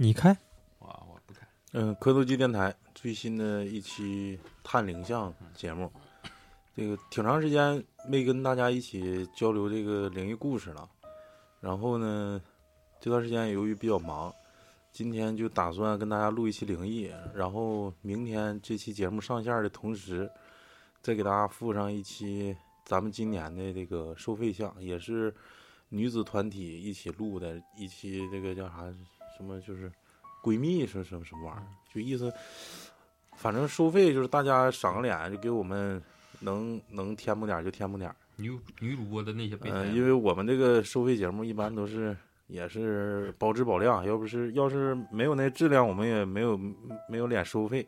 [0.00, 0.30] 你开，
[0.78, 1.44] 啊，我不开。
[1.72, 5.90] 嗯，磕头机电台最新的一期探灵像节目，
[6.72, 10.88] 这个挺长时间没跟大家一起交流这个灵异故事了。
[11.60, 12.40] 然后呢，
[13.00, 14.32] 这段时间由于比较忙，
[14.92, 20.30] 今天就打算跟大家录一期灵异，然后明天这期节目上线的同时，
[21.02, 25.34] 再给大家附上一期咱们今年的这个收费项，也是
[25.88, 28.84] 女子团体一起录的一期，这个叫啥
[29.38, 29.90] 什么就是
[30.42, 32.30] 闺蜜是什么什么玩意儿，就意思，
[33.36, 36.02] 反正收费就是大家赏个脸，就给我们
[36.40, 38.16] 能能添补点儿就添补点儿。
[38.36, 42.16] 女女主播的那些备嗯、胎，因为我们这个收费节目一般都是
[42.46, 46.56] 也是保质保量，要不是要是没有那质量，我们也没有
[47.08, 47.86] 没有脸收费。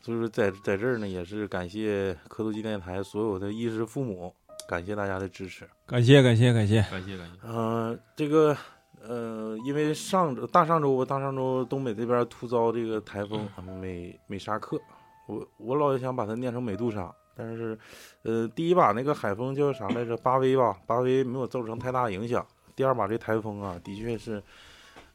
[0.00, 4.34] 所以说在在这儿呢，也是感谢磕头机电台所有的衣食父母，
[4.68, 5.68] 感谢大家的支持。
[5.84, 7.38] 感谢感谢感谢，感谢感谢。
[7.44, 8.56] 嗯，这个
[9.02, 13.48] 呃，因为上周大上周吧，大上周东北这边突遭这个台风
[13.80, 14.80] 美美沙克，
[15.26, 17.78] 我我老想把它念成美杜莎，但是
[18.22, 20.16] 呃，第一把那个海风叫啥来着？
[20.16, 22.44] 巴威吧，巴威没有造成太大影响。
[22.74, 24.42] 第二把这台风啊，的确是，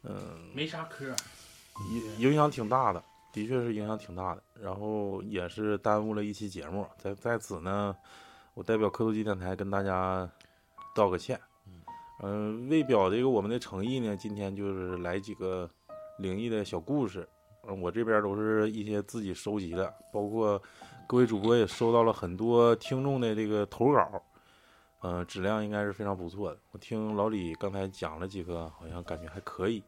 [0.04, 0.16] 嗯、
[0.54, 1.14] 没啥嗑，
[1.90, 4.44] 影影响挺大的，的确是影响挺大的。
[4.62, 7.96] 然后也是耽误了一期节目，在在此呢，
[8.54, 10.30] 我代表科图机电台跟大家
[10.96, 11.40] 道个歉。
[12.24, 15.70] 嗯、为表这个我们的诚意呢，今天就是来几个
[16.20, 17.28] 灵异的小故事。
[17.68, 20.62] 嗯，我这边都是一些自己收集的，包括
[21.08, 24.24] 各位主播也收到了很多听众的这个投稿，
[25.02, 26.60] 嗯、质量应该是非常不错的。
[26.72, 29.84] 我听老李刚才讲了几个，好像感觉还可以。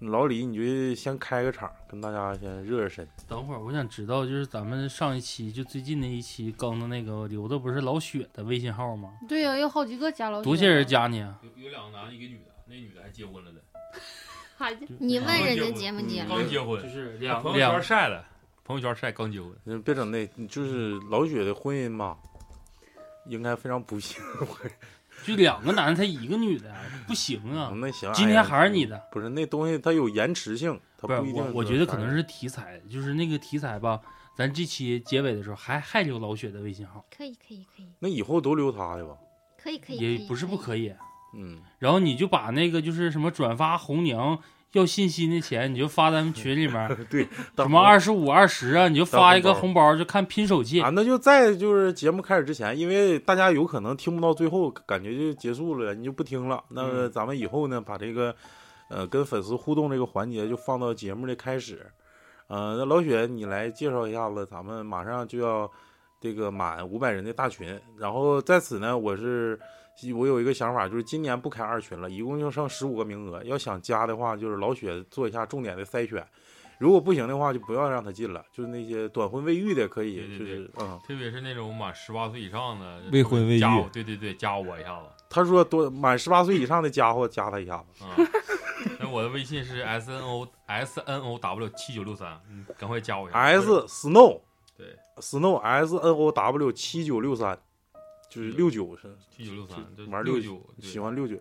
[0.00, 3.08] 老李，你就先开个场，跟大家先热热身。
[3.26, 9.14] 等会儿我想知道，就是咱们上一期就最近那一期更的那个留的不是老雪的微信号吗？
[9.26, 11.40] 对呀、有好几个加老多些人加你啊？
[11.42, 13.60] 有有两个男的，一个女的，那女的还结婚了的，
[14.58, 16.24] 还你问人家结没结？
[16.28, 18.22] 刚结婚就，是两朋友两圈晒了，
[18.64, 19.50] 朋友圈晒刚结婚。
[19.64, 22.18] 嗯，别整那，就是老雪的婚姻吧，
[23.24, 24.22] 应该非常不幸。
[25.26, 26.72] 就两个男的，他一个女的，
[27.06, 27.72] 不行啊！
[27.76, 34.00] 那行，今天还是你的，不是那东西它有延迟性，它不一定我，我觉得可能是题材，就是那个题材吧。
[34.36, 39.16] 咱这期结尾的时候还还留老雪的微信号，可以可以可以那以后都留他的吧。
[39.56, 40.58] 可以可以，也不是不以。
[40.58, 40.94] 可以。
[41.34, 44.38] 嗯，然后你就把那个就是什么转发红娘
[44.78, 47.26] 要信息的钱，你就发咱们群里面， 对，
[47.56, 50.90] 什么二十五、二十啊，你就发一个红包，就看拼手气啊，。
[50.92, 56.62] 那就在就是节目开始之前，因为大家有可能听不到最后，感觉就结束了，你就不听了。
[56.68, 58.34] 那咱们以后呢，把这个
[58.88, 61.86] 呃跟粉丝互动这个环节就放到节目的开始。
[62.48, 65.68] 呃，那老雪，你来介绍一下子，咱们马上就要
[66.20, 69.58] 这个满五百人的大群，然后在此呢，我是
[70.14, 73.42] 我有一个想法，就是今年不开二群了，一共就剩十五个名额。
[73.44, 76.26] 要想加的话，就是老雪做一下重点的筛选。
[76.78, 78.44] 如果不行的话，就不要让他进了。
[78.52, 88.04] 就是那些短婚未育的可以，对对就是嗯，特别是那种满十八岁以上的未婚未育加我，对对对，加我一下子他说多满十八岁以上的家伙加他一下子。
[88.04, 88.14] 啊。
[89.00, 93.38] 那我的微信是 S N O S N O W 七九六三，你赶快加我一下。
[93.38, 94.40] S Snow
[94.76, 97.58] 对 Snow S N O W 七九六三，
[98.36, 101.38] 就是六九是七九六三，这玩六九，喜欢六九。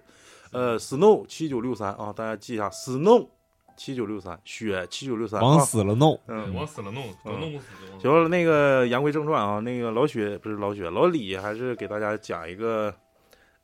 [0.53, 3.27] 呃，Snow 七九六三啊，大家记一下，Snow
[3.75, 5.41] 七九六三，雪七九六三。
[5.41, 6.17] 往啊死了弄。
[6.27, 7.65] 嗯，往死了弄，都弄不死。
[7.99, 12.95] 行了，那个言归正传啊，那个老雪不是老雪，老李还是给大家讲一个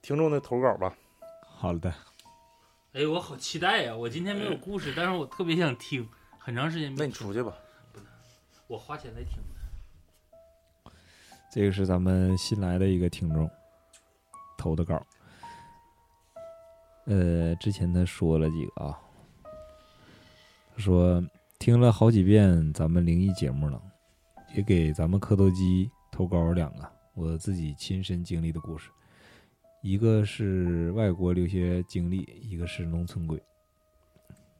[0.01, 0.93] 听众的投稿吧。
[1.39, 1.93] 好的，
[2.91, 3.95] 哎，我好期待呀！
[3.95, 6.05] 我今天没有故事，但是我特别想听，
[6.37, 7.53] 很长时间没那你出去吧。
[8.67, 9.50] 我花钱来听的。
[11.51, 13.49] 这个是咱们新来的一个听众
[14.57, 15.05] 投的稿。
[17.05, 18.97] 呃，之前他说了几个啊，
[20.73, 21.21] 他说
[21.59, 23.81] 听了好几遍咱们灵异节目了，
[24.55, 28.89] 也给咱们磕头机投稿两个我自己亲身经历的故事，
[29.81, 33.41] 一个是外国留学经历，一个是农村鬼。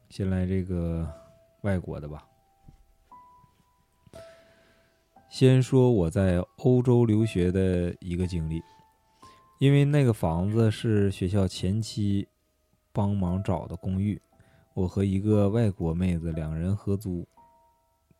[0.10, 1.10] 先来这个
[1.62, 2.28] 外国的吧。
[5.32, 8.62] 先说我在欧洲留学的一个经历，
[9.60, 12.28] 因为那个房子是学校前期
[12.92, 14.22] 帮忙找的公寓，
[14.74, 17.26] 我和一个外国妹子两人合租。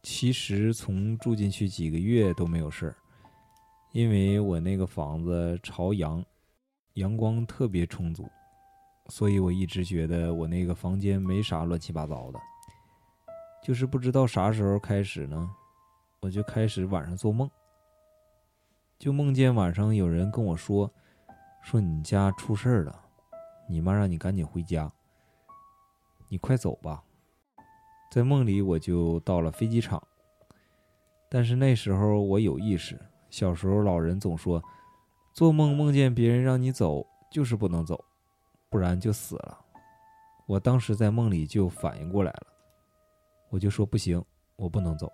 [0.02, 2.96] 其实从住进去几个月都没有事儿，
[3.92, 6.24] 因为我那个房子朝阳，
[6.94, 8.26] 阳光特别充足，
[9.10, 12.40] 所以我一直觉得我那个房间没啥乱七八糟的。
[13.62, 15.52] 就是不知道啥时候开始呢，
[16.22, 17.50] 我就开始晚上做梦，
[19.00, 20.94] 就梦见晚上有人跟我说，
[21.64, 23.04] 说你家出事儿了，
[23.68, 24.92] 你妈让你赶紧回家，
[26.30, 27.04] 你快走吧。
[28.12, 30.00] 在梦里我就到了飞机场，
[31.28, 33.00] 但是那时候我有意识。
[33.32, 34.64] 小时候老人总说，
[35.34, 38.00] 做梦梦见别人让你走，就是不能走，
[38.70, 39.58] 不然就死了。
[40.46, 42.48] 我当时在梦里就反应过来了，
[43.50, 44.24] 我就说不行，
[44.56, 45.12] 我不能走。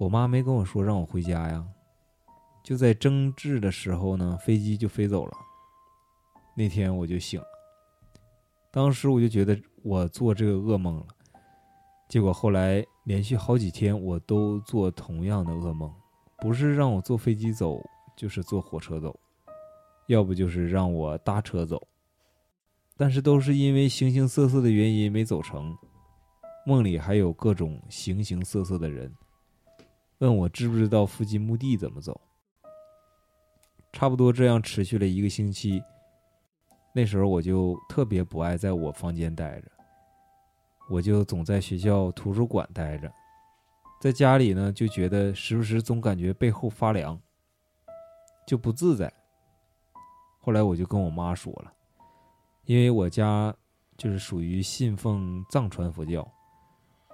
[0.00, 1.62] 我妈没跟我说让我回家呀。
[2.64, 5.32] 就在争执的时候呢，飞机就飞走了。
[6.56, 7.46] 那天我就醒了，
[8.70, 11.06] 当时我就觉得我做这个噩梦了。
[12.08, 15.92] 结果后来连续好几天我都做同样的噩梦，
[16.38, 17.78] 不是让我坐飞机走，
[18.16, 19.14] 就是坐火车走，
[20.06, 21.78] 要不就是让我搭车走。
[22.96, 25.76] 但是都是因为形形色色的原因没走成。
[26.64, 29.12] 梦里还有各种形形色色的人，
[30.20, 32.18] 问我知不知道附近墓地怎么走。
[33.92, 35.82] 差不多这样持续了一个星期。
[36.92, 39.70] 那时候我就特别不爱在我房间待着，
[40.90, 43.12] 我就总在学校图书馆待着，
[44.00, 47.18] 在家里呢就觉得时不时总感觉背后发凉，
[48.46, 49.12] 就不自在。
[50.40, 51.72] 后来我就跟我妈说了，
[52.64, 53.54] 因为我家
[53.96, 56.28] 就是属于信奉藏传佛教，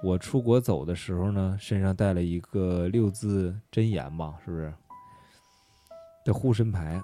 [0.07, 4.73] 我出国走的时候呢，身上带了一个六字真言吧，是不是？
[6.25, 7.03] 的护身牌。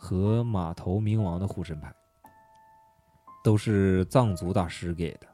[0.00, 1.92] 和马头明王的护身牌，
[3.42, 5.26] 都是藏族大师给的。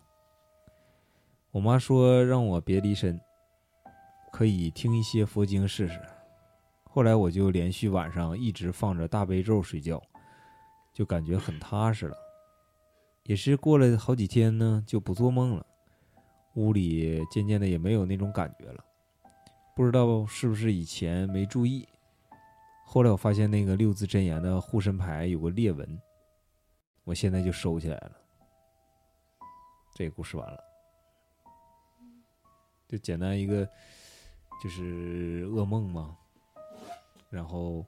[1.51, 3.21] 我妈说让我别离身，
[4.33, 6.01] 可以听一些佛经试试。
[6.85, 10.03] 后来我就连续晚上一直放着大悲咒睡觉，
[10.95, 12.17] 就感觉很踏实了。
[13.25, 15.67] 也是过了好几天呢，就不做梦了，
[16.55, 18.85] 屋里渐渐的也没有那种感觉了。
[19.75, 21.89] 不知道是不是以前没注意。
[22.85, 26.01] 后来我发现那个六字真言的护身牌有个裂纹，
[27.03, 28.13] 我现在就收起来了。
[29.95, 30.61] 这个故事完了，
[32.89, 33.69] 就简单一个，
[34.63, 36.17] 就是噩梦嘛。
[37.31, 37.85] 然后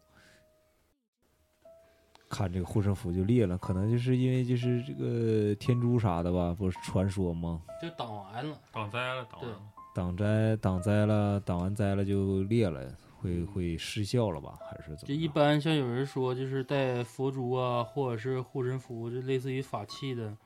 [2.29, 7.63] 看这个护身符就裂了，可能就是因为就是这个天珠啥的吧，不是传说吗？
[7.81, 9.59] 就挡完了，挡灾了，挡完了。
[9.95, 12.95] 挡灾挡灾了，挡完灾了就裂了。
[13.19, 14.59] 会会失效了吧？
[14.71, 15.07] 还是怎么？
[15.09, 20.37] 就一般像有人说，就是带佛珠啊，或者是护身符，就类似于法器的，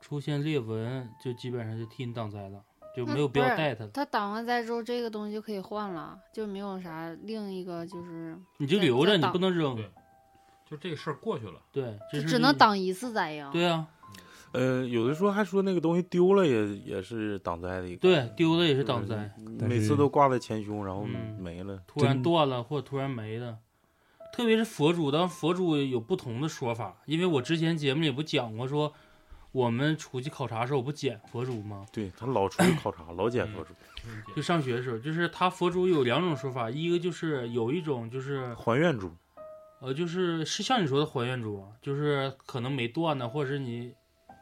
[0.00, 2.62] 出现裂纹，就基本上就替你挡灾了，
[2.94, 3.90] 就没有必要带它了。
[3.94, 8.38] 它挡完灾之后，这个东西就可以换了，就没有啥另一个就是。
[8.58, 9.76] 你就留着，你不能扔。
[10.74, 11.60] 就这个事儿过去了。
[11.70, 13.50] 对，就只能挡一次灾呀。
[13.52, 13.86] 对啊。
[14.52, 21.04] 呃，有的说还说那个东西丢了也也是挡灾的一个，对，丢了也是挡灾，每次都挂在前胸，然后
[21.40, 23.58] 没了，突然断了或者突然没了，
[24.32, 28.92] 特别是佛珠，当佛珠有不同的说法，因为我之前节目里不讲过，说
[29.50, 31.84] 我们出去考察的时候我不捡佛珠吗？
[31.92, 33.74] 对他老出去考察，老捡佛珠，
[34.36, 39.10] 就上学的时候，就是他佛珠有两种说法，一个就是有一种就是还愿珠，
[39.84, 43.94] 呃，就是是像你说的还愿珠，就是可能没断呢，或者是你。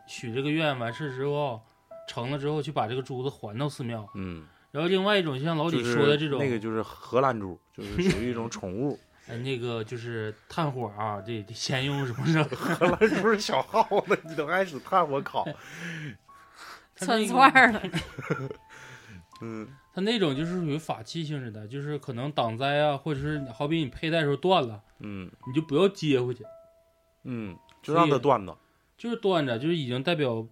[0.04, 1.62] 许这个愿完事之后，
[2.08, 4.06] 成了之后，去把这个珠子还到寺庙。
[4.16, 8.98] 嗯，然后另外一种，像老李说的这种，那个就是荷兰珠，就是属于一种宠物。
[9.28, 15.46] 哎，那个就是炭火啊，这先用什么是 荷兰珠是小耗子，你都开始炭火烤，
[16.96, 17.80] 串串了。
[19.40, 26.44] 嗯，它那种就是属于法器性质的，就是可能挡灾啊，或者是好比你佩戴时候断了，嗯，你就不要接回去，
[27.24, 28.56] 嗯，就让它断了。
[28.96, 30.46] 就是断着，就是已经代表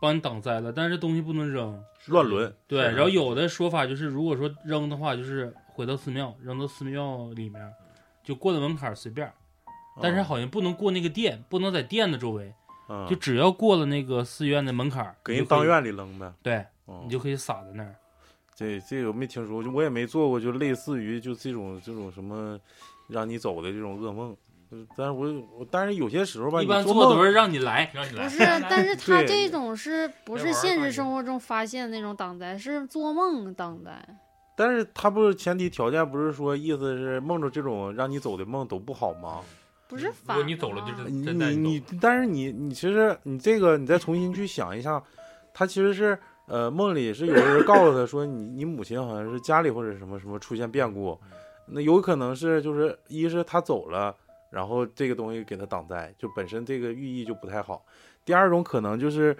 [0.00, 2.54] 帮你挡灾了，但是东西不能扔，乱伦。
[2.66, 7.72] 对，然后有的说法就是，如果说扔的话，就是回到寺庙，扔到寺庙里面，
[8.22, 9.32] 就过了门槛随便，
[10.02, 12.54] 但是好像不能过那个殿，不能在殿的周围，
[13.08, 16.32] 就只要过了那个寺院的门槛，给人当院里扔呗。
[16.42, 16.66] 对，
[17.04, 17.96] 你就可以撒在那儿。
[18.56, 22.58] 这这个没听说，我也没做过，就类似于就这种这种什么
[23.08, 24.36] 让你走的这种噩梦。
[24.96, 28.24] 但是我我但是有些时候吧，一般做都是让你来，让你来。
[28.24, 34.04] 不是，但是 他这种是 不是现实生活中发现的那种挡灾，是做梦挡灾。
[34.56, 39.40] 但是他不是前提条件，不是说意思是梦着这种让你走的梦都不好吗？
[39.86, 45.00] 不是，如果你走了就是你你你，但是你你其实你这个你再重新去想一下，
[45.52, 51.18] 他其实是呃梦里是有人告诉他说你你母亲好像是家里或者什么什么出现变故，
[51.66, 54.14] 那有可能是就是一是他走了。
[54.50, 57.84] 然后这个东西给他挡灾，就本身这个寓意就不太好。
[58.24, 59.36] 第二种可能就是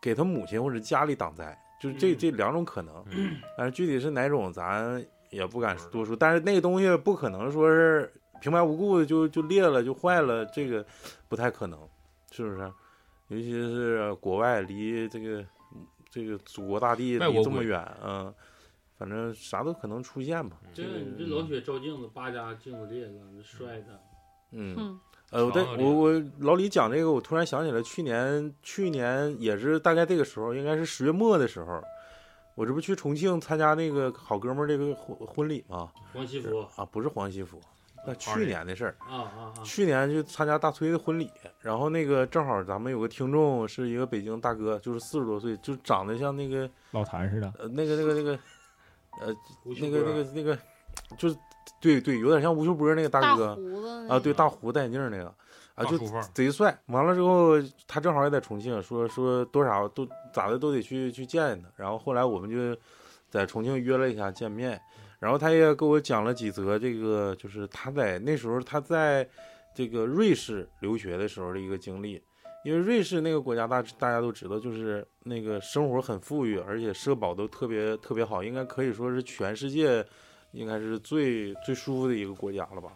[0.00, 3.04] 给他母亲或者家里挡灾，就是这这两种可能。
[3.58, 6.16] 但是具体是哪种，咱也不敢多说。
[6.16, 8.10] 但是那个东西不可能说是
[8.40, 10.82] 平白无故的就就裂了就坏了，这个
[11.28, 11.78] 不太可能，
[12.30, 12.72] 是不是？
[13.28, 15.44] 尤其是国外离这个
[16.16, 18.32] 这个祖国大地离这么远，嗯，
[18.96, 20.56] 反正啥都可能出现吧。
[20.72, 24.00] 这个你这老雪照镜子，八家镜子裂了，这摔的。
[24.52, 31.82] 嗯，嗯，呃，对长得我我老李讲这个，我突然想起来，去年去年也是大概这个时候，应该是十月末的时候，
[32.54, 35.92] 我这不去重庆参加那个好哥们儿这个婚婚礼吗？
[36.14, 37.60] 黄西服啊，不是黄西服，
[38.06, 38.96] 那去年的事儿。
[39.00, 39.62] 啊啊啊！
[39.64, 48.38] 去年去参加大崔的婚礼，然后那个正好咱们有个听众是一个北京大哥，就是四十多岁，就长得像那个老谭似的，呃那个那个那个
[49.20, 49.34] 呃
[49.80, 50.58] 那个那个那个，
[51.18, 51.36] 就是
[51.80, 55.34] 对对，有点像吴秀波那个大哥胡子啊，对，大大胡戴眼镜那个
[55.74, 55.98] 啊，就
[56.32, 56.78] 贼帅。
[56.86, 57.52] 完了之后，
[57.86, 61.68] 他正好也在重庆，说说多少都咋的都得去去见见他。
[61.76, 62.78] 然后后来我们就
[63.28, 64.80] 在重庆约了一下见面，
[65.26, 69.28] 然后他也给我讲了几则这个，就是他在那时候他在
[69.74, 72.22] 这个瑞士留学的时候的一个经历。
[72.64, 80.04] 因为瑞士那个国家大大家都知道，就是那个生活很富裕，而且社保都特别特别好，应该可以说是全世界
[80.52, 82.92] 应该是最最舒服的一个国家了吧。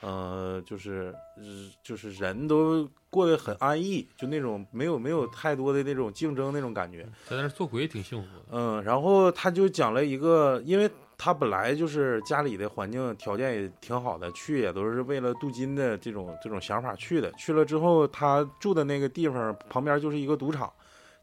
[0.00, 1.44] 呃，就是呃
[1.82, 7.06] 就是人都过得很安逸，就那种没有没有太多的那种竞争那种感觉。
[7.26, 8.44] 在那儿做鬼也挺幸福的。
[8.50, 17.32] 嗯，然后他就讲了一个，因为他本来就是家里的环境条件也挺好的，去也都是为了镀金的这种这种想法去的。
[17.32, 20.70] 去了之后，他住的那个地方旁边就是一个赌场，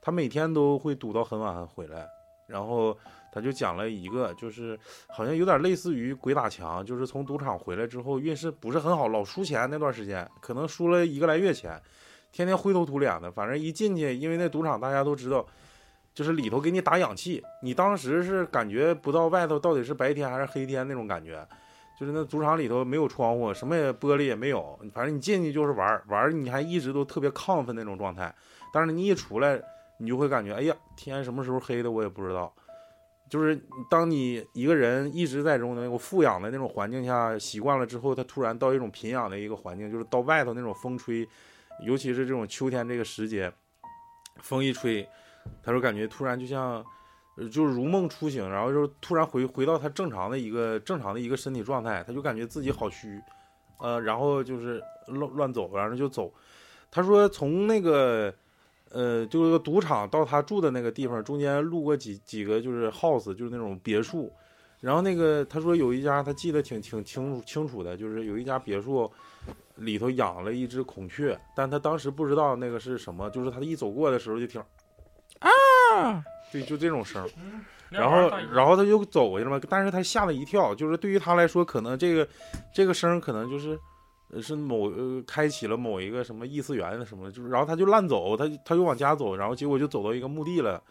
[0.02, 2.08] 他每天都会赌到很晚回来。
[2.48, 2.98] 然后
[3.32, 11.80] 他就讲了一个，就是好像有点类似于鬼打墙，就是从赌场回来之后运势不是很好，老输钱那段时间，可能输了一个来月钱，
[12.32, 13.32] 天天灰头土脸的。
[13.32, 15.46] 反正一进去，因为那赌场大家都知道。
[16.14, 21.48] 就是里头给你打氧气，你当时是感觉不到外头到底是白天还是黑天那种感觉，
[22.00, 28.34] 就是那赌场里头没有窗户，什么也玻璃也没有，反正你进去就是玩玩，你还一直都特别亢奋那种状态。
[28.72, 29.60] 但是你一出来，
[29.98, 32.54] 你就会感觉，哎呀，天什么时候黑的我也不知道。
[33.30, 41.28] 就是当你一个人一直在这种那种富养的那种环境下习惯了之后，他突然到一种贫养的一个环境，就是到外头那种风吹，
[41.84, 43.52] 尤其是这种秋天这个时节，
[44.42, 45.08] 风一吹。
[45.62, 46.84] 他说感觉突然就像，
[47.52, 53.20] 就是如梦初醒，然后就突然回回到他正常的一个正常的一个身体状态，他就感觉自己好虚，
[53.80, 56.34] 呃，然后就是乱乱走，然后就走。
[56.92, 58.34] 他说从那个，
[58.92, 64.32] 呃，就是赌场到他住的那个地方中间路过几几个就是 house，就是那种别墅，
[64.80, 69.12] 然后那个他说有一家他记得挺挺清楚清楚的，就是有一家别墅。
[69.78, 74.64] 里头养了一只孔雀，但他当时不知道那个是什么，就是他一走过的时候就听，
[75.44, 77.30] 啊，对，就这种声儿，
[77.90, 82.28] 然后然后他就走过去了嘛，但是他吓了一跳，就是对于他来说，可能这个
[82.74, 83.78] 这个声儿可能就是
[84.32, 90.82] 呃是某呃开启了某一个什么异次元的什么，就是然后他就乱走，他他就往家走，然后结果就走到一个墓地了，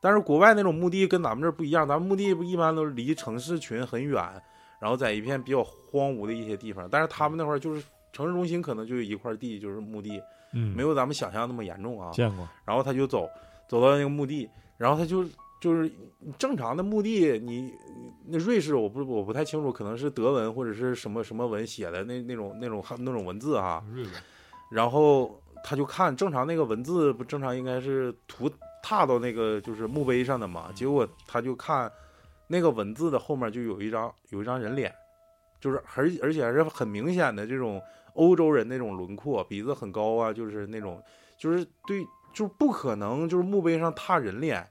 [0.00, 4.22] 但是国外那种墓地跟咱们这儿不一样，咱们墓地不一般都是离城市群很远，
[4.78, 10.20] 然后在一片比较荒芜的一些地方，但是他们那块儿就是城市中心可能就有一块地就是墓地，
[10.52, 12.10] 嗯，没有咱们想象那么严重啊。
[12.12, 13.28] 见过，然后他就走，
[13.72, 15.24] 走到那个墓地，然后他就
[15.58, 15.90] 就是
[16.36, 17.72] 正常的墓地，你
[18.26, 23.82] 那瑞士我不我不太清楚，可能是德文或者是什么什么文写的那那种那种那种文字哈。
[23.90, 24.12] 瑞文
[24.70, 28.50] 然后他就看正常那个文字不正常应该是涂
[28.82, 31.90] 踏到那个就是墓碑上的嘛，结果他就看
[32.48, 34.94] 那个文字的后面就有一张有一张人脸，
[35.58, 37.80] 就是而而且还是很明显的这种
[38.12, 41.02] 欧洲人那种轮廓，鼻子很高啊，就是那种
[41.38, 44.68] 就是对，就不可能就是墓碑上踏人脸，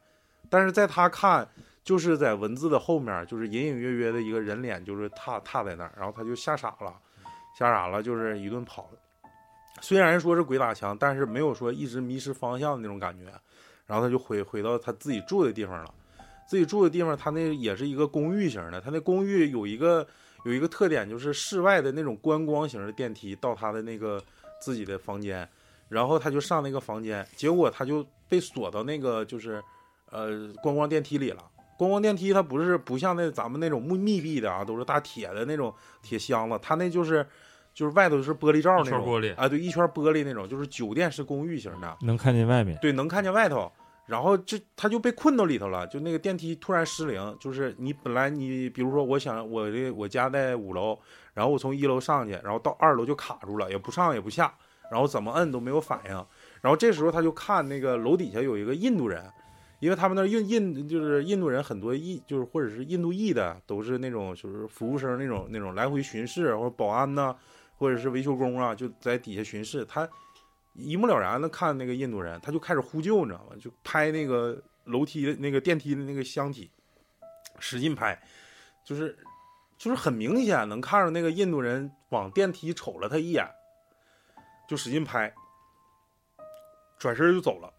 [0.49, 1.47] 但是在他看
[1.83, 6.93] 就是在文字的后面，就是隐隐约约的一个人脸，就是踏踏在那儿，然后他就吓傻了，
[7.57, 8.89] 吓傻了，就是一顿跑。
[9.79, 13.31] 虽然说是鬼打墙，但是没有说一直迷失方向的那种感觉。
[13.87, 15.93] 然后他就回回到他自己住的地方了。
[16.47, 18.79] 自己住的地方，他那也是一个公寓型的。
[18.79, 20.05] 他那公寓有一个
[20.45, 24.21] 有一个特点，就是室外的那种观光型的电梯到他的那个
[24.61, 25.47] 自己的房间。
[25.91, 29.61] 然后他就上那个房间，结果他就被锁到那个就是
[30.09, 31.43] 呃观光电梯里了。
[31.77, 37.25] 观光电梯它不是不像那咱们那种密密闭的啊，都是大铁的那种铁箱子，它那就是
[37.73, 41.97] 就是外头是玻璃罩那种一圈玻璃啊，对，一圈玻璃那种，就是酒店式公寓型的。
[42.01, 42.77] 能看见外面。
[42.79, 43.71] 对，能看见外头，
[44.05, 50.95] 然后这他就被困到里头了，就那个电梯突然失灵，就是你本来你比如说我想我这我家在五楼，
[51.33, 54.53] 然后我从一楼上去，然后到二楼就卡住了，也不上也不下，
[54.91, 56.11] 然后怎么摁都没有反应，
[56.61, 59.23] 然后这时候他就看那个楼底下有一个印度人，
[59.79, 67.33] 因为他们那印印就是印度人很多印就是或者是印度裔的都是那种就是服务生那种那种来回巡视或者保安呐、
[67.77, 70.07] 或者是维修工啊，就在底下巡视，他
[70.73, 73.55] 一目了然的看那个印度人，他就开始呼救，你知道吗？
[73.57, 76.69] 就拍那个楼梯的那个电梯的那个箱体，
[77.59, 78.21] 使劲拍，
[78.85, 79.17] 就是
[79.77, 83.45] 就是很明显能看着那个印度人往电梯瞅了他一眼，
[84.71, 85.33] 就使劲拍，
[86.97, 87.69] 转身就走了。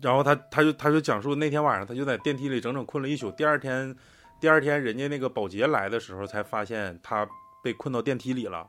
[0.00, 3.94] 然后他他就他就讲述那天晚上他就在电梯里整整困了一宿，第二天
[4.40, 7.28] 第二天人家那个保洁来的时候才发现他
[7.62, 8.66] 被困到电梯里了，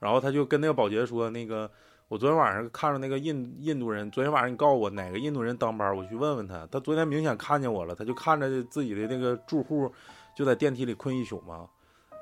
[0.00, 1.70] 然后他就跟那个保洁说那个。
[2.08, 6.68] 我昨天晚上看着那个印印度人，昨天晚上你告诉我哪个印度人当班，我去问问他。
[6.70, 9.90] 他昨天明显看见我了，他就看着自己的那个住户
[10.36, 11.66] 就在电梯里困一宿嘛，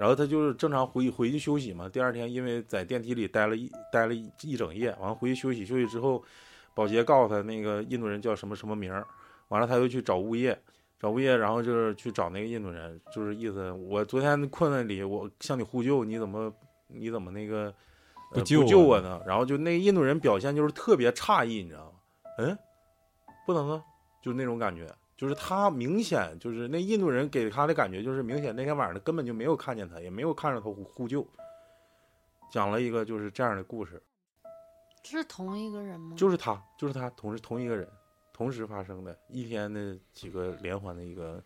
[0.00, 1.87] 然后他就是正常回回去休息嘛。
[1.87, 6.25] 第二天因为在电梯里待了一待了一一整夜，完了回去休息休息之后，
[6.75, 9.07] 保洁告诉他那个印度人叫什么什么名儿，
[9.49, 10.59] 完了他又去找物业，
[10.99, 16.50] 找物业，然后就是去找那个印度人，就是意思我昨天困那里，我向你呼救，你怎么
[16.87, 17.75] 你怎么那个。
[18.33, 21.99] 不救救我呢，然后就那印度人表现就是特别诧异，你知道吗？
[22.38, 22.57] 嗯，
[23.45, 23.83] 不能啊，
[24.23, 24.87] 就那种感觉，
[25.21, 31.29] 就是他明显就是那印度人给他的感觉就是明显那天晚上他根本就没有看见他，也没有看着他呼呼救。
[32.50, 34.03] 讲了一个就是这样的故事，
[35.05, 36.17] 是同一个人吗？
[36.17, 37.87] 就是他，就是他，同时同一个人，
[38.33, 41.45] 同时发生的一天的几个连环的一个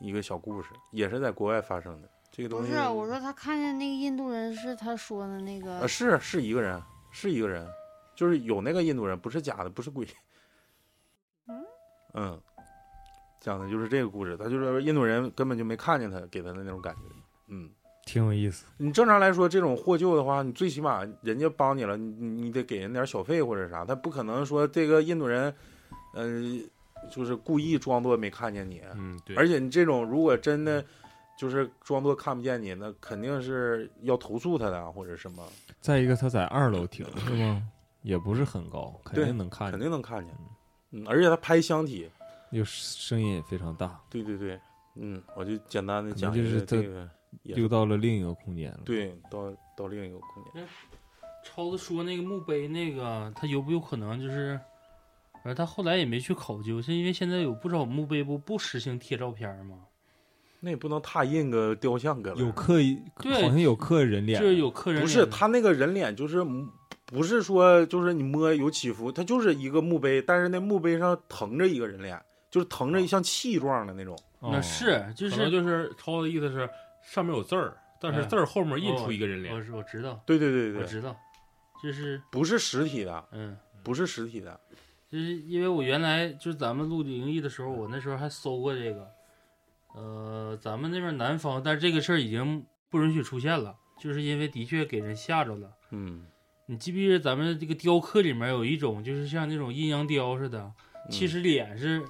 [0.00, 2.10] 一个小故事，也是在国外发生的。
[2.30, 6.78] 这个东西不是，我说他看见那个印度人是他说的那个，呃，是是一个人，
[7.10, 7.66] 是一个人，
[8.14, 10.06] 就是有那个印度人，不是假的，不是鬼。
[11.46, 11.64] 嗯
[12.12, 12.42] 嗯，
[13.40, 17.00] 讲的就是这个故事，他就是印度人根本就没看见他给他的那种感觉，
[17.48, 17.68] 嗯，
[18.04, 18.64] 挺有意思。
[18.76, 25.54] 你正常来说，这种获救的话，你最起码人家帮你了，你你得给人点小费或者啥，他不可能说这个印度人，
[26.14, 26.42] 呃，
[27.10, 30.84] 就是故意装作没看见你，嗯，对，而且你这种如果真的。
[31.36, 35.42] 就是装作看不见你，那肯定是要投诉他的，或者什么。
[35.80, 37.60] 再一个，他在二楼停是吗？
[38.02, 40.32] 也不是很高，肯定能看见，肯定能看见。
[40.92, 42.08] 嗯，而且他拍箱体，
[42.54, 44.00] 又声音也非常大。
[44.08, 44.58] 对对对，
[44.94, 47.08] 嗯，我就简单的讲，就是这个
[47.54, 48.80] 丢到了另一个空间了。
[48.84, 50.64] 对，到到另一个空间。
[51.44, 54.58] 超子说那个墓碑那个，他有不有可能就是，
[55.34, 59.76] 反正他后来也没去考究，是因为现在有不少墓碑不不实行贴照片吗？
[60.60, 65.06] 那也不能拓印个雕像搁有刻意，好像有刻人脸，就是有刻人脸。
[65.06, 66.42] 不是他那个人脸，就是
[67.04, 72.18] 不是说就是你摸有起伏，它就是一个墓碑，但是那墓碑上腾着一个人脸，
[72.54, 74.16] 就是腾着像气状的那种。
[74.40, 76.70] 那是就是就是超的意思是
[77.02, 79.52] 上面有字儿，但是字儿后面印出一个人脸。
[79.52, 81.16] 我我知道，对对对对，我知道，
[81.82, 84.60] 就是不是实体的，嗯，不是实体的，
[85.10, 89.10] 就是因为我原来就是咱们录灵异的时候，我那时候还搜过这个。
[89.96, 95.72] 呃，咱们那边南方，但是这个事儿已经不允许出现了，就是因为的确给人吓着了。
[95.90, 96.26] 嗯，
[96.66, 100.72] 你记不记得咱们这个雕刻里面有一种，就是像那种阴阳雕似的，
[101.10, 102.02] 其实脸是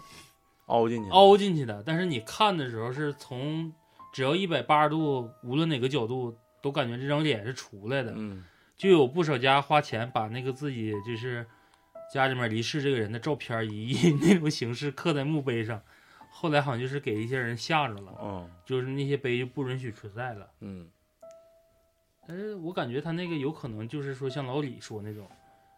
[0.66, 3.72] 凹进去、凹进去的，但是你看的时候是从
[4.12, 8.12] 只要一百八十度，无论哪个角度都感觉这张脸是出来的。
[8.16, 8.44] 嗯，
[8.77, 11.46] 就有不少家花钱把那个自己就是
[12.12, 15.83] 家里面离世这个人的照片 以那种形式刻在墓碑上。
[16.37, 20.88] 后来好像就是给一些人吓着了，嗯，就是那些碑就不允许存在了，嗯。
[22.27, 25.31] 但是我感觉他那个有可能就是说像老李说那种，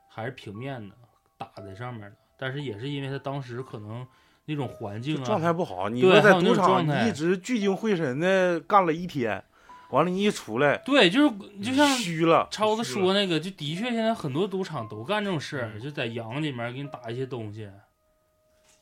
[0.09, 0.95] 还是平面的
[1.37, 4.07] 打在上面的，但是也是因为他当时可能
[4.47, 9.43] 那种环境啊状态不好，你说在赌场一直聚精会神的干了一天，
[9.91, 12.49] 完了你一出来，对，就是就像虚了。
[12.51, 17.69] 超子说那个，就的确现在很多赌场都干这种事儿，就在羊里面给你打一些东西。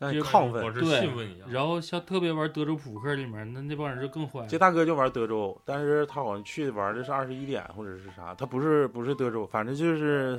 [0.00, 1.08] 亢奋，对，
[1.48, 4.44] 然后像特别玩德州扑克里面，那那帮人就更坏。
[4.46, 10.38] 这大哥就玩德州，但是他好像去玩的是二十一点或者是啥，他不是不是德州，反正就是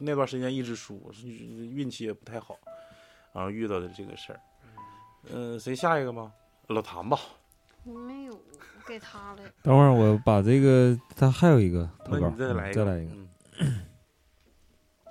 [0.00, 2.54] 那段时间一直输，运气也不太好，
[3.36, 4.40] 然后遇到的这个事儿。
[5.30, 6.32] 嗯，谁下一个吗？
[6.68, 7.18] 老谭吧。
[7.84, 8.40] 我没有，
[8.86, 9.42] 给他了。
[9.62, 13.14] 等会儿我把这个，他还有一个投稿，再来再来一个，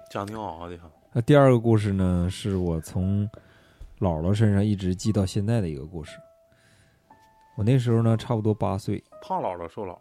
[0.10, 0.90] 讲挺好的哈。
[1.14, 3.30] 那第二个故事呢，是我从。
[4.02, 6.20] 姥姥身上一直记到现在的一个故事。
[7.56, 9.02] 我那时候呢，差不多八岁。
[9.22, 9.98] 胖姥姥瘦姥，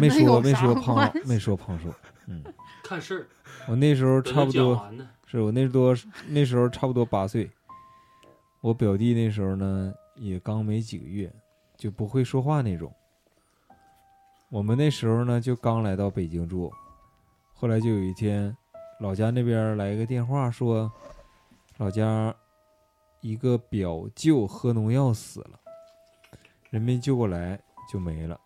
[0.00, 1.94] 没说没说胖没说胖瘦。
[2.26, 2.42] 嗯，
[2.82, 3.26] 看事儿。
[3.68, 4.74] 我那时候差不多
[5.38, 5.94] 是我那多
[6.28, 7.50] 那时候差不多八岁。
[8.60, 11.32] 我表弟那时候呢，也刚没几个月，
[11.76, 12.92] 就不会说话那种。
[14.48, 16.72] 我们那时候呢，就刚来到北京住。
[17.52, 18.56] 后来就有一天，
[19.00, 20.90] 老家那边来个电话说。
[21.78, 22.32] 老家
[23.20, 25.58] 一个表舅喝农药死了，
[26.70, 27.60] 人没救过来
[27.92, 28.40] 就没了。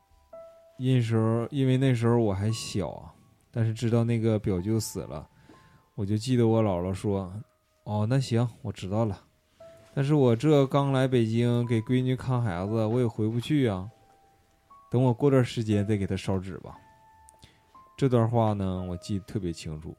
[0.78, 3.14] 那时候因为那时候我还小，
[3.50, 5.28] 但是知道那个表舅死了，
[5.98, 7.28] 我就记得我姥姥说，
[7.82, 9.20] 哦，那行，我知道了。
[9.92, 13.90] 但是我这刚来北京给闺女看孩子，我也回不去呀。
[14.92, 16.78] 等我过段时间再给她烧纸吧。
[17.96, 19.96] 这段话呢，我记得特别清楚。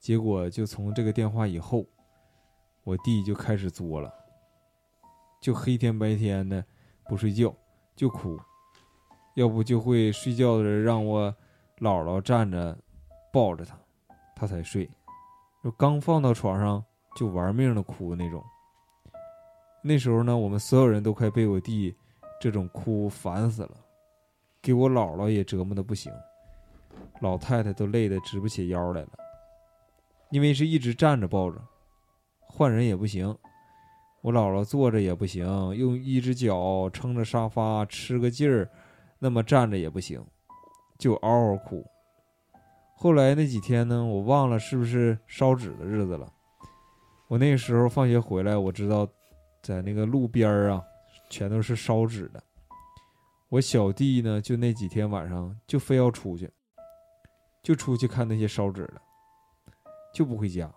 [0.00, 1.84] 结果就从这个电话以后，
[2.82, 4.10] 我弟就开始作了，
[5.42, 6.64] 就黑天白天的
[7.04, 7.54] 不睡觉，
[7.94, 8.40] 就哭，
[9.34, 11.30] 要不就会睡觉的人让我
[11.80, 12.74] 姥姥站着
[13.30, 13.78] 抱着他，
[14.34, 14.88] 他才睡。
[15.62, 16.84] 就刚放到床上
[17.16, 18.42] 就玩命的哭那种。
[19.82, 21.94] 那时候呢，我们所有人都快被我弟
[22.40, 23.76] 这种哭烦死了，
[24.60, 26.12] 给我姥姥也折磨的不行，
[27.20, 29.10] 老太太都累得直不起腰来了。
[30.30, 31.60] 因为是一直站着抱着，
[32.40, 33.36] 换人也不行。
[34.20, 35.44] 我姥姥坐着也不行，
[35.76, 38.70] 用一只脚撑着沙发吃个劲儿，
[39.18, 40.24] 那么站着也不行，
[40.96, 41.84] 就嗷嗷哭。
[43.02, 46.32] 后来那几天呢，我忘了是不是烧纸的日子了。
[47.26, 49.04] 我那个时候放学回来，我知道
[49.60, 50.80] 在那个路边啊，
[51.28, 52.40] 全都是烧纸的。
[53.48, 56.48] 我小弟呢，就那几天晚上就非要出去，
[57.60, 59.02] 就出去看那些烧纸的。
[60.14, 60.72] 就不回家。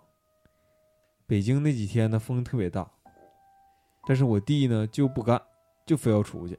[1.28, 2.90] 北京那几天呢，风特别大，
[4.04, 5.40] 但是我弟呢就不干，
[5.86, 6.58] 就非要出去，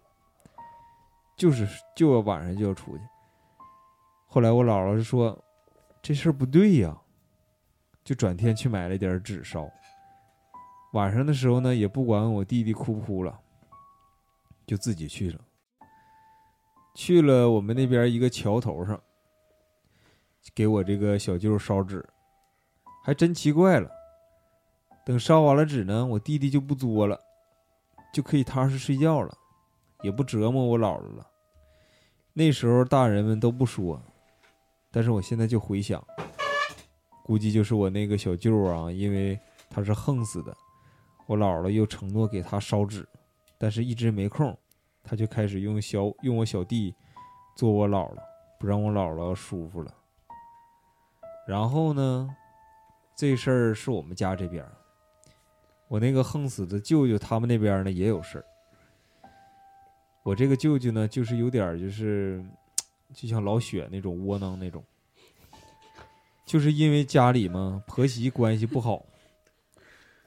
[1.36, 3.04] 就是就要晚上就要出去。
[4.28, 5.38] 后来我姥姥就说
[6.08, 6.98] ：“这事儿不对呀。”
[8.02, 9.70] 就转天去买了点纸烧。
[10.94, 13.38] 晚上的时候呢，也不管我弟弟哭不哭了，
[14.66, 15.42] 就自己去了。
[16.96, 18.98] 去了我们那边一个桥头上，
[20.56, 22.02] 给我这个小舅烧纸。
[23.04, 23.92] 还真奇怪了，
[25.06, 27.20] 等烧完了纸呢，我弟弟就不作了，
[28.14, 29.38] 就可以踏实睡觉了，
[30.02, 31.28] 也不折磨我姥姥了。
[32.32, 34.02] 那时候大人们都不说，
[34.98, 36.04] 但是我现在就回想，
[37.24, 40.52] 估计就是我那个小舅啊，因为他是横死的，
[41.28, 43.08] 我姥姥又承诺给他烧纸，
[43.60, 44.58] 但是一直没空，
[45.04, 46.96] 他就开始用小用我小弟
[47.56, 48.18] 做我姥姥，
[48.60, 49.94] 不让我姥姥舒服了。
[51.48, 52.36] 然后呢？
[53.16, 54.66] 这事儿是我们家这边，
[55.88, 58.46] 我那个横死的舅舅他们那边呢也有事儿。
[60.24, 62.44] 我这个舅舅呢，就是有点就是，
[63.14, 64.84] 就像老雪那种窝囊那种，
[66.46, 69.04] 就是因为家里嘛婆媳关系不好。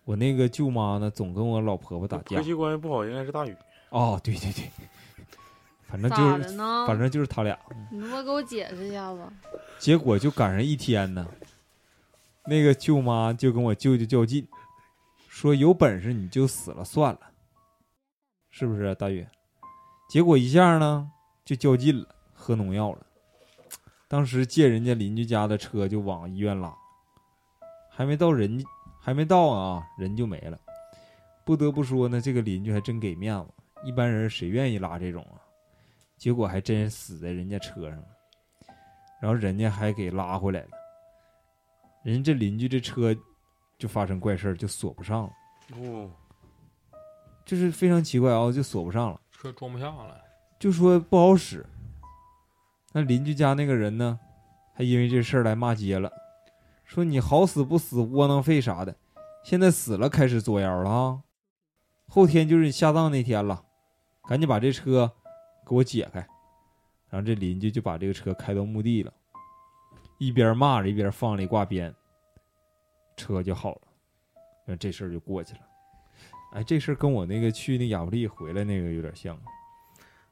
[0.04, 2.36] 我那个舅妈呢，总跟我老婆婆打架。
[2.36, 3.54] 婆媳关系不好应该是大宇。
[3.90, 4.70] 哦，对对对，
[5.86, 7.56] 反正就是，反正就是他俩。
[7.90, 9.20] 你能不能给我解释一下子？
[9.78, 11.26] 结果就赶上一天呢。
[12.46, 14.48] 那个舅妈就跟我舅舅较劲，
[15.28, 17.20] 说有本事你就死了算了，
[18.50, 19.24] 是不是大宇？
[20.08, 21.08] 结果一下呢
[21.44, 22.08] 就较劲了，
[22.50, 23.06] 喝农药了。
[24.08, 26.76] 当时借人家邻居家的车就往医院拉，
[27.88, 28.60] 还没到人
[28.98, 30.58] 还没到啊，人就没了。
[31.44, 33.52] 不得不说呢，这个邻居还真给面子，
[33.84, 35.38] 一般人谁愿意拉这种啊？
[36.18, 38.06] 结果还真死在人家车上了，
[39.22, 40.70] 然后人家还给拉回来了。
[42.02, 43.16] 人这邻居这车
[43.78, 45.30] 就发生怪事儿，就锁不上了。
[45.76, 46.10] 哦，
[47.44, 50.20] 就是非常奇怪啊，就锁不上了，车装不下了，
[50.58, 51.64] 就说不好使。
[52.92, 54.18] 那邻居家那个人呢，
[54.74, 56.10] 还因为这事儿来骂街了，
[56.84, 58.96] 说你好死不死，窝囊废啥的，
[59.44, 61.22] 现在死了开始作妖了啊！
[62.08, 63.64] 后天就是你下葬那天了，
[64.28, 65.12] 赶紧把这车
[65.64, 66.26] 给我解开。
[67.08, 69.12] 然后这邻居就把这个车开到墓地了。
[70.18, 71.94] 一边骂着，一边放了一挂鞭，
[73.16, 73.80] 车就好了，
[74.66, 75.60] 那这事儿就过去了。
[76.54, 79.40] 哎，这事儿跟我那个去那亚布力回来那个有点像。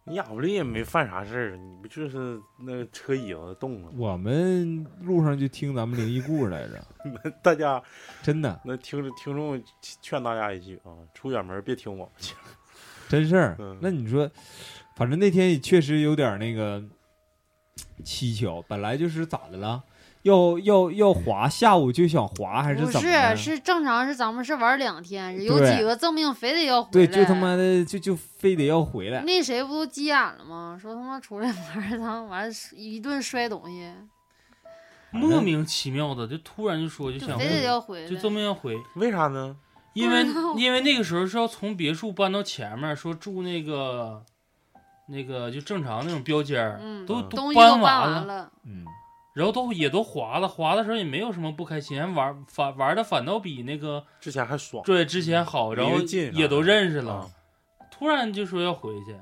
[0.09, 3.91] 你亚布力也没犯啥事儿，你不就是那车椅子动了？
[3.97, 6.83] 我们路上就听咱们灵异故事来着。
[7.43, 7.83] 大家
[8.23, 9.63] 真的，那听着听众
[10.01, 12.35] 劝大家一句啊，出远门别听我们去。
[13.09, 13.57] 真事儿。
[13.81, 14.31] 那你说，
[14.97, 16.83] 反正那天也确实有点那个。
[18.05, 19.85] 蹊跷，本来就是咋的了？
[20.23, 22.93] 要要要滑，下午就想滑还是怎么？
[22.93, 26.93] 不是，是正常是咱们是玩两天，有几个证明非得要回来。
[26.93, 29.23] 对，就他妈的就就非得要回来。
[29.23, 30.79] 那谁不都急眼了吗？
[30.81, 33.91] 说他妈出来玩儿， 他完一顿摔东西，
[35.11, 39.57] 莫名其妙的就突然就说就想非得要回来，就这么要回，为啥呢？
[39.95, 40.27] 因为
[40.57, 44.25] 因为那个时候是要从别墅搬到前面，说住那个。
[45.11, 48.85] 那个就正常那种标间儿，都都搬完了，嗯，
[49.39, 56.01] 然后都也都滑了，滑的时候也没有什么不开心，玩反玩的反倒比那个之前还爽，对，之前好，然后
[56.33, 57.31] 也都认识了，
[57.89, 59.17] 突然就说要回去，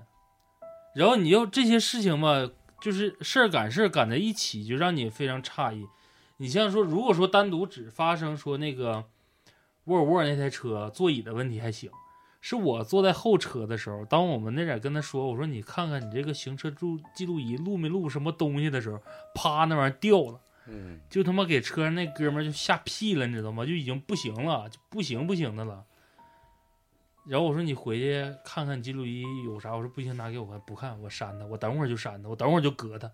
[0.95, 2.49] 然后你又这些事情吧，
[2.81, 5.87] 就是事儿赶事儿赶在一起，就让你非常诧异。
[6.39, 9.05] 你像说，如果说单独只发生说那个
[9.85, 11.91] 沃尔沃那台车座椅的问题还行，
[12.49, 19.03] 是我坐在后车的时候，当我们那点跟他说，我说你看看你这个行车录记录仪录没录什么东西的时候，
[19.35, 23.67] 啪，那玩意儿掉了，嗯，就他妈给车上那哥们儿就吓屁了，你知道吗？
[23.67, 25.85] 就已经不行了，就不行不行的了。
[27.25, 33.11] 然后我说你回去看看记录仪有啥，我说不行拿给我看，不看我删他，我等会儿就删他，我等会儿就割他。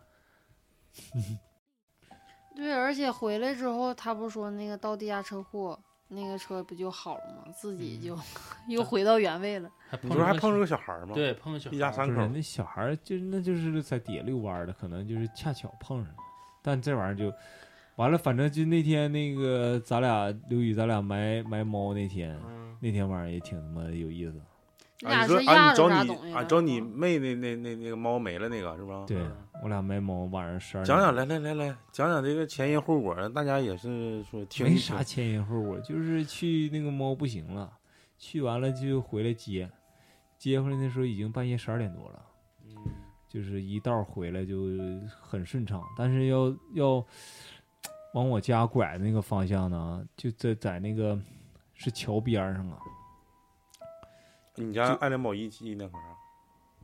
[2.55, 5.79] 对，而且回来之后，他不说那个到地下车库，
[6.15, 7.53] 那个车不就好了吗？
[7.55, 8.19] 自己就、
[8.69, 9.71] 又回到原位了。
[9.89, 16.19] 还你碰着个不是还碰着个小孩儿吗？，对碰个小孩儿一家三口那小孩儿就那就是在底下遛弯儿的，可能就是恰巧碰上了。
[16.63, 17.35] 但这玩意儿就
[17.97, 24.41] 完了，反正就那天那个咱俩刘宇咱俩埋埋猫那天，嗯，那天晚上也挺他妈有意思。
[25.03, 29.05] 你啊，俩是压你说啊，你着找你啊，啥东西了找你妹那那那那个猫没了那个是吧？
[29.07, 37.73] 对嗯我俩没猫，晚上十二讲讲来来来来，讲讲这个前因后果，大家也是说听没啥前因后果，就是去那个猫不行了，
[38.19, 39.71] 去完了就回来接，
[40.37, 42.23] 接回来那时候已经半夜十二点多了。
[42.67, 42.75] 嗯
[43.29, 44.67] 就是一道回来就
[45.19, 47.07] 很顺畅，但是要要
[48.13, 51.19] 往我家拐的那个方向呢，就在在那个
[51.73, 52.79] 是桥边上啊，
[54.63, 56.17] 你家爱莲堡一期那块儿啊，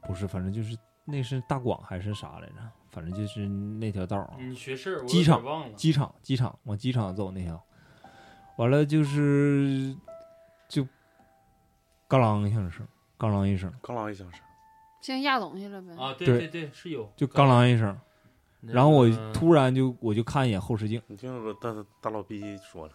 [0.07, 2.55] 不是，反正就是那是大广还是啥来着，
[2.91, 5.75] 反正就是那条道儿啊，你学事儿，机场忘了。
[5.75, 7.63] 机场机场往机场走那条，
[8.57, 9.97] 完了就是
[10.69, 10.87] 就
[12.07, 12.87] 嘎啷一声声，
[13.17, 14.41] 嘎啷一声，嘎啷一响声，
[15.01, 15.93] 像压东西了呗。
[15.97, 17.99] 啊，对对对对，是有，就嘎啷一声，
[18.63, 22.93] 然后我突然就我就看一眼后视镜，你听我大大老逼说了，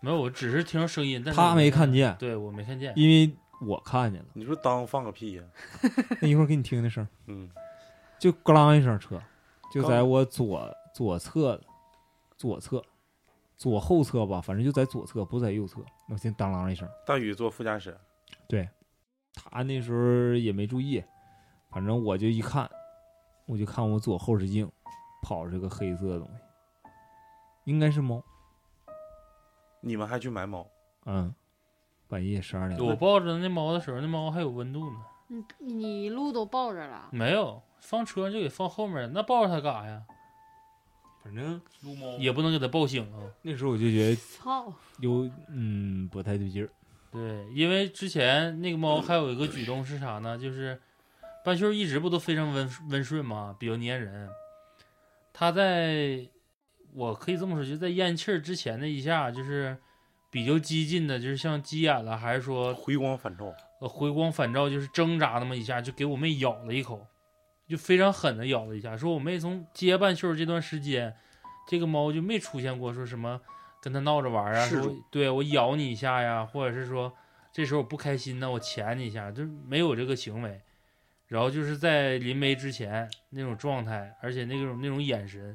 [0.00, 2.92] 没有，我只是听着声音，但他没看，见，对我没看见。
[2.96, 3.34] 因为
[3.66, 4.28] 我看见了。
[4.34, 5.44] 你说当放个屁呀？
[6.20, 7.08] 那一会儿给你听那声儿。
[7.26, 7.50] 嗯，
[8.18, 9.20] 就咯啷一声车，
[9.72, 11.60] 就在我左左侧，
[12.36, 12.84] 左侧，
[13.56, 15.80] 左后侧吧，反正就在左侧，不在右侧。
[16.08, 17.96] 我先当啷一声，大宇坐副驾驶，
[18.48, 18.68] 对
[19.34, 21.02] 他那时候也没注意，
[21.70, 22.70] 反正我就一看，
[23.46, 24.70] 我就看我左后视镜
[25.22, 26.42] 跑着个黑色的东西，
[27.64, 28.22] 应该是猫，
[29.80, 30.68] 你们还去买猫？
[31.06, 31.34] 嗯，
[32.12, 34.98] 半夜十二点多，我抱着那猫的时候，那猫还有温度呢。
[35.28, 40.02] 你你一路都抱着了，没有，放车上就给放后面，那抱着它干啥呀？
[41.24, 43.24] 反正撸猫也不能给它抱醒啊。
[43.40, 44.70] 那时候我就觉得操！
[44.98, 46.68] 有嗯不太对劲儿，
[47.10, 50.36] 对，因为之前那个猫还有一个举动是啥呢？
[50.36, 50.78] 就是
[51.42, 54.28] 半袖一直不都非常温温顺嘛，比较粘人。
[55.32, 56.28] 它在
[56.92, 59.78] 我可以这么说，就在咽气儿之前的一下，就是
[60.32, 67.06] 比较激进的，就是像急眼了，还是说回光返照，呃回光返照，就是挣扎那么一下，就给我妹咬了一口，
[67.68, 68.96] 就非常狠的咬了一下。
[68.96, 71.14] 说我妹从接半袖这段时间，
[71.68, 73.38] 这个猫就没出现过说什么
[73.82, 77.12] 跟它闹着玩啊，说对我咬你一下呀，或者是说
[77.52, 80.62] 这时候我不开心呢，我钳你一下，就没有这个行为。
[81.28, 85.54] 然后就是在临没之前那种状态，而且那种那种眼神，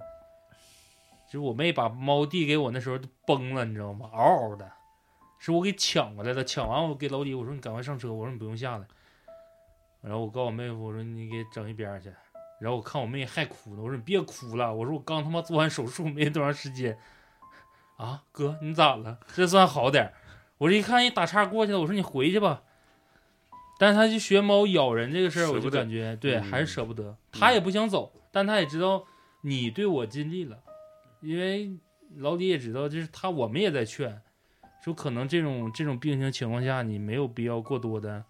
[1.28, 4.10] 就是我妹把猫递给我那时候都崩了，你知道吗？
[4.14, 4.72] 嗷嗷的，
[5.38, 6.44] 是我给抢过来的。
[6.44, 8.88] 抢完我给老李我说你赶快上车，我说你不用下来。
[10.02, 12.12] 然后我告诉我妹夫我说你给整一边去。
[12.60, 16.98] 然后我看我妹还哭呢，我说你别哭了，我说我刚他妈做完手术没多长时间。
[17.98, 19.20] 啊，哥你咋了？
[19.34, 20.14] 这算好点儿。
[20.60, 22.64] 我这一看一打岔过去了，我说你回去吧。
[23.78, 27.16] 但是他就学猫咬人这个事儿，我就感觉对嗯还是舍不得。
[27.32, 29.04] 他也不想走，但他也知道
[29.42, 30.58] 你对我尽力了，
[31.22, 31.72] 因为
[32.18, 34.22] 老李也知道，就是他我们也在劝，
[34.84, 38.24] 说可能这种这种病情情况下，你没有必要过多的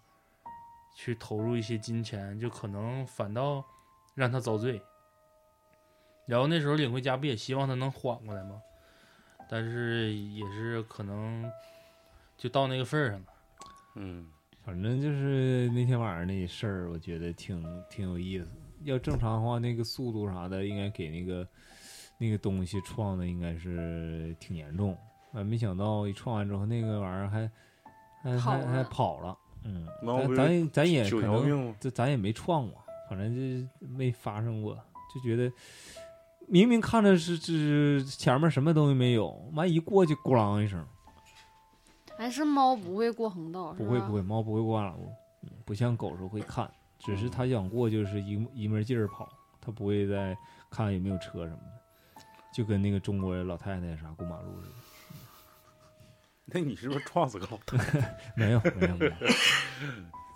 [0.96, 3.64] 去投入一些金钱，就可能反倒
[4.14, 4.82] 让他遭罪。
[6.26, 8.60] 然后那时候领回家不也希望他能缓过来吗？
[9.48, 11.50] 但是也是可能
[12.36, 13.26] 就到那个份儿上了。
[13.94, 14.26] 嗯，
[14.62, 18.50] 反正就是那天晚上那事儿，我觉得挺挺有意思。
[18.84, 21.48] 要正常的话，那个速度啥的，应该给那个
[22.18, 24.96] 那个东西撞的应该是挺严重。
[25.32, 27.50] 啊，没想到一撞完之后，那个玩意儿还
[28.22, 29.36] 还还还跑了。
[29.64, 31.74] 嗯，咱咱也咱也可能条命吗？
[31.80, 34.74] 这咱也没撞过，反正就没发生过，
[35.12, 35.52] 就觉得
[36.46, 40.82] 明明看着是是前面什么东西没有，完一过去咣啷一声，
[42.16, 49.28] 还是猫不会过横道，不会不会，猫不会过马路，嗯不像狗时候会看，只是它想过就是一一门劲儿跑，
[49.60, 50.34] 它不会再
[50.70, 51.77] 看有没有车什么的，
[52.52, 54.74] 就跟那个中国老太太啥过马路似的。
[56.50, 58.16] 那你是不是撞死个老太太？
[58.34, 59.12] 没有没有没有，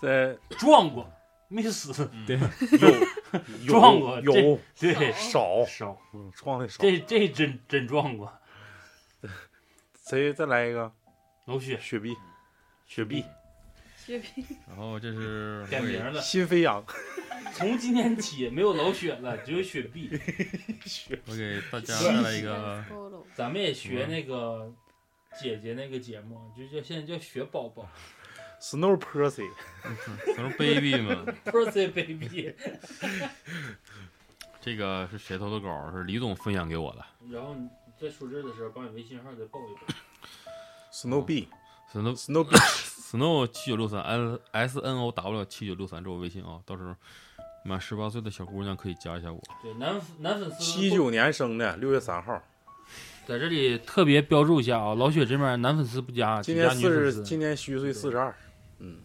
[0.01, 1.11] 在撞过，
[1.49, 2.09] 没死。
[2.27, 2.89] 对，有
[3.65, 6.83] 有撞过有对，少，少，嗯，撞的少。
[6.83, 8.33] 这这真真撞过。
[10.05, 10.93] 谁再来一个？
[11.47, 12.15] 老雪雪碧，
[12.87, 13.25] 雪碧，
[14.05, 16.85] 雪碧，然后这是改名了，新飞扬，
[17.55, 20.11] 从今天起没有老雪了，只有雪碧。
[21.27, 22.85] 我给大家带来一个，
[23.35, 24.73] 咱们也学那个
[25.39, 27.89] 姐姐那个节目，就叫现在叫雪宝宝
[28.61, 29.49] Snow Percy，
[30.37, 31.25] 都是 baby 嘛。
[31.45, 32.53] ，Percy baby。
[34.61, 35.91] 这个是谁投的稿？
[35.93, 37.05] 是李总分享给我的。
[37.31, 37.69] 然后你
[38.01, 39.95] 在说这的时候，把你微信号再报一报。
[40.93, 41.49] Snow B
[41.93, 46.97] Snow Snow B，Snow 七九六三 S S N O W 七九六三，这我微信啊，到时候
[47.65, 49.39] 满十八岁的小姑娘可以加一下我。
[49.63, 52.43] 对，男男粉丝七九年生的，六月三号，
[53.27, 57.23] 在这里特别标注一下啊，老雪这边男粉丝不加，今年四十，粉丝。
[57.25, 58.35] 今年虚岁四十二，
[58.79, 59.03] 嗯，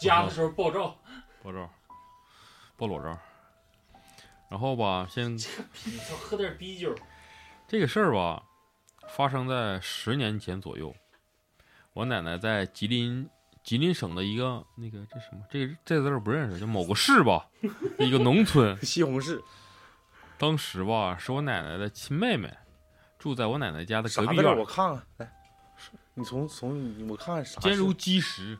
[0.00, 0.96] 加的时候爆照，
[1.42, 1.70] 爆照，
[2.78, 3.18] 爆裸照。
[4.48, 5.38] 然后吧，先
[6.18, 6.94] 喝点啤酒。
[7.68, 8.42] 这个事儿吧，
[9.10, 10.96] 发生在十年前左右。
[11.92, 13.28] 我奶奶在吉林
[13.62, 17.48] 吉林省的一个那个这什么，这个这字儿不认识，就某个市吧，
[17.98, 18.76] 一个农村。
[18.84, 19.42] 西红柿，
[20.38, 22.52] 当时吧，是我奶奶的亲妹妹，
[23.18, 24.08] 住在我奶奶家的？
[24.08, 25.32] 隔壁院，我看看，来，
[26.14, 27.60] 你从从我看看啥？
[27.60, 28.56] 坚如基石，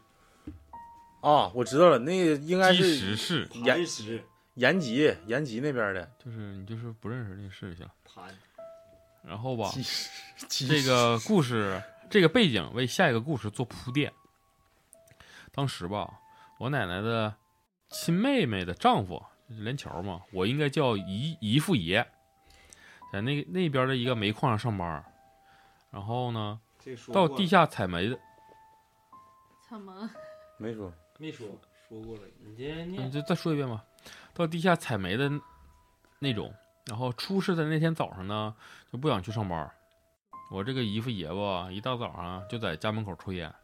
[1.21, 4.23] 啊，我知道了，那个应该基是石市，延石
[4.55, 6.11] 延吉，延吉那边的。
[6.23, 7.88] 就是你就是不认识那个市就行。
[8.05, 8.25] 盘，
[9.23, 10.11] 然后吧，基石，
[10.49, 14.12] 基这个故事，这个背景为下一个故事做铺垫。
[15.53, 16.12] 当时吧，
[16.59, 17.33] 我奶奶的
[17.88, 22.05] 亲妹妹的丈夫，就是连桥嘛，我应该叫姨姨父爷，
[23.12, 25.05] 在那那边的一个煤矿上上班。
[25.90, 26.61] 然后呢，
[27.12, 28.18] 到地下采煤的，
[29.68, 30.11] 怎么？
[30.59, 31.46] 没说，没说，
[31.88, 33.85] 说过了，你这你念就再说一遍吧。
[34.35, 35.31] 到地下采煤的
[36.18, 36.53] 那种，
[36.87, 38.55] 然后出事的那天早上呢，
[38.92, 39.73] 就不想去上班。
[40.51, 43.55] 我这个姨父爷吧，一大早上就在家门口抽烟，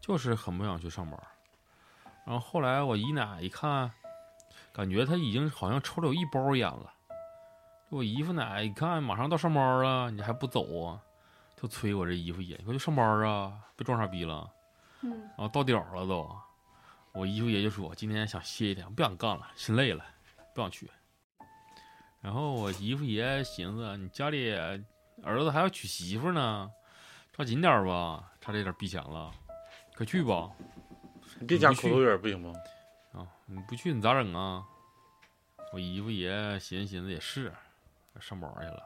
[0.00, 1.20] 就是很不想去上班。
[2.24, 3.90] 然后后来我姨奶一看，
[4.72, 6.94] 感觉他已经好像抽了有一包烟了。
[7.88, 11.02] 我姨父奶一看，马上到上班了，你还不走啊？
[11.56, 14.48] 就催我这姨父爷，你快去上班啊，别装傻逼了。
[15.00, 16.30] 嗯，然后到点儿了都，
[17.12, 20.04] 我姨夫爷就说今天想歇一天，不想干了，心累了，
[20.54, 20.88] 不想去。
[22.20, 24.54] 然后我姨夫爷寻思，你家里
[25.22, 26.70] 儿子还要娶媳妇呢，
[27.32, 29.32] 抓紧点吧，差这点逼钱了，
[29.96, 30.50] 快去吧。
[31.38, 32.52] 你别讲口头语不行吗？
[33.12, 34.64] 啊，你不去你咋整啊？
[35.72, 37.52] 我姨夫爷寻思寻思也是，
[38.20, 38.82] 上班去了。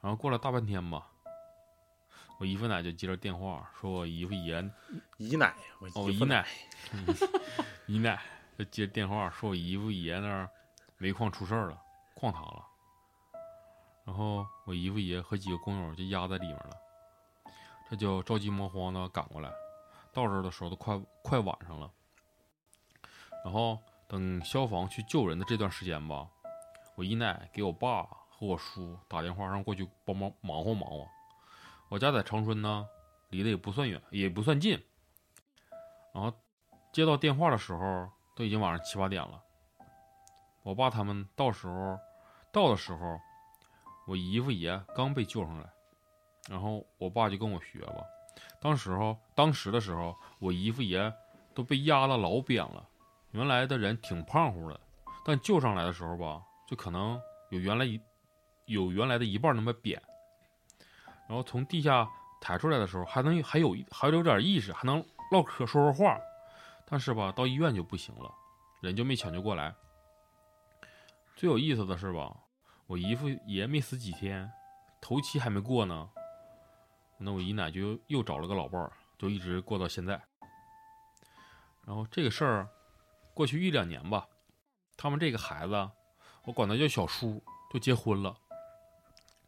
[0.00, 1.06] 然后过了大半天吧，
[2.38, 4.64] 我姨夫奶就接着电话说，我姨夫爷
[5.18, 6.46] 姨奶，我哦，姨夫奶，
[6.92, 7.06] 嗯
[7.86, 8.20] 姨奶
[8.58, 10.48] 就接电话说，我姨夫爷那儿
[10.96, 11.78] 煤矿出事儿了，
[12.14, 12.66] 矿塌了。
[14.10, 16.76] 然后我姨夫爷和几个工友就压在里面了，
[17.88, 19.48] 这就着急忙慌的赶过来。
[20.12, 21.88] 到这的时候都快快晚上了。
[23.44, 26.26] 然后等消防去救人的这段时间吧，
[26.96, 31.06] 我姨奶给我爸和我叔打电话让过去帮忙忙活忙活。
[31.88, 32.88] 我家在长春呢，
[33.28, 34.72] 离得也不算远，也不算近。
[36.12, 36.32] 然后
[36.92, 39.40] 接到电话的时候，都已经晚上七八点了。
[40.64, 41.96] 我爸他们到时候
[42.52, 43.20] 到的时候，
[44.10, 45.72] 我姨夫爷刚被救上来，
[46.48, 48.04] 然后我爸就跟我学吧。
[48.60, 51.14] 当时候当时的时候，我姨夫爷
[51.54, 52.84] 都被压了老扁了，
[53.30, 54.80] 原来的人挺胖乎的，
[55.24, 58.00] 但救上来的时候吧，就可能有原来一
[58.64, 60.02] 有原来的一半那么扁。
[61.28, 64.98] 然后从地下抬出来的时候，还能还有还有点意识，还能
[65.30, 66.18] 唠嗑说说话，
[66.84, 68.34] 但是吧，到医院就不行了，
[68.80, 69.72] 人就没抢救过来。
[71.36, 72.36] 最有意思的是吧，
[72.90, 74.50] 我姨夫爷没死几天，
[75.00, 76.10] 头七还没过呢，
[77.18, 80.20] 那我姨奶就又找了个老伴儿，就一直过到现在。
[81.86, 82.68] 然后这个事儿
[83.32, 84.26] 过去一两年吧，
[84.96, 85.88] 他们这个孩子，
[86.42, 87.40] 我管他叫小叔，
[87.72, 88.36] 就结婚了。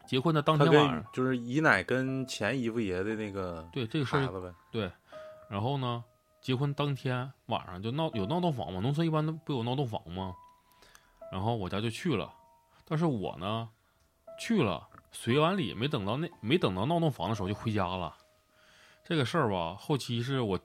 [0.07, 4.89] 结婚的当天晚上，就是姨奶跟前姨夫爷的那个对这个事儿对，
[5.49, 6.05] 然后呢，
[6.41, 10.33] 结婚当天晚上就闹有闹洞房嘛，农村一般都不有闹洞房吗？
[11.33, 12.33] 然后我家就去了，
[12.85, 13.69] 但是我呢
[14.39, 18.17] 去了，随完礼没等到那没等到闹洞房的时候就回家了。
[19.05, 20.59] 这个事儿吧，后期是我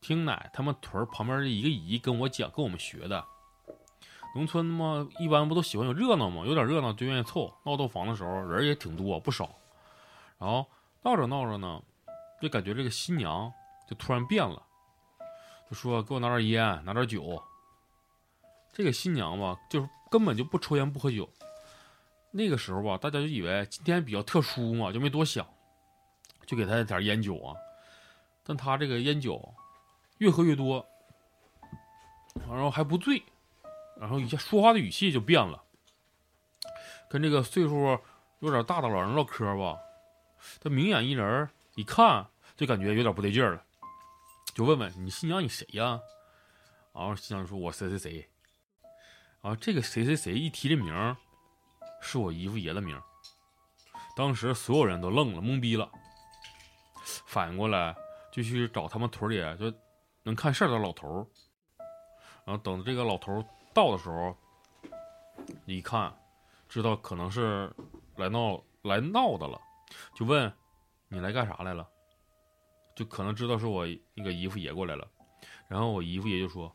[0.00, 3.24] 听奶他们屯儿旁边的一个姨跟我讲，跟我们学的。
[4.34, 7.52] 农村嘛，一般不都喜欢有热闹嘛，有点热闹就愿意凑。
[7.64, 9.50] 闹洞房的时候人也挺多，不少。
[10.38, 10.66] 然后
[11.02, 11.82] 闹着闹着呢，
[12.40, 13.52] 就感觉这个新娘
[13.86, 14.62] 就突然变了，
[15.68, 17.42] 就说给我拿点烟，拿点酒。
[18.72, 21.28] 这个新娘吧，就是根本就不抽烟不喝酒。
[22.32, 25.46] 那个时候吧，大家就以为今天比较特殊嘛，就没多想。
[26.44, 27.54] 就给他点烟酒啊。
[28.42, 29.54] 但他这个烟酒
[30.18, 30.84] 越喝越多，
[32.48, 33.22] 然后还不醉，
[33.96, 35.62] 然后一下说话的语气就变了，
[37.08, 37.98] 跟这个岁数
[38.40, 39.78] 有点大的老人唠嗑吧，
[40.60, 42.26] 他明眼一人一看
[42.56, 43.64] 就感觉有点不对劲了，
[44.52, 46.00] 就问问你新娘你谁呀？
[46.92, 48.28] 然后新娘说：“我谁谁谁。”
[49.40, 51.16] 啊，这个谁谁谁一提这名，
[52.02, 53.00] 是我姨父爷的名。
[54.14, 55.90] 当时所有人都愣了，懵逼了，
[57.24, 57.96] 反应过来
[58.30, 59.74] 就去找他们屯里就
[60.22, 61.26] 能看事儿的老头。
[62.44, 63.42] 然后等这个老头
[63.72, 64.36] 到的时候，
[65.64, 66.14] 一看，
[66.68, 67.72] 知道可能是
[68.16, 69.58] 来闹来闹的了，
[70.14, 70.52] 就问
[71.08, 71.88] ：“你来干啥来了？”
[72.94, 75.08] 就可能知道是我那个姨父爷过来了。
[75.68, 76.74] 然后我姨父爷就说。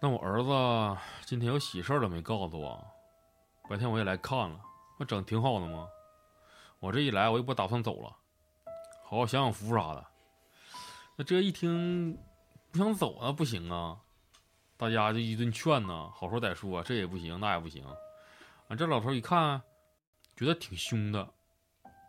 [0.00, 2.84] 那我儿子今天有喜事了没告诉我？
[3.72, 4.60] 白天我也来看了，
[4.98, 5.88] 那整挺好的吗？
[6.78, 8.14] 我这一来我又不打算走了，
[9.02, 10.06] 好好享享福啥的。
[11.16, 12.14] 那这一听
[12.70, 13.98] 不想走那不行啊，
[14.76, 17.82] 大家就一顿劝呢，好说歹说，这也不行那也不行。
[18.68, 19.62] 完这老头一看，
[20.36, 21.26] 觉得挺凶的，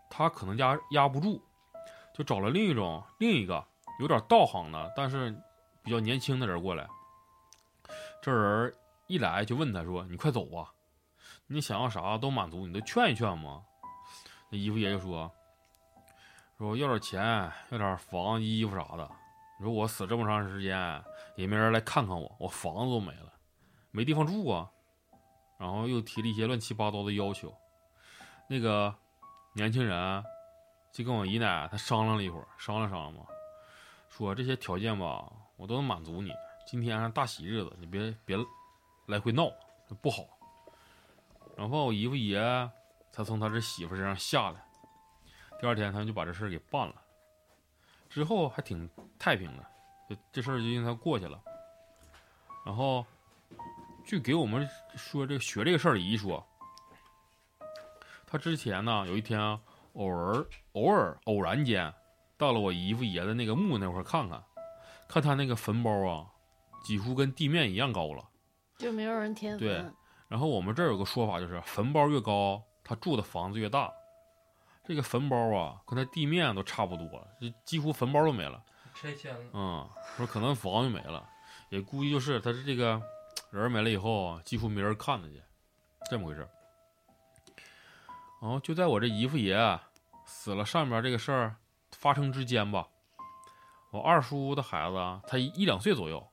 [0.09, 1.41] 他可能压压不住，
[2.13, 3.65] 就找了另一种另一个
[4.01, 5.33] 有点道行的，但是
[5.81, 6.85] 比较年轻的人过来。
[8.21, 8.75] 这人
[9.07, 10.72] 一来就问他说：“你快走吧，
[11.53, 13.63] 你想要啥都满足，你都劝一劝嘛。”
[14.49, 15.31] 那姨夫爷就说
[16.57, 17.21] ：“说要点钱，
[17.69, 19.09] 要点房、衣服啥的。
[19.59, 21.03] 你说我死这么长时间，
[21.35, 23.31] 也没人来看看我，我房子都没了，
[23.91, 24.69] 没地方住啊。”
[25.59, 27.55] 然后又提了一些乱七八糟的要求。
[28.49, 28.93] 那个
[29.53, 30.23] 年轻人
[30.91, 33.25] 就跟我姨奶他商量了一会儿，商量商量嘛，
[34.09, 36.31] 说这些条件吧，我都能满足你。
[36.67, 38.37] 今天大喜日子，你别别
[39.07, 39.49] 来回闹，
[40.01, 40.23] 不好。
[41.55, 42.39] 然后我姨夫爷
[43.11, 44.63] 才从他这媳妇身上下来。
[45.59, 46.95] 第二天，他们就把这事儿给办了。
[48.09, 49.65] 之后还挺太平的，
[50.09, 51.41] 这这事儿就因他过去了。
[52.65, 53.05] 然后，
[54.05, 56.45] 据给我们说这个学这个事儿的姨说，
[58.25, 59.39] 他之前呢有一天
[59.93, 61.93] 偶尔偶尔偶然间
[62.37, 64.43] 到了我姨夫爷的那个墓那块儿看看，
[65.07, 66.27] 看他那个坟包啊。
[66.83, 68.29] 几乎跟地面一样高了，
[68.77, 69.59] 就没有人填坟。
[69.65, 69.85] 对，
[70.33, 73.93] 然后我们这儿有个说法，就是坟包越高，他住的房子越大。
[74.83, 77.05] 这个坟包啊，跟他地面都差不多，
[77.39, 78.59] 就几乎坟包都没了，
[78.95, 79.51] 拆迁了。
[79.53, 81.29] 嗯，说可能房就没了，
[81.69, 82.99] 也估计就是他是这个
[83.51, 85.39] 人没了以后，几乎没人看他去，
[86.09, 86.49] 这么回事。
[88.41, 89.79] 然后就在我这姨父爷
[90.25, 91.57] 死了上面这个事儿
[91.91, 92.87] 发生之间吧，
[93.91, 96.27] 我二叔的孩子他一两岁左右。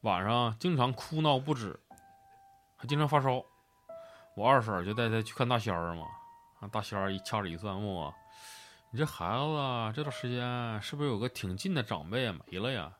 [0.00, 1.80] 晚上经常哭闹不止，
[2.86, 3.44] 经常发烧。
[4.36, 6.06] 我二婶就带他去看大仙儿嘛。
[6.72, 8.12] 大仙儿一掐指一算，问我
[8.90, 12.92] ：“你这孩子这段时间是不是有个挺近的长辈没了呀？”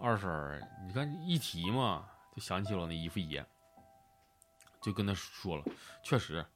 [0.00, 3.44] 二婶儿，你看一提嘛，就想起了我那姨父爷，
[4.80, 5.64] 就跟他说了
[6.04, 6.46] ：“确实，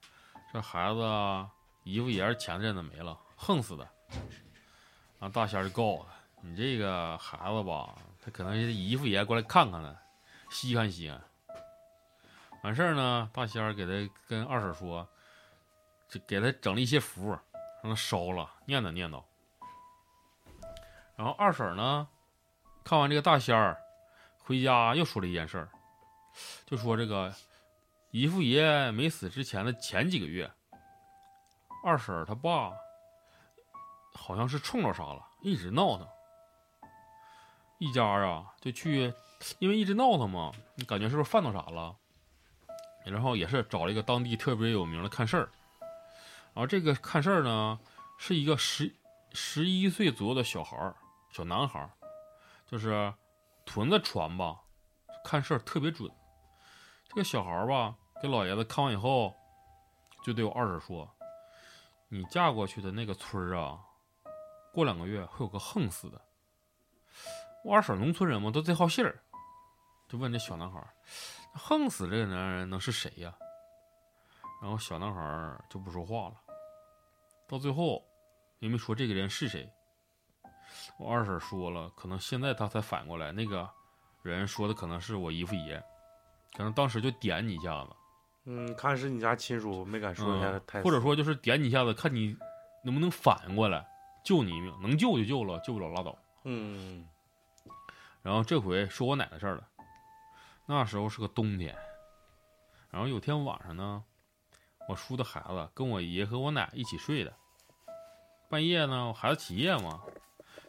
[0.53, 1.01] 这孩子
[1.83, 3.87] 姨父爷前阵子没了，横死的。”
[5.19, 9.99] 然后大仙儿就告诉他：“你这个孩子吧。”他可能是姨父爷过来看看呢，
[10.51, 11.21] 稀罕稀罕。
[12.65, 15.07] 完事儿呢，大仙儿给他跟二婶说，
[16.09, 17.29] 就给他整了一些符，
[17.83, 19.23] 让他烧了，念叨念叨。
[21.15, 22.09] 然后二婶呢，
[22.83, 23.79] 看完这个大仙儿，
[24.39, 25.69] 回家又说了一件事儿，
[26.65, 27.35] 就说这个
[28.11, 30.51] 姨父爷没死之前的前几个月，
[31.85, 32.73] 二婶他爸
[34.15, 36.09] 好像是冲着啥了，一直闹腾。
[37.77, 39.13] 一家啊，就去，
[39.59, 41.95] 因为一直闹腾嘛，你感觉是不是犯到啥了？
[43.05, 45.49] 然后也是找了一个当地特别有名的看事儿，
[46.53, 47.79] 然后这个看事儿呢，
[48.19, 48.95] 是一个十
[49.33, 50.97] 十一岁左右的小孩儿，
[51.31, 51.91] 小男孩儿，
[52.67, 53.13] 就是
[53.67, 54.61] 屯子传吧，
[55.25, 56.11] 看事儿特别准。
[57.09, 59.35] 这个小孩儿吧，给老爷子看完以后，
[60.25, 61.09] 就对我二婶说
[62.09, 63.79] ：“你嫁过去的那个村儿啊，
[64.73, 66.21] 过两个月会有个横死的。”
[67.65, 69.23] 我二婶农村人嘛，都贼好信儿，
[70.09, 70.81] 就问这小男孩
[71.55, 73.35] ：“横死这个男人能是谁呀？”
[74.61, 76.35] 然后小男孩就不说话了。
[77.47, 78.03] 到最后
[78.59, 79.71] 也没说这个人是谁。
[80.99, 83.69] 我二婶说了，可能现在他才反过来，那个
[84.23, 85.83] 人说的可能是我姨父爷，
[86.57, 87.91] 可能当时就点你一下子。
[88.47, 90.83] 嗯，看是你家亲属，没敢说一下太。
[90.83, 92.37] 或者说就是点你一下子，看你
[92.83, 93.87] 能不能反应过来，
[94.25, 96.17] 救你一命，能救就救了，救不了拉倒。
[96.45, 97.07] 嗯。
[98.23, 99.69] 然后这回说我奶奶事儿了，
[100.67, 101.77] 那时候是个冬天，
[102.91, 104.03] 然后有天晚上呢，
[104.89, 107.35] 我叔的孩子跟我爷和我奶一起睡的，
[108.49, 110.03] 半夜呢，我孩子起夜嘛，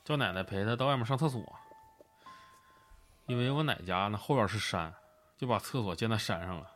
[0.04, 1.42] 叫奶奶陪他到外面上厕所。
[3.28, 4.94] 因为我奶家那后院是山，
[5.38, 6.70] 就把厕所建在山上了。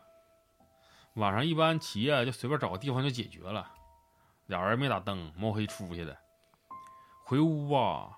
[1.15, 3.69] 晚上一般起夜就随便找个地方就解决了，
[4.47, 6.17] 俩人没打灯，摸黑出去的。
[7.25, 8.17] 回屋吧，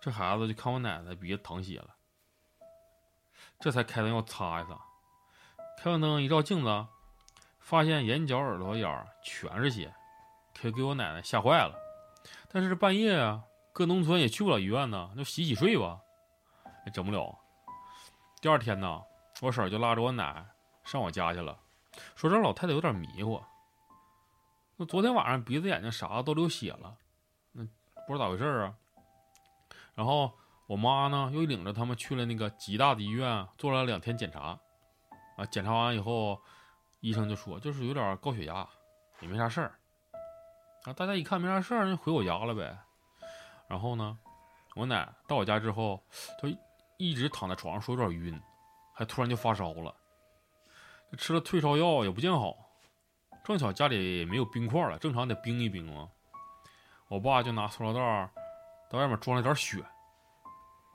[0.00, 1.94] 这孩子就看我奶奶鼻子淌血了，
[3.60, 4.78] 这才开灯要擦一擦。
[5.78, 6.86] 开完灯一照镜子，
[7.60, 9.94] 发现眼角、耳朵眼儿全是血，
[10.60, 11.74] 可给我奶奶吓坏了。
[12.50, 16.00] 但是半夜啊，搁农村也去不了医院呢，就洗洗睡吧，
[16.86, 17.38] 也整不了。
[18.40, 19.02] 第二天呢，
[19.40, 20.46] 我婶就拉着我奶
[20.84, 21.58] 上我家去了，
[22.16, 23.42] 说这老太太有点迷糊。
[24.76, 26.96] 那昨天晚上鼻子、眼睛啥都流血了，
[27.52, 27.64] 那
[28.06, 28.74] 不知道咋回事啊。
[29.94, 30.32] 然后
[30.68, 34.58] 我妈呢，又领着他们去了那个吉大的医院，做了两天检查。
[35.38, 36.38] 啊，检查完以后，
[37.00, 38.68] 医生就说就是有点高血压，
[39.20, 39.78] 也没啥事儿。
[40.84, 42.76] 啊，大家一看没啥事儿，就回我家了呗。
[43.66, 44.18] 然后呢，
[44.76, 46.02] 我奶到我家之后，
[46.42, 46.54] 就
[46.98, 48.38] 一直躺在床上说有点晕，
[48.92, 49.94] 还突然就发烧了。
[51.16, 52.54] 吃了退烧药也不见好，
[53.42, 56.10] 正巧家里没有冰块了，正常得冰一冰嘛。
[57.08, 58.30] 我爸就拿塑料袋
[58.90, 59.82] 到外面装了点雪，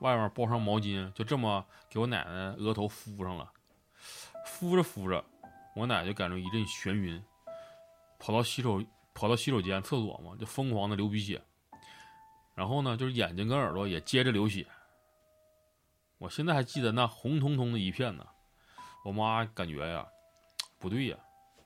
[0.04, 3.50] 外面包上毛巾，就这么给我奶奶额头敷上了。
[4.44, 5.24] 敷着敷着，
[5.74, 7.24] 我奶就感觉一阵眩晕，
[8.18, 8.84] 跑到洗手
[9.14, 11.40] 跑到洗手间厕所嘛，就疯狂的流鼻血，
[12.54, 14.66] 然后呢，就是眼睛跟耳朵也接着流血。
[16.18, 18.26] 我现在还记得那红彤彤的一片呢。
[19.06, 20.06] 我妈感觉呀，
[20.78, 21.16] 不对呀，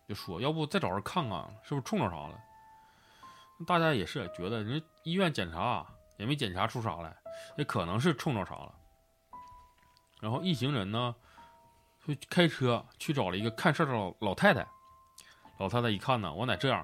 [0.09, 2.39] 就说要不再找人看看，是不是冲着啥了？
[3.67, 5.85] 大家也是觉得人医院检查
[6.19, 7.17] 也没检查出啥来，
[7.57, 8.75] 也可能是冲着啥了。
[10.21, 11.15] 然后一行人呢。
[12.07, 14.67] 就开车去找了一个看事儿的老老太太，
[15.59, 16.83] 老太太一看呢，我奶这样，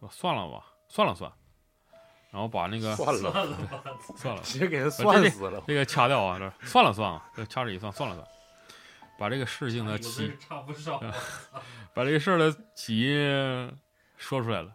[0.00, 1.30] 说算了吧，算了算，
[2.30, 3.30] 然后把那个算了
[4.16, 8.26] 算了，直接给他算死了，这个掐掉啊，这算了算了，这掐指一算，算了算，
[9.18, 11.02] 把这个事情的起，差不少，
[11.92, 13.78] 把这个事儿的起因
[14.16, 14.74] 说出来了。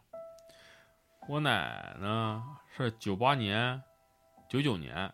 [1.28, 2.43] 我奶呢
[2.78, 3.82] 是九八年、
[4.52, 5.14] 九九年，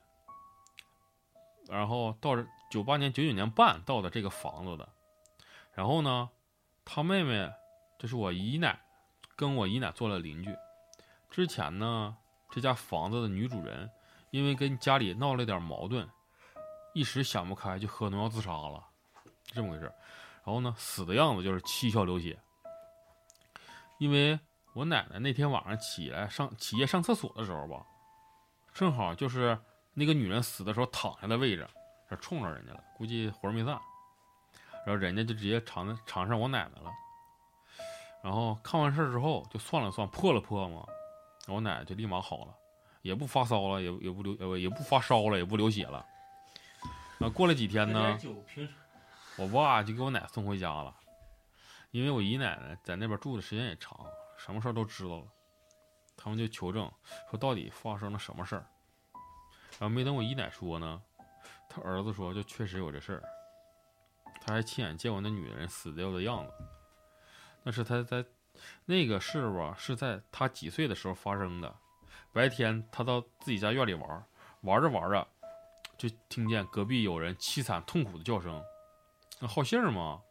[1.69, 2.43] 然后到这。
[2.69, 4.89] 九八年、九九年半到的这个房子的，
[5.71, 6.29] 然后呢，
[6.83, 7.49] 他妹妹
[7.97, 8.77] 这是我姨奶，
[9.37, 10.53] 跟我姨奶做了邻居。
[11.29, 12.17] 之前呢，
[12.51, 13.89] 这家房子的女主人
[14.31, 16.05] 因为跟家里闹了点矛盾，
[16.93, 18.85] 一时想不开就喝农药自杀了，
[19.45, 19.83] 是这么回事。
[20.43, 22.37] 然后呢，死的样子就是七窍流血。
[23.97, 24.37] 因为
[24.73, 27.85] 我奶奶那天晚上起来上起夜上厕所的时候吧，
[28.77, 29.57] 正好就是
[29.95, 31.67] 那个女人死的时候躺下的位置。
[32.09, 33.77] 是冲着人家了，估计魂没散，
[34.85, 36.89] 然后人家就直接尝尝上我奶奶了。
[38.23, 40.85] 然后看完事儿之后，就算了算，破了破嘛，
[41.47, 42.55] 我奶奶就立马好了，
[43.01, 46.05] 也不发烧了，也也不流呃也不发烧了，也不流血了。
[47.19, 48.17] 那过了几天呢，
[49.37, 50.95] 我爸就给我奶送回家了，
[51.91, 53.99] 因为我姨奶奶在那边住的时间也长，
[54.37, 55.25] 什么事儿都知道了。
[56.17, 56.91] 他们就求证
[57.29, 58.65] 说到底发生了什么事儿，
[59.79, 61.01] 然后没等我姨奶说呢。
[61.69, 63.23] 他儿子说：“就确实有这事儿，
[64.41, 66.53] 他还亲眼见过那女人死掉的样子。
[67.61, 68.25] 那是他在
[68.85, 71.75] 那个事吧，是在他几岁的时候发生的。
[72.31, 74.25] 白天他到自己家院里玩，
[74.61, 75.27] 玩着玩着，
[75.97, 78.63] 就听见隔壁有人凄惨痛苦的叫声。
[79.39, 80.21] 那好信儿嘛，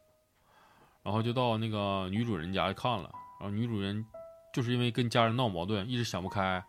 [1.02, 3.12] 然后就到那个女主人家去看了。
[3.38, 4.04] 然后女主人
[4.56, 6.64] 就是因为跟家人闹矛盾，一直想不开，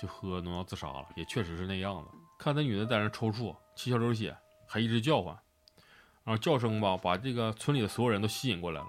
[0.00, 1.06] 就喝农药自杀了。
[1.14, 2.08] 也确实是那样子。
[2.38, 4.34] 看那女的在那抽搐。”七窍流血，
[4.66, 5.38] 还一直叫唤，
[6.24, 8.86] 然后叫声吧，把这个村里的所有人都吸引过来了。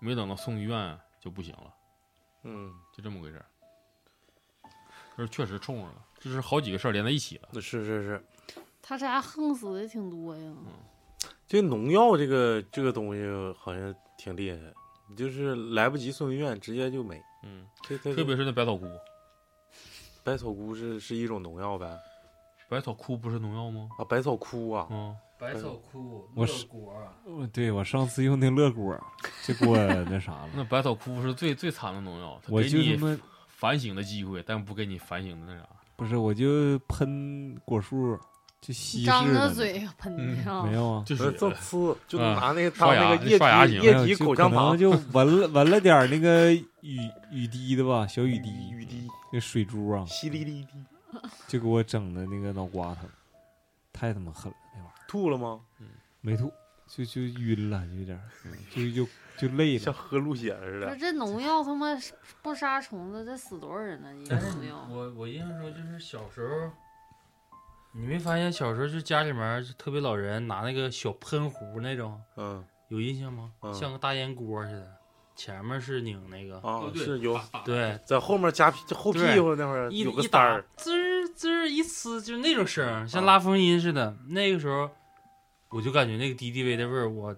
[0.00, 1.74] 没等到送医院就不行了，
[2.42, 3.46] 嗯，就这么回事儿。
[5.16, 7.60] 这确实冲上了，这是好几个事儿连在一起了。
[7.60, 8.24] 是是是，
[8.82, 10.42] 他家横死的挺多呀。
[10.42, 10.66] 嗯，
[11.46, 13.22] 这农药这个这个东西
[13.56, 14.58] 好像挺厉害，
[15.16, 17.22] 就是来不及送医院，直接就没。
[17.42, 18.86] 嗯，特别是那百草枯，
[20.22, 21.98] 百草枯是是一种农药呗。
[22.68, 23.88] 百草枯不是农药吗？
[23.98, 26.94] 啊，百草枯啊，嗯，百草枯，乐果，
[27.52, 28.96] 对我上次用那乐果，
[29.42, 30.50] 结果那啥了。
[30.54, 32.96] 那百草枯是最最惨的农药，我就你
[33.48, 35.68] 反省的机会，但不给你反省的那啥。
[35.96, 38.16] 不是，我就喷果树，
[38.60, 39.06] 就稀释。
[39.06, 50.68] 张着嘴喷的，没有啊，就是这呲，就拿那个当那个液体液体口香糖，就闻了闻了点那个雨雨滴的吧，小雨滴，雨滴，那水珠啊，淅沥沥滴。
[51.48, 53.04] 就给我整的那个脑瓜疼，
[53.92, 55.04] 太他妈狠了那玩意儿。
[55.08, 55.60] 吐了吗？
[55.80, 55.88] 嗯，
[56.20, 56.52] 没吐，
[56.86, 58.22] 就就晕了，就有点儿，
[58.72, 59.80] 就就就累了。
[59.80, 60.86] 像喝鹿血似的。
[60.86, 61.88] 不是这农药他妈
[62.42, 64.08] 不杀虫子，这死多少人呢？
[64.24, 64.86] 这但是你农药。
[64.88, 66.70] 我我印象中就是小时候，
[67.92, 73.50] 你没发现小时候就家里面就特别老人拿那个小喷壶那种，嗯有印象吗？
[73.62, 74.96] 嗯像个大烟锅似的，
[75.34, 84.16] 前面是拧那个，啊哦，对是有对，在后面夹屁后屁股那会儿一有个一打塞儿，滋儿滋儿一呲，就是那种声儿，像啊拉风音似的。
[84.28, 84.90] 那个时候，
[85.70, 87.34] 我就感觉那个敌敌畏的味儿，我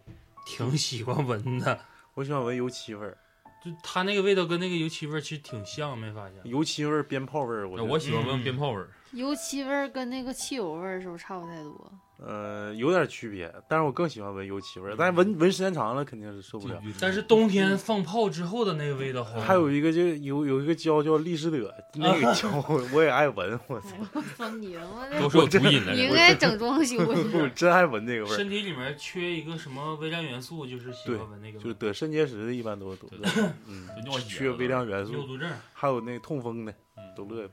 [0.47, 1.79] 挺喜欢闻的。
[2.15, 3.17] 我喜欢闻油漆味儿，
[3.65, 6.41] 就它那个味道跟那个油漆味儿其实挺像，没发现？
[6.45, 8.91] 油漆味儿、鞭炮味儿，我觉得我喜欢闻鞭炮味儿。
[9.13, 11.93] 油漆味儿跟那个汽油味儿是不是差不太多？
[12.25, 16.81] 呃有点区别，但是我更喜欢闻油漆味儿，但是闻闻时间长了肯定是受不了。
[17.01, 19.41] 但是冬天放炮之后的那个味道好。
[19.41, 22.49] 还有一个就有有一个胶叫利士德，那个 胶
[22.95, 23.97] 我也爱闻，我操，
[24.39, 26.15] 我你我都这是有毒瘾的你应。
[26.15, 27.49] 该整装修 我。
[27.57, 28.37] 真爱闻那个味儿。
[28.37, 31.65] 身体里面缺一个什么微量元素，就是喜欢闻那个味。
[31.65, 33.19] 就是得肾结石的，一般都都对
[33.67, 33.89] 嗯
[34.29, 35.51] 缺微量元素，尿毒症。
[35.73, 37.51] 还有那痛风的嗯都乐意闻。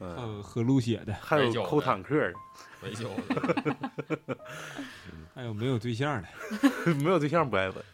[0.00, 2.34] 嗯，呃，喝鹿血的，还有抠坦克的，
[5.34, 6.28] 还有没有对象的，
[6.96, 7.84] 没有对象不爱闻，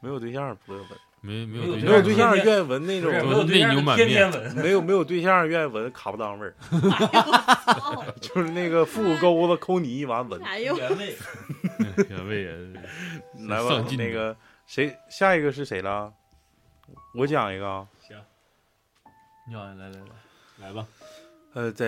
[0.00, 0.88] 没有对象不爱闻，
[1.20, 4.54] 没没没有有没有对象愿意闻那种没有对象内牛满天天面闻。
[4.56, 6.54] 没有没有对象愿意闻卡布当味儿，
[8.20, 10.42] 就是那个腹股沟子抠泥完闻。
[10.42, 11.16] 哎呦，原味。
[12.08, 12.74] 原味人
[13.48, 14.34] 来吧那个
[14.66, 16.12] 谁下一个是谁了？
[17.14, 17.86] 我讲一个啊，
[19.48, 20.00] 你好，来来来，
[20.68, 20.86] 来吧。
[21.56, 21.86] 呃，在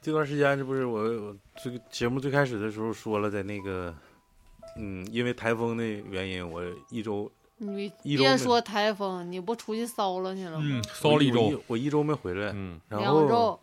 [0.00, 3.94] 这段时间，这不是我我这个节目最开始的时候说了，在那个，
[4.78, 10.64] 嗯，因为台风的原因，我一周你一周别说台风，你不出去骚了去了吗？
[10.64, 13.60] 嗯，骚了一我周，一我一周没回来，嗯，然后两周，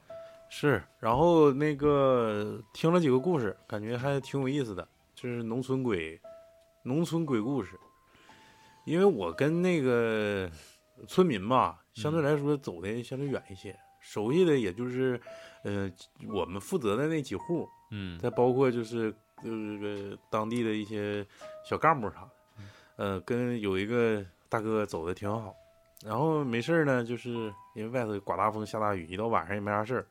[0.51, 6.21] 是，然后那个听了几个故事，感觉还挺有意思的，就是农村鬼，
[6.83, 7.71] 农村鬼故事。
[8.85, 10.47] 因为我跟那个
[11.07, 15.19] 村民吧，相对来说走的相对远一些，熟悉的也就是，
[15.63, 15.89] 呃，
[16.27, 21.25] 我们负责的那几户，嗯，再包括就是就是个当地的一些
[21.63, 22.29] 小干部啥的，
[22.97, 25.55] 呃，跟有一个大哥走的挺好。
[26.03, 27.29] 然后没事儿呢，就是
[27.75, 30.07] 因为外头刮大风下大雨，一到晚上也没啥事儿，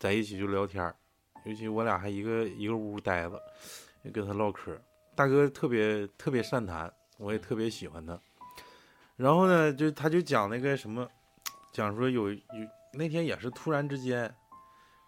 [0.00, 0.96] 在一起就聊天儿，
[1.44, 3.40] 尤其我俩还一个一个屋待着，
[4.04, 4.76] 就跟他唠嗑。
[5.14, 8.18] 大哥特别特别善谈，我也特别喜欢他。
[9.14, 11.08] 然后呢，就他就讲那个什么，
[11.74, 12.38] 讲说有有
[12.92, 14.32] 那天也是突然之间，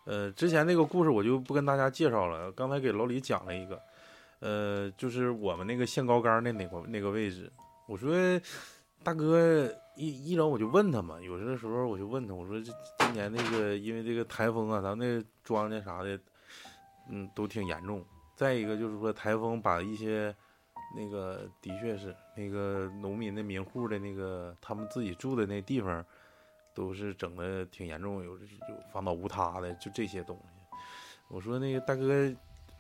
[0.05, 3.81] 呃，之前那个故事我就不跟大家介绍了，刚才给老李讲了一个，
[4.41, 7.51] 呃，就是我们那个限高杆儿那那个那个位置，
[7.87, 8.13] 我说
[9.05, 16.19] 大哥一一整我就问他嘛，有的时候我就问他，我说这今年那个因为这个台风啊，咱们那庄稼啥的，
[17.09, 18.05] 嗯，都挺严重。
[18.35, 20.35] 再一个就是说台风把一些
[20.97, 26.05] 那个的确是那个农民的民户的那个他们自己住的那地方，
[26.77, 28.47] 都是整的挺严重，有有
[28.93, 30.77] 房倒屋塌的，就这些东西。
[31.29, 32.31] 我说那个大哥，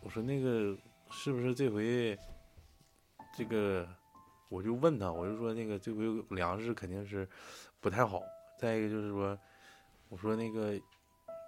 [0.03, 0.77] 我说那个
[1.11, 2.17] 是不是这回
[3.35, 3.89] 这个，
[4.51, 6.05] 我就问他，我就说那个这回
[6.37, 7.27] 粮食肯定是
[7.81, 8.21] 不太好。
[8.61, 9.39] 再一个就是说，
[10.11, 10.79] 我说那个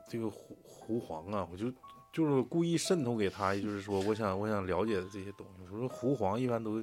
[0.08, 1.70] 这个狐狐黄啊，我就
[2.10, 5.64] 就是故意渗透给他，就是说我想我想了解的这些东西。
[5.70, 6.82] 我说狐黄一般都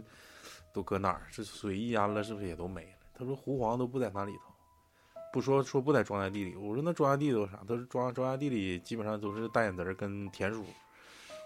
[0.71, 1.25] 都搁哪儿？
[1.31, 2.97] 是水一淹了，是不是也都没了？
[3.15, 4.54] 他说狐黄都不在那里头。
[5.35, 7.59] 不说说不在庄稼地里，我说那庄稼地都啥？
[7.67, 10.63] 他说庄庄稼地里基本上都是大眼子儿跟田鼠，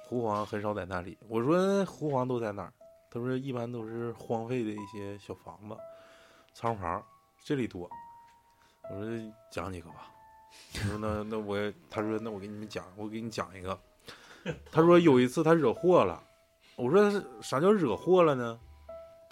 [0.06, 1.18] 狐黄很少在那里。
[1.28, 2.72] 我说狐黄都在哪儿？
[3.10, 5.76] 他说一般都是荒废的一些小房子、
[6.54, 7.04] 仓房，
[7.44, 7.90] 这里多。
[8.92, 10.12] 我说讲几个吧。
[10.76, 11.58] 我说那那我
[11.90, 13.76] 他说那我给你们讲，我给你讲一个。
[14.72, 16.24] 他说有一次他惹祸了。
[16.76, 17.12] 我说
[17.42, 18.60] 啥叫惹祸了呢？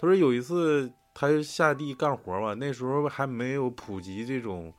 [0.00, 4.72] 他说有一次他下地干活嘛，那时候还没有普及这种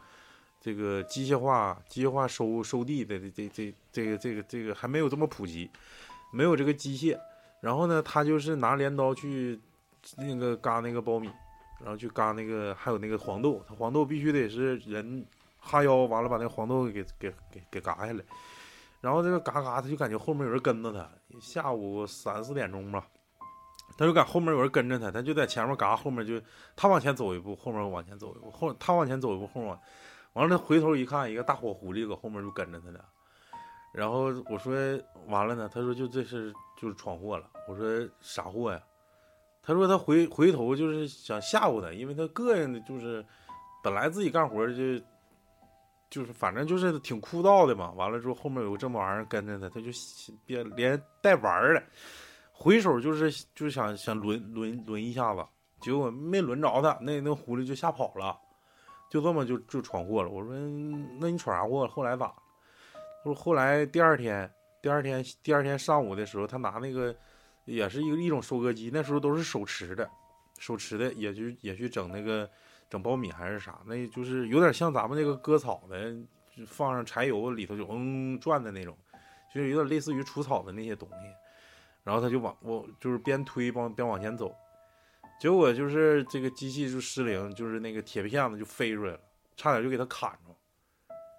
[0.61, 5.69] 这个机械化机械化收收地的这这这这个这个这个还没有这么普及，
[6.31, 7.19] 没有这个机械。
[7.59, 9.59] 然后呢，他就是拿镰刀去
[10.15, 11.29] 那个嘎那个苞米，
[11.81, 15.25] 然后去嘎那个还有那个黄豆，他黄豆必须得是人
[15.57, 18.23] 哈腰完了把那黄豆给给给给嘎下来。
[19.01, 21.05] 然后这个嘎嘎，他就感觉后面有人跟着他。
[21.41, 23.05] 下午三四点钟吧，
[23.99, 26.41] 他就感后面有人跟着他，他就在前面嘎，后面就
[26.73, 29.77] 他往前走一步，后面往前走一步，后他往前走一步，后面，
[30.31, 33.03] 完了他回头一看，一个大火狐狸搁后面就跟着他俩。
[33.93, 34.73] 然后我说
[35.27, 37.49] 完了呢，他说就这是就是闯祸了。
[37.67, 38.81] 我说啥祸呀？
[39.61, 43.25] 他说他回回头就是想吓唬他，因为他膈应的就是
[43.83, 44.97] 本来自己干活就
[46.09, 47.91] 就是反正就是挺枯燥的嘛。
[47.97, 49.91] 完了之后后面有个这么玩意儿跟着他，他就
[50.45, 51.83] 别连带玩儿了。
[52.61, 55.47] 回手就是就是想想抡抡抡一下子，
[55.79, 58.37] 结果没抡着他，那那狐狸就吓跑了，
[59.09, 60.29] 就这么就就闯祸了。
[60.29, 60.53] 我说
[61.21, 61.87] 那你闯啥祸？
[61.87, 62.25] 后来咋？
[63.23, 64.51] 他说后来第二天，
[64.81, 67.15] 第二天第二天上午的时候，他拿那个
[67.63, 70.09] 也是一个一种收割机，那时候都是手持的，
[70.57, 72.49] 手持的也就也去整那个
[72.89, 76.13] 整苞米还是啥，那就是有点像咱们那个割草的，
[76.67, 78.97] 放上柴油里头就嗯转的那种，
[79.55, 81.15] 就是有点类似于除草的那些东西。
[82.03, 84.53] 然后他就往我就是边推帮边往前走，
[85.39, 89.19] 结果就是这个机器就失灵，就是那个铁片子就飞出来了，
[89.55, 90.55] 差点就给他砍着。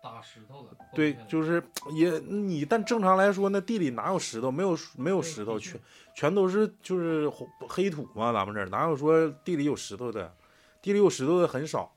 [0.03, 0.69] 打石头的。
[0.95, 4.51] 对，就是也你，但正常来说，那地里哪有石头？
[4.51, 5.79] 没有没有石头，全
[6.15, 7.31] 全都是就是
[7.69, 8.33] 黑土嘛。
[8.33, 10.35] 咱们这儿哪有说地里有石头的？
[10.81, 11.93] 地里有石头的很少。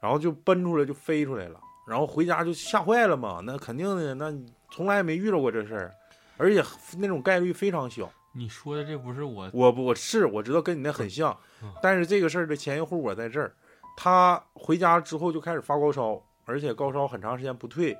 [0.00, 1.58] 然后就奔出来，就飞出来了。
[1.84, 3.40] 然后回家就吓坏了嘛。
[3.42, 4.32] 那肯定的，那
[4.70, 5.94] 从来没遇到过这事儿，
[6.38, 6.64] 而且
[6.96, 8.10] 那种概率非常小。
[8.32, 11.36] 你说的这不是我，我不我是我知道跟你那很像，
[11.82, 13.52] 但是这个事儿的前因后果在这儿。
[13.96, 16.22] 他回家之后就开始发高烧。
[16.50, 17.94] 而且高烧很长时间不退，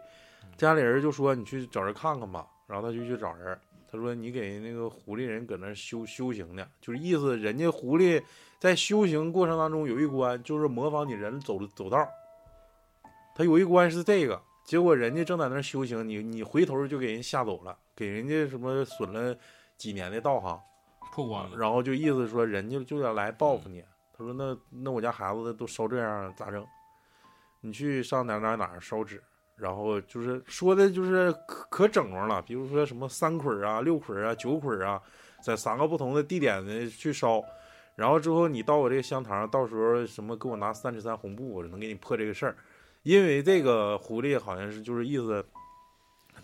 [0.57, 2.47] 家里人就说你去找人看看吧。
[2.67, 3.61] 然后他就去找人，
[3.93, 8.23] 他说你给那个狐狸人搁那修修行呢，就是意思人家狐狸
[8.59, 12.09] 在修行过程当中有一关就是模仿你人走走道，
[13.37, 14.41] 他有一关是这个。
[14.65, 19.37] 结果人家正在那修行，你你回头就给人吓走了，给人家什么损了
[19.77, 20.61] 几年的道行，
[21.13, 21.57] 破光了。
[21.57, 23.85] 然后就意思说人家就要来报复你。
[24.17, 26.65] 他说那那我家孩子都烧这样咋整？
[27.61, 29.21] 你去上哪哪哪烧纸，
[29.57, 32.41] 然后就是说的，就是可可整容了。
[32.41, 35.03] 比如说什么三捆啊、六捆啊、九捆啊，
[35.43, 37.43] 在三个不同的地点呢去烧，
[37.97, 42.57] 然后之后你到我这个香堂，到时候什么给我拿三尺三红布，我能给你破这个事儿。
[43.03, 45.45] 因为这个狐狸好像是就是意思，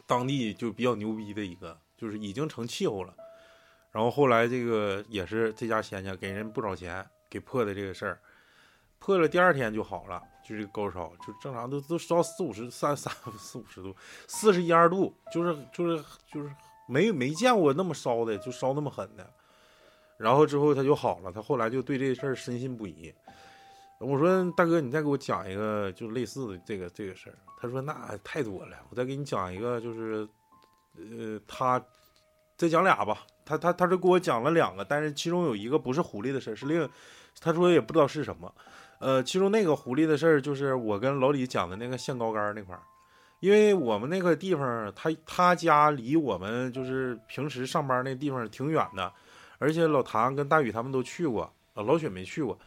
[0.07, 3.15] 当地就比较牛逼的一个，就是已经成气候了。
[3.91, 8.21] 然后后来这个也是这家仙家给人不少钱给破的这个事儿，
[8.99, 10.23] 破了第二天就好了。
[10.47, 13.97] 就这个高烧，就正常都都烧四五十、三三四五十度，
[14.29, 16.51] 四十一二度，就是就是就是
[16.87, 19.27] 没没见过那么烧的，就烧那么狠的。
[20.19, 23.11] 然后之后他就好了，他后来就对这事儿深信不疑。
[24.01, 27.37] 我说大哥，你再给我讲一个就类似的这个这个事儿。
[27.61, 30.29] 他说那太多了，我再给你讲一个，就是
[30.97, 31.83] 呃，他
[32.57, 33.23] 再讲俩吧。
[33.47, 36.89] 他他他是给我讲了两个，但是其中有一个不是狐狸的事儿，是另
[37.41, 38.53] 他说也不知道是什么。
[39.01, 42.83] 呃，其中那个狐狸的事儿，就是我跟老李讲的那个限高杆那块儿，
[43.41, 49.13] 因为我们那个地方，他他家离我们就是平时上班那地方挺远的，
[49.59, 52.59] 而且老唐跟大宇他们都去过，老雪没去过。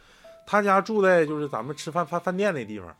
[0.50, 2.96] 他家住在就是咱们吃饭饭饭店那地方，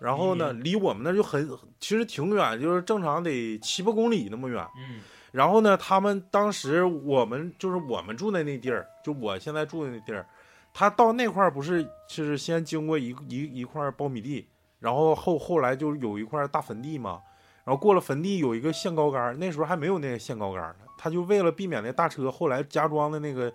[0.00, 4.66] 然后呢，离我们那就很其实挺远，就是正常得七八公里那么远。
[4.76, 5.00] 嗯。
[5.30, 10.26] 然后呢，他们当时我们就是我们住的那地儿，就我现在住的那地儿。
[10.74, 14.48] 他到那块儿不是就，是先经过一一一块苞米地，
[14.80, 17.20] 然后后后来就有一块大坟地嘛，
[17.62, 23.52] 然后过了坟地有一个限高杆，那时候还没有那个限高杆呢，他就为了避免那大车后来加装的那个，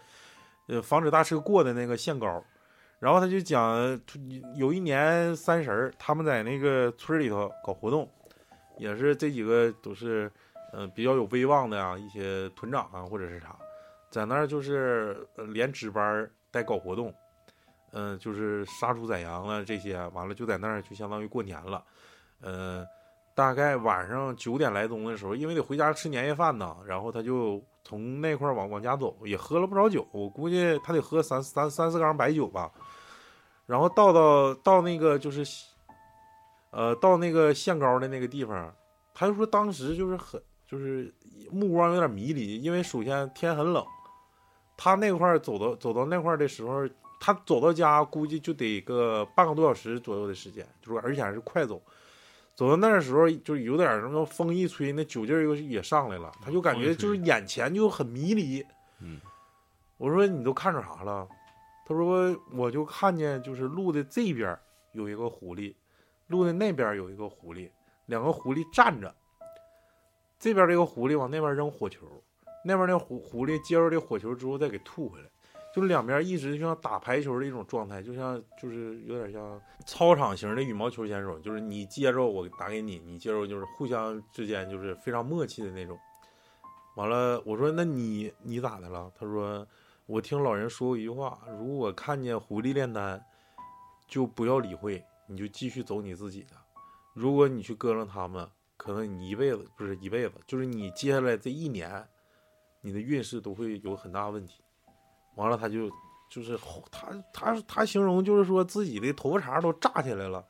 [0.68, 2.42] 呃，防止大车过的那个限高，
[3.00, 3.78] 然后他就讲，
[4.56, 8.10] 有一年三十儿，他们在那个村里头搞活动，
[8.78, 10.32] 也是这几个都是，
[10.74, 13.56] 嗯，比较有威望的啊，一些屯长啊或者是啥，
[14.10, 16.30] 在那儿就是连值班。
[16.50, 17.14] 带搞活动，
[17.92, 21.84] 嗯，就是杀猪宰羊了这些，完了就在那儿就相当于过年了，
[22.42, 22.84] 嗯，
[23.36, 32.72] 大概晚上九点来钟的时候，因为得回家吃年夜饭呢，然后他就从那块儿往往家走，也喝了不少酒，我估计他得喝三三三四缸白酒吧，
[33.68, 35.46] 然后到到到那个就是，
[36.72, 38.74] 呃，到那个限高的那个地方，
[39.14, 41.14] 他就说当时就是很就是
[41.52, 43.86] 目光有点迷离，因为首先天很冷。
[44.78, 46.88] 他那块儿走到走到那块儿的时候，
[47.20, 51.82] 他走到家估计就得个半个多小时左右的时间，就是而且还是快走。
[52.56, 58.66] 走到那儿时候，就有点什么风一吹，那酒劲儿又也上来了，他就感觉就是眼前就很迷离。
[59.00, 59.20] 嗯，
[59.98, 61.28] 我说你都看着啥了？
[61.88, 64.60] 他说我就看见就是路的这边
[64.92, 65.74] 有一个狐狸，
[66.28, 67.70] 路的那边有一个狐狸，
[68.08, 69.16] 两个狐狸站着。
[70.38, 72.06] 这边这个狐狸往那边扔火球。
[72.66, 75.30] 那边那狐狐狸接着这火球之后再给吐回来，
[75.74, 85.98] 就两边一直就像打排球的一种状态，就像就是有点像操场型的羽毛球选手，就是你接着我打给你，你接着就是互相之间就是非常默契的那种。
[86.98, 89.10] 完了，我说那你你咋的了？
[89.16, 89.66] 他说
[90.08, 93.22] 我听老人说过一句话，如果看见狐狸炼丹，
[94.08, 96.56] 就不要理会，你就继续走你自己的。
[97.14, 102.08] 如果你去割了他们，可能你一辈子不是一辈子，就是你接下来这一年。
[102.80, 104.64] 你的运势都会有很大问题。
[105.36, 105.92] 完了，他就
[106.30, 106.58] 就是
[106.90, 110.46] 他他他形容就是说自己的头发茬都炸起来了，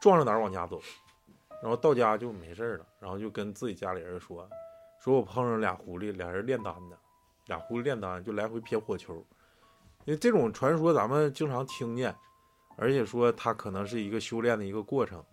[0.00, 0.80] 壮着胆往家走，
[1.60, 4.48] 然后到家就没事了，然后就跟自己家里人说，
[5.00, 6.96] 说我碰上俩狐狸，俩人炼丹的，
[7.46, 9.14] 俩狐狸炼丹就来回撇火球，
[10.04, 12.14] 因为这种传说咱们经常听见，
[12.76, 15.24] 而且说它可能是一个修炼的一个过程，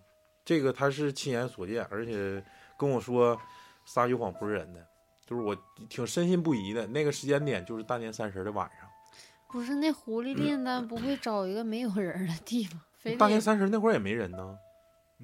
[0.44, 2.44] 这个他是亲眼所见，而且
[2.78, 3.40] 跟我说
[3.86, 4.88] 撒句谎不是人的。
[5.24, 5.56] 就是我
[5.88, 8.90] 挺深信不疑的，那个时间点就是大年三十的晚上。
[9.50, 14.58] 不是那狐狸炼丹不会找一个没有人的地方，非得大年三十那会儿也没人呢。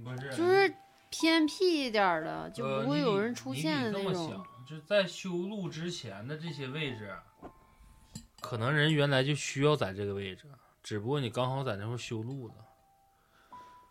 [0.01, 0.73] 不是，就是
[1.09, 4.05] 偏僻一点的，就呃不会有人出现的那种。
[4.05, 7.15] 得这么想，就在修路之前的这些位置，
[8.41, 10.43] 可能人原来就需要在这个位置，
[10.83, 12.53] 只不过你刚好在那块修路了。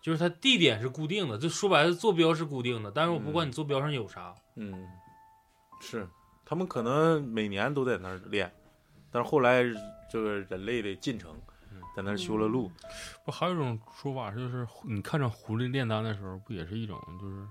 [0.03, 4.87] 就是它地点是固定的，就说白了，坐标是固定的，但是我不管你坐标上有啥，嗯，
[5.81, 6.07] 是
[6.45, 8.53] 他们可能每年都在那儿练，
[9.11, 9.65] 但是后来
[10.09, 11.35] 这个人类的进程
[11.73, 12.71] 嗯，在那儿修了路。
[13.25, 17.45] 不还有一种说法，就是你看着狐狸炼丹的时候，不也是一种就是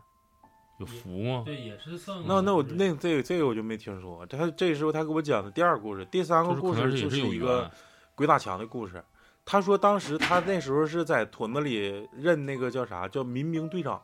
[0.78, 1.44] 有福吗？
[1.46, 4.26] 对，也是算那那我那这个这个我就没听说。
[4.26, 7.70] 他这时候他给我讲的第二个故事，第三个故事就是一个
[8.14, 9.04] 鬼打墙的故事。
[9.46, 14.02] 他说当时他那时候是在屯子里任那个叫啥叫民兵队长，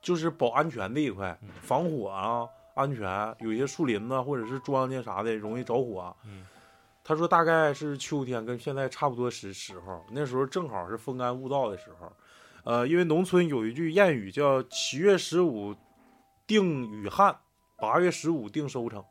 [0.00, 6.14] 就是保安全这一块嗯，防火啊，安全，有些树林子或者是庄稼啥的容易着火。
[6.24, 6.46] 嗯
[7.04, 12.12] 他说大概是秋天，跟现在差不多时时候，那时候正好是风干物燥的时候。
[12.68, 15.74] 呃，因为农村有一句谚语叫“七月十五
[16.46, 17.34] 定雨旱，
[17.78, 19.02] 八月十五定收成”，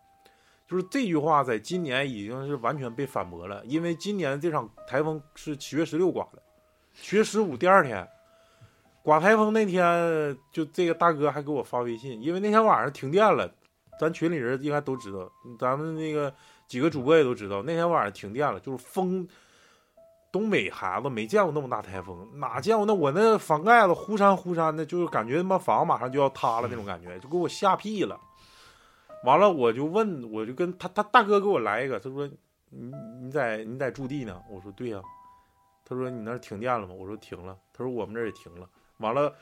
[0.69, 3.65] 就是这句话在今年已经是完全被反驳了。
[3.65, 6.43] 因为今年这场台风是七月十六刮的，
[7.01, 8.07] 七月十五第二天
[9.01, 13.51] 刮台风那天，就这个大哥还给我发微信，因为那天晚上停电了，
[13.99, 15.27] 咱群里人应该都知道，
[15.57, 16.31] 咱们那个
[16.67, 19.27] 几个主播也都知道，那天晚上停电了，就是风。
[20.31, 28.19] 东北孩子没见过那么大台风，哪见过那我那房盖子忽闪忽闪的，就是感觉他妈房马上就要塌了那种感觉，就给我吓屁了。
[29.23, 32.27] 完了，我就问，我就跟他他大哥给我来一个，他说
[32.69, 34.41] 你你在你在驻地呢？
[34.49, 35.01] 我说对呀、
[35.83, 36.93] 他说你那停电了吗？
[36.93, 37.57] 我说停了。
[37.73, 38.67] 他说我们这也停了。
[38.97, 39.33] 完了，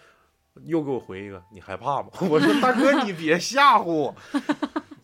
[0.63, 2.09] 又给我回一个，你害怕吗？
[2.29, 4.15] 我说大哥你别吓唬我，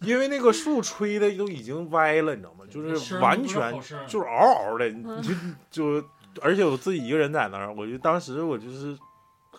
[0.02, 2.66] 因为那个树吹的都已经歪了，你知道吗？
[2.70, 3.74] 就是完全
[4.08, 5.34] 就是嗷嗷的，你就
[5.70, 6.08] 就
[6.42, 8.98] 而且我自己一个人在那儿，我就当时我就是，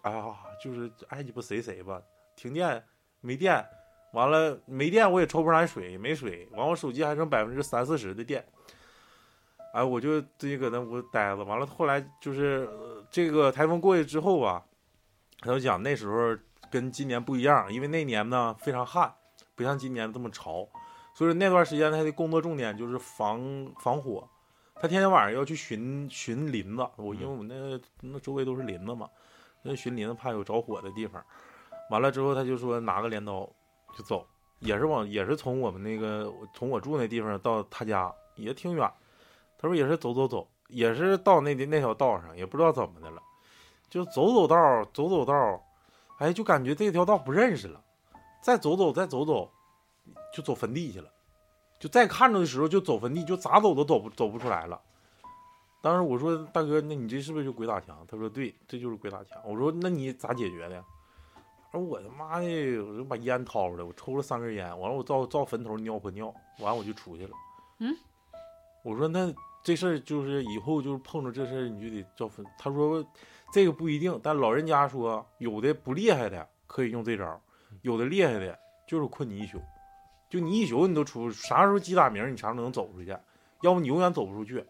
[0.03, 0.25] 哎呀，
[0.63, 2.01] 就是爱鸡巴谁谁吧，
[2.35, 2.83] 停电
[3.21, 3.65] 没电，
[4.13, 8.45] 完了没电我也抽不上来水，没水，完我手机还剩百分之三四十的电，
[9.75, 14.65] 哎，我就自己搁那屋待着，完了后来就是、呃这个台风过去之后吧，
[15.41, 16.35] 他就讲那时候
[16.71, 19.15] 跟今年不一样，因为那年呢非常旱，
[19.63, 20.69] 不像今年这么潮，
[21.15, 24.29] 所以那段时间他的工作重点就是防防火。
[24.75, 29.09] 他天天晚上要去巡巡林子，我因为我们那那周围都是林子嘛，
[29.63, 31.25] 那巡林子怕有着火的地方。
[31.91, 33.49] 完了之后，他就说拿个镰刀
[33.97, 34.27] 就走，
[34.59, 38.91] 也是往也是从我们那个从我住那地方到他家也挺远。
[39.59, 43.23] 他说也是走走走，也是到那那条道上，也不知道怎么的了，
[43.89, 45.63] 就走走道走走道，
[46.19, 47.81] 哎，就感觉这条道不认识了，
[48.43, 49.51] 再走走再走走，
[50.35, 51.09] 就走坟地去了。
[51.79, 54.81] 就再看着的时候就走坟地，就咋走都走不走不出来了。
[55.81, 58.07] 当时我说大哥，那你这是不是就鬼打墙？
[58.07, 59.41] 他说对，这就是鬼打墙。
[59.45, 60.85] 我说那你咋解决的？
[61.73, 66.27] 他说我他妈的，我就把烟掏出来，我抽了三根烟，完了我照照坟头尿泼尿，
[66.59, 67.33] 完了我就出去了。
[67.79, 67.97] 嗯，
[68.85, 69.35] 我说那
[69.65, 72.47] 这事儿就是以后就是碰着这事儿你就得照坟。
[72.59, 73.05] 他说
[73.53, 77.41] 这个不一定，但老人家说有的不厉害的可以用这招，
[77.83, 79.61] 有的厉害的就是困你一宿。
[80.31, 83.15] 就你一宿你都出，啥时候鸡打鸣你啥时候能走出去，
[83.61, 84.65] 要不你永远走不出去。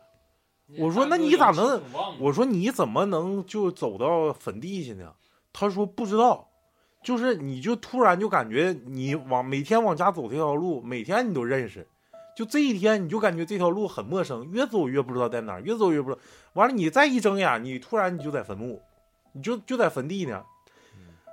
[0.78, 1.80] 我说那你咋能？
[2.18, 5.12] 我说你怎么能就走到坟地去呢？
[5.52, 6.48] 他说不知道，
[7.02, 11.86] 就是你就突然就感觉你往每天往家走这条路，每天你都认识，
[12.36, 16.20] 就这一天你就感觉这条路很陌生，越走越不知道在哪儿，越走越不知道。
[16.54, 18.82] 完了你再一睁眼，你突然你就在坟墓，
[19.32, 20.42] 你就就在坟地呢。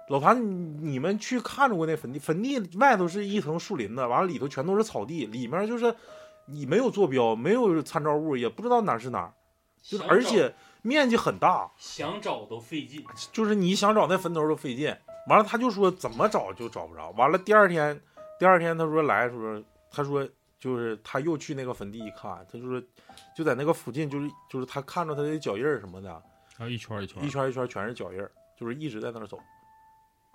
[0.10, 2.18] 老谭，你们去看着过那坟地？
[2.18, 5.95] 坟地外头是一层树林子，完了里头全都是草地，里面就是
[6.45, 9.34] 你没有坐标，没有参照物，也不知道哪是哪儿，
[9.84, 13.05] 就是而且面积很大，想找都费劲。
[13.32, 14.95] 就是你想找那坟头都费劲。
[15.28, 17.12] 完了，他就说怎么找就找不着。
[17.12, 18.01] 完了，第二天，
[18.39, 20.28] 第二天他说来的时候，他说
[20.60, 22.82] 就是他又去那个坟地一看，他就说
[23.36, 26.12] 就在那个附近，就是就是他看着他的脚印儿什么的，
[26.57, 29.39] 啊，一圈一圈，一圈一圈全是脚印儿，就是一直在那儿走。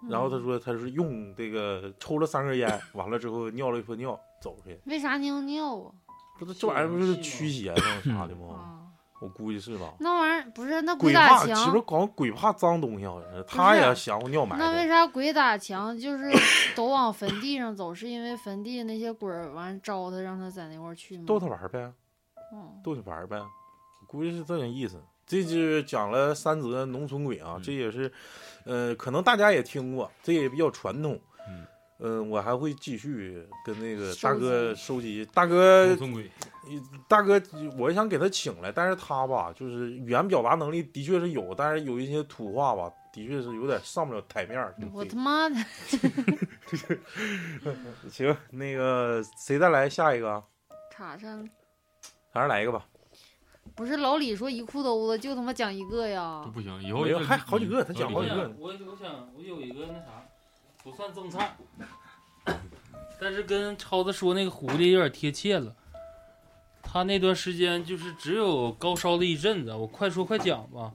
[0.08, 5.92] 然后他说他是用这个抽了三根烟， 完了之后尿了一泡尿走出去，为啥尿尿啊？
[6.38, 7.82] 不是这玩意儿不是驱邪吗？
[8.04, 8.54] 啥的吗？
[8.54, 8.80] 啊，
[9.20, 9.94] 我估计是吧。
[10.00, 14.88] 那玩意儿不是那鬼打墙，其实墙，搞鬼怕脏东西，好像是他也想过尿埋那为。
[14.88, 16.30] 啥鬼打墙就是
[16.74, 17.94] 都往坟地上走？
[17.94, 21.24] 是因为坟地那些鬼儿完招他，让他在那块儿去吗？
[21.26, 21.92] 逗他玩儿呗，
[22.52, 25.00] 嗯逗他玩儿呗，我估计是这个意思。
[25.26, 28.12] 这就是讲了三则农村鬼啊，嗯这也是，
[28.64, 31.20] 呃，可能大家也听过，这也比较传统。
[31.48, 31.66] 嗯，
[31.98, 35.26] 嗯，我还会继续跟那个大哥收集。
[35.32, 36.30] 大哥农，村鬼，
[37.08, 37.40] 大哥，
[37.78, 44.74] 我想给他请来，但是他吧，就是语言表达能力的确是有，但是有一些土话吧，的确是有点上不了台面儿。
[44.92, 45.56] 我他妈的，
[48.10, 50.42] 行，那个谁再来下一个？
[50.90, 51.48] 卡上
[52.32, 52.86] 还是来一个吧。
[53.74, 56.48] 不是老李说一裤兜子就他妈讲一个这呀？
[56.54, 60.24] 不行，以后没有要还好几个他讲好几个我我想我有一个那啥，
[60.82, 61.56] 不算赠菜，
[63.20, 65.74] 但是跟超子说那个狐狸有点贴切了。
[66.82, 70.92] 他那段时间就是只有高烧了一阵子，我快说快讲吧，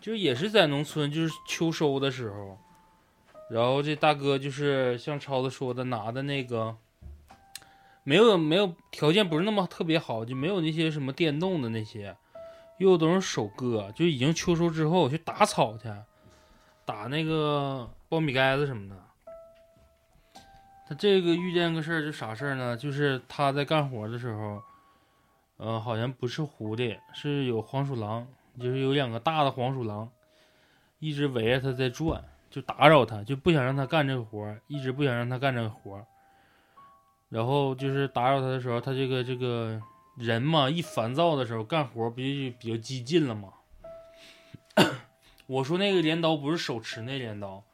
[0.00, 2.56] 就也是在农村，就是秋收的时候，
[3.50, 6.74] 然后这大哥就是像超子说的，拿的那个
[8.04, 12.16] 没有没有条件不是那么特别好，就没有那些什么电动的那些，
[12.78, 15.88] 又都是手割，就已经秋收之后去打草去，
[16.84, 18.96] 打那个苞米杆子什么的。
[20.88, 22.76] 他这个遇见个事儿，就啥事儿呢？
[22.76, 24.60] 就是他在干活的时候，
[25.56, 28.26] 呃，好像不是狐狸，是有黄鼠狼，
[28.60, 30.10] 就是有两个大的黄鼠狼，
[30.98, 36.04] 一直围着他在转，就打扰他，就不想让他干这个活，一直不想让他干这个活。
[37.32, 39.80] 然后就是打扰他的时候，他这个这个
[40.16, 42.26] 人嘛，一烦躁的时候干活不就
[42.58, 43.48] 比较激进了吗？
[45.48, 47.64] 我说那个镰刀不是手持那镰刀，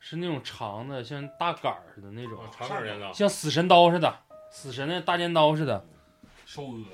[0.00, 5.86] 是那种长的，像大杆儿似的那种，长杆镰刀，像死神刀似的，死神那大镰刀似的。
[6.46, 6.84] 收割，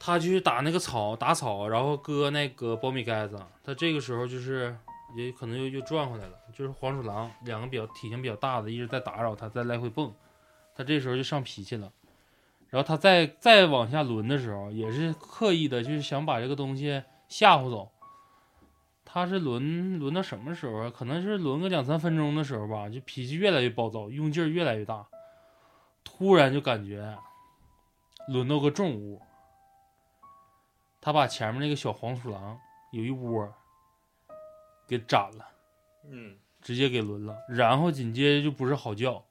[0.00, 3.40] 他去打那个草，打草，然后割那个苞米盖子。
[3.62, 4.76] 他这个时候就是
[5.16, 10.12] 也可能又又转回来了，就是黄鼠狼两个比较体型比较大的一直在打扰他，在来回蹦。
[10.76, 11.90] 他这时候就上脾气了，
[12.68, 17.90] 然后他再再往下轮的时候，也是刻意的，就是想把这个东西吓唬走。
[19.04, 20.92] 他是轮轮到什么时候啊？
[20.94, 25.06] 可能是轮个两三分钟的时候吧，就脾气越来越暴躁，用劲儿越来越大。
[26.04, 27.16] 突然就感觉
[28.28, 29.22] 轮到个重物，
[31.00, 32.58] 他把前面那个小黄鼠狼
[32.92, 33.50] 有一窝
[34.86, 35.48] 给斩了。
[36.08, 39.24] 嗯，直接给轮了，然后紧接着就不是好叫，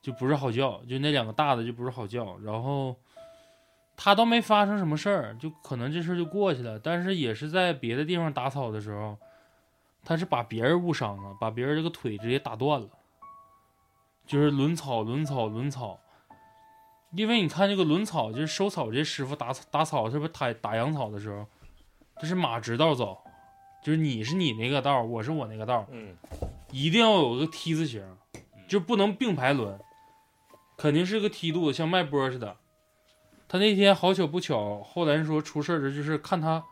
[0.00, 2.96] 就不是好叫，就那两个大的就不是好叫，然后
[3.96, 9.16] 他倒没发生什么事儿，就可能这事儿就过去了，但是也是在别的地方打草的时候，
[10.04, 12.88] 他是把别人误伤了，把别人这个腿直接打断了，
[14.26, 15.98] 就是轮草轮草轮草，
[17.12, 21.44] 因为你看这个轮草，就是收草这师傅打草打草是不是打打羊草的时候，
[22.20, 23.18] 这是马直道走，
[23.82, 25.84] 就是你是你那个道，我是我那个道。
[25.90, 26.16] 嗯，
[26.70, 28.02] 一定要有个梯字形，
[28.68, 29.78] 就不能并排抡，
[30.78, 32.56] 肯定是个梯度，像脉搏似的。
[33.48, 36.64] 他那天好巧不巧，后来说出事儿的就是看他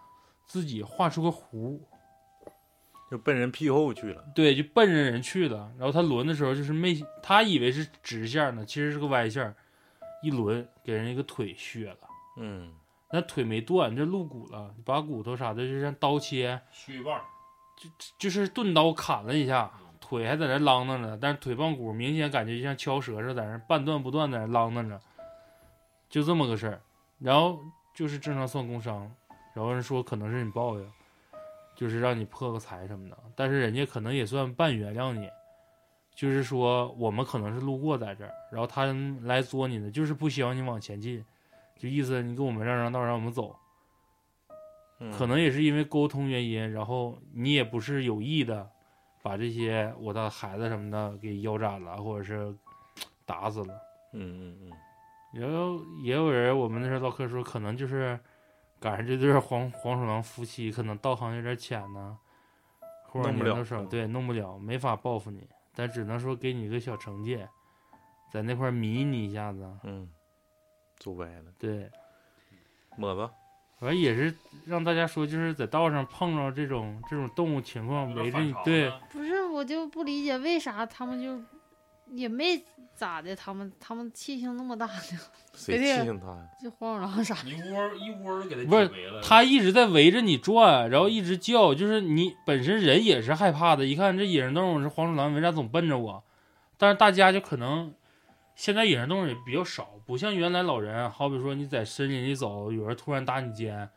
[0.47, 1.81] 自己画出个弧，
[3.11, 4.25] 就奔人屁后去了。
[4.35, 5.73] 对，就奔着人去了。
[5.77, 9.53] 然后他轮的时候就是没，他以为是直线呢，其实是个歪线，
[10.23, 11.99] 一轮给人一个腿削了，
[12.39, 12.73] 嗯，
[13.11, 17.21] 那腿没断，这露骨了，把骨头啥的就像刀切，削一半
[17.77, 17.89] 就，
[18.19, 19.73] 就是钝刀砍了一下，
[20.09, 25.01] 腿还在那啷当着，但是腿棒骨明显感觉就像敲舌似的，在那半断不断在那啷当着，
[26.09, 26.81] 就这么个事儿。
[27.19, 27.59] 然后
[27.93, 29.11] 就是正常算工伤，
[29.53, 30.93] 然后人说可能是你报应，
[31.75, 35.29] 就是让你破个财什么的，但是人家可能也算半原谅你，
[36.15, 38.85] 就是说我们可能是路过在这儿，然后他
[39.23, 41.25] 来作你的，就是不希望你往前进，
[41.77, 43.57] 就意思你给我们让让道，让我们走。
[45.01, 48.71] 嗯可能也是因为沟通原因，然后你也不是有意的，
[49.27, 52.55] 把这些我的孩子什么的给腰斩了，或者是
[53.25, 53.75] 打死了。
[54.13, 54.73] 嗯嗯嗯，
[55.33, 58.17] 然后也有人，我们那时候唠嗑说，可能就是
[58.79, 62.17] 赶上这对黄黄鼠狼夫妻，可能道行有点浅呢，
[63.03, 63.33] 或者
[63.87, 67.49] 对，弄不了，没法报复你，但只能说给你一个小惩戒，
[68.31, 70.09] 在那块迷你一下子，嗯，
[70.99, 71.53] 做歪了。
[71.59, 71.91] 对，
[72.97, 73.29] 抹子，
[73.79, 81.39] 反正也是让大家说，就是在道上碰着这种这种动物情况围着你，对，不是，我就不理解为啥他们就
[82.15, 82.63] 也没
[82.95, 83.37] 咋的？
[83.37, 85.21] 他们他们气性那么大呢？
[85.53, 86.47] 谁对气性大呀？
[86.63, 87.37] 这黄鼠狼啥？
[87.45, 88.91] 一窝一窝都给他不是。
[89.23, 93.85] 他一直在围着你转，然后一直叫，就是你本身人也是害怕的。
[93.85, 96.25] 一看这野生动物是黄鼠狼，为啥总奔着我？
[96.79, 97.93] 但是大家就可能
[98.55, 103.91] 现在野生动物也比较少，不像原来老人，好比说你在森林里走，有人突然打你肩。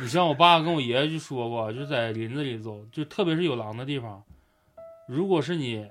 [0.00, 4.22] 你像我爸跟我爷爷就说过，就在林子里走，就特别是有狼的地方，
[5.06, 5.88] 如果是你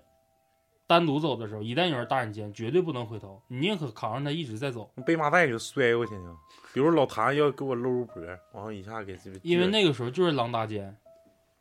[0.85, 6.35] 单独走的时候，一旦有人搭你肩，绝对不能回头，你宁可扛着他一直在走，背麻袋就摔过去呢。
[6.73, 10.95] 比如老谭要给我搂住脖，然后一下给这个，因为那个时候就是狼搭肩。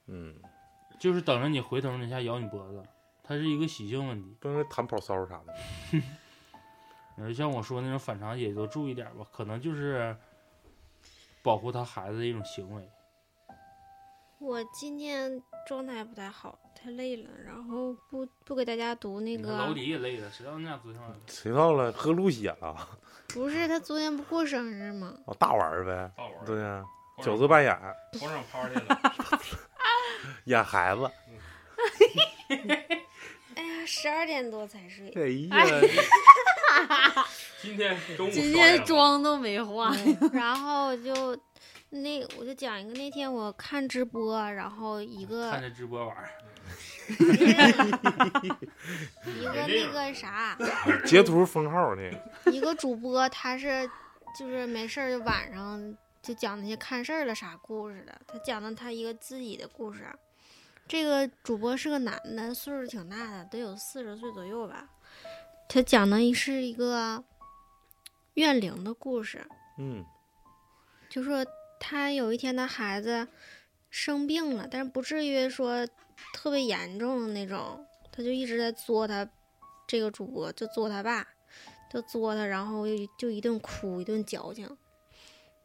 [0.09, 0.35] 嗯，
[0.99, 2.83] 就是等着你回头那下咬你脖子，
[3.23, 4.37] 它是一个习性问题。
[4.41, 5.55] 不能弹跑骚啥的。
[7.19, 10.15] 呃，像我说那种反常也都注意点吧，可能就是
[11.43, 12.89] 保护他孩子的一种行为。
[14.39, 21.21] 我今天状态不太好，太累了，然后不不给大家读那个老个，李也累了，谁让你俩昨天晚上？
[21.27, 22.77] 谁到了喝鹿血了？
[23.29, 25.17] 不是他昨天不过生日吗？
[25.25, 26.13] 哦，大玩儿呗。
[26.17, 26.85] 大玩儿对呀，
[27.17, 27.75] 光角色扮演，
[28.21, 29.01] 光上 party 了，
[30.45, 31.11] 演孩子。
[33.55, 35.09] 哎呀，十二点多才睡。
[35.17, 35.81] 哎呀，
[37.63, 39.93] 今天中午今天妆都没化，
[40.33, 41.37] 然后就
[41.91, 46.29] 那我就讲一个，那天我看直播，然后一个看着直播玩儿，
[47.09, 47.15] 一
[49.45, 50.57] 个那个啥，
[51.05, 52.03] 截图封号呢？
[52.53, 53.89] 一个主播他是
[54.39, 60.07] 就是没事儿就晚上就讲那些看事儿的啥故事的，他讲的他一个自己的故事。
[60.89, 64.87] 这个主播是个男的，岁数挺大的，得有四十岁左右吧。
[65.69, 67.23] 他讲的是一个
[68.35, 69.47] 怨灵的故事，
[69.79, 70.05] 嗯，
[71.09, 71.45] 就说
[71.79, 73.27] 他有一天他孩子
[73.91, 75.87] 生病了，但是不至于说
[76.33, 79.29] 特别严重的那种，他就一直在作他
[79.87, 81.27] 这个主播，就作他爸，
[81.91, 84.69] 就作他，然后就就一顿哭，一顿矫情。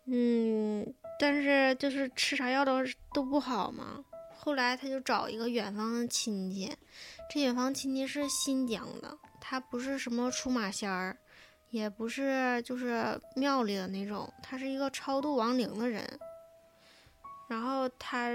[0.06, 2.80] 嗯，但是就是吃啥药都
[3.14, 4.04] 都不好嘛。
[4.34, 6.76] 后来他就找一个远方的亲戚，
[7.30, 9.16] 这远方亲戚是新疆的，
[9.52, 11.18] 他不是什么出马仙儿，
[11.72, 16.02] 也不是就是庙里的那种，他是一个超度亡灵的人。
[17.50, 18.32] 然后他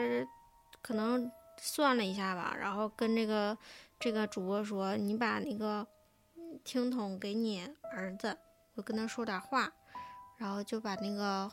[0.82, 3.56] 可能算了一下吧，然后跟这个
[3.98, 5.86] 这个主播说：“你把那个
[6.62, 8.36] 听筒给你儿子，
[8.74, 9.72] 我跟他说点话。”
[10.36, 11.50] 然后就把那个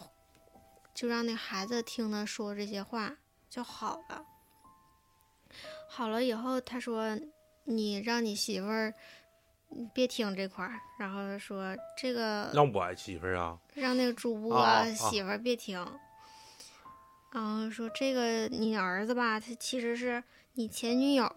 [0.93, 3.15] 就让那孩子听他说这些话
[3.49, 4.25] 就好了。
[5.87, 7.17] 好了以后，他说
[7.63, 8.93] ：“你让你媳妇儿
[9.75, 15.85] 嗯别听这块儿。”然后说：“这个让我媳妇儿啊，让那个主播啊啊媳妇儿别听。
[17.31, 21.27] 然后说这个你儿子吧，他其实是你前女友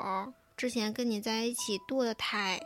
[0.56, 2.60] 之前跟你在一起堕的胎，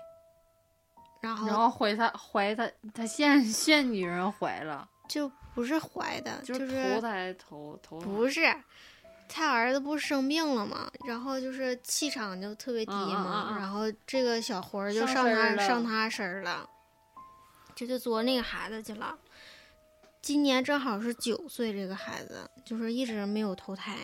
[1.21, 8.43] 然后然后怀他怀他他现现女人怀了，就不是怀的，就就是投胎投投不是，
[9.33, 10.91] 他儿子不是生病了吗？
[11.07, 16.69] 然后就是气场就特别低嘛，然后这个小魂儿就上上他上他身儿了，
[17.77, 19.17] 这就作那个孩子去了。
[20.21, 23.97] 今年正好是九岁，这个孩子就是一直没有投胎，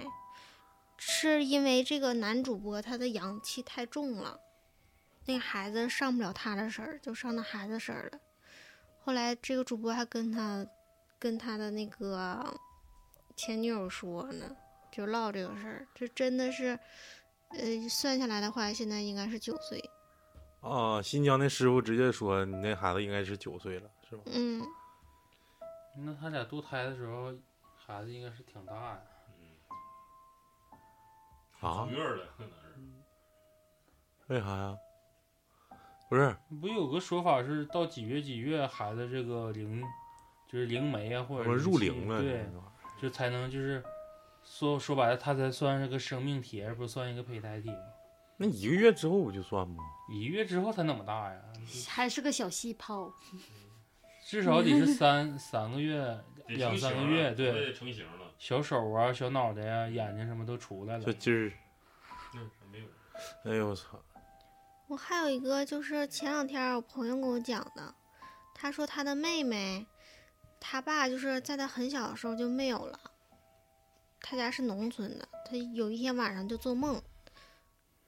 [0.97, 4.39] 是因为这个男主播他的阳气太重了，
[5.27, 8.19] 那个孩子上不了他的身儿，就上那孩子身儿了。
[9.05, 10.67] 后来这个主播还跟他
[11.19, 12.59] 跟他的那个
[13.37, 14.57] 前女友说呢，
[14.97, 16.69] 就唠这个事儿，这真的是，
[17.51, 19.79] 呃，算下来的话，现在应该是九岁。
[20.63, 24.23] 啊，新疆那师傅直接说你那孩子应该是九岁了，是吧？
[24.33, 24.63] 嗯，
[25.99, 27.31] 那他俩堕胎的时候，
[27.77, 29.03] 孩子应该是挺大呀。
[31.61, 31.89] 啊走？
[31.91, 32.81] 月了，可能是。
[34.29, 34.79] 为啥呀？
[36.09, 39.85] 不是，不有个说法是到几月几月，孩子这个灵
[40.51, 42.47] 就是灵媒啊，或者我是气入灵了，对
[42.99, 43.85] 就才能就是
[44.47, 47.77] 说说白了，它才算是个生命体，而不算一个胚胎体吗？
[48.39, 49.83] 那一个月之后不就算吗？
[50.11, 51.41] 一个月之后才那么大呀，
[51.89, 53.13] 还是个小细胞，
[54.25, 58.31] 至少得是三 三个月、两三个月，了对，成型了。
[58.39, 61.13] 小手啊、小脑袋呀、眼睛什么都出来了这。
[61.15, 61.53] 劲儿，
[62.35, 62.87] 嗯，没有。
[63.45, 63.99] 哎呦我操！
[64.89, 67.95] 我还有一个就是前两天我朋友跟我讲的，
[68.55, 69.87] 他说他的妹妹，
[70.61, 73.01] 他爸就是在他很小的时候就没有了。
[74.29, 77.01] 他家是农村的，他有一天晚上就做梦，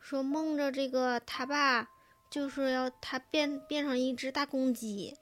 [0.00, 1.88] 说梦着这个他爸
[2.28, 5.16] 就是要他变变成一只大公鸡。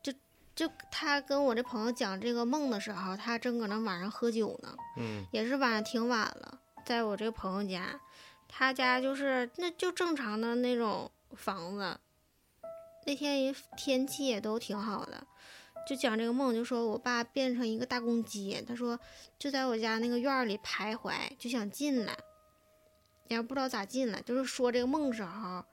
[0.00, 0.12] 就
[0.54, 8.00] 就他跟我这朋友讲这个梦的时候，他正搁那晚上喝酒呢，嗯，也是晚上挺晚了，在我这个朋友家，
[8.46, 11.98] 他家就是那就正常的那种房子，
[13.04, 15.26] 那天也天气也都挺好的，
[15.86, 18.98] 就讲这个梦，就说我爸变成一个大公鸡，他说
[19.38, 22.16] 就在我家那个院儿里徘徊，就想进来，
[23.28, 25.64] 也不知道咋进来，就是说这个梦时候，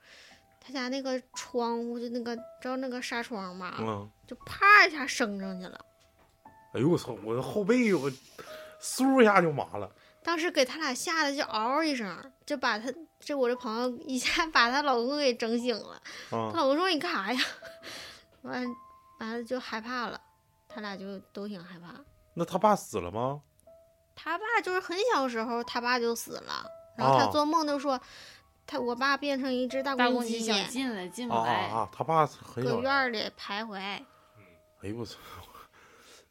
[0.60, 3.76] 他家那个窗户就那个知道那个纱窗嘛？
[3.80, 5.80] 嗯，就啪一下升上去了。
[6.74, 8.12] 哎呦我操，我的后背我
[8.82, 9.92] 嗖一下就麻了。
[10.24, 15.94] 当时给他俩吓得就嗷一声，就把他这我这朋友一下 把她老公给整醒了。
[16.32, 17.40] 啊她老公说：“你干啥呀？”
[18.44, 18.66] 完
[19.20, 20.20] 完了就害怕了，
[20.68, 21.94] 他俩就都挺害怕。
[22.34, 23.42] 那他爸死了吗？
[24.16, 26.66] 他爸就是很小时候，他爸就死了，
[26.96, 28.00] 然后他哦做梦都说，
[28.66, 31.90] 他我爸变成一只大公鸡，大公鸡想进来进不啊啊来，啊！
[31.92, 32.80] 他爸很搁。
[32.82, 33.76] 院儿里徘徊。
[33.78, 34.06] 哎
[34.84, 35.18] 呦我操！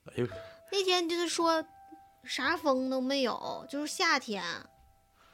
[0.06, 0.26] 哎呦，
[0.70, 1.64] 那天就是说
[2.24, 4.42] 啥风都没有，就是夏天。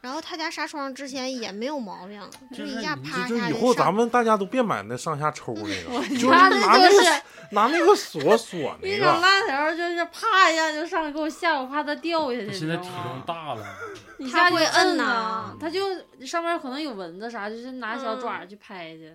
[0.03, 2.21] 然后他家纱窗之前也没有毛病，
[2.51, 7.23] 就是一下啪一下就以后咱们大家都别买那上下抽那个，我就是拿那个那就是
[7.53, 9.21] 拿那个锁 锁那种那个。
[9.21, 12.47] 烂条，就是啪一下就上来给我吓，我怕它掉下去。
[12.49, 13.65] 他现在体重大了，
[14.19, 15.81] 一下就它会摁摁呐它就
[16.27, 19.15] 上面可能有蚊子啥，就是拿小爪去拍去。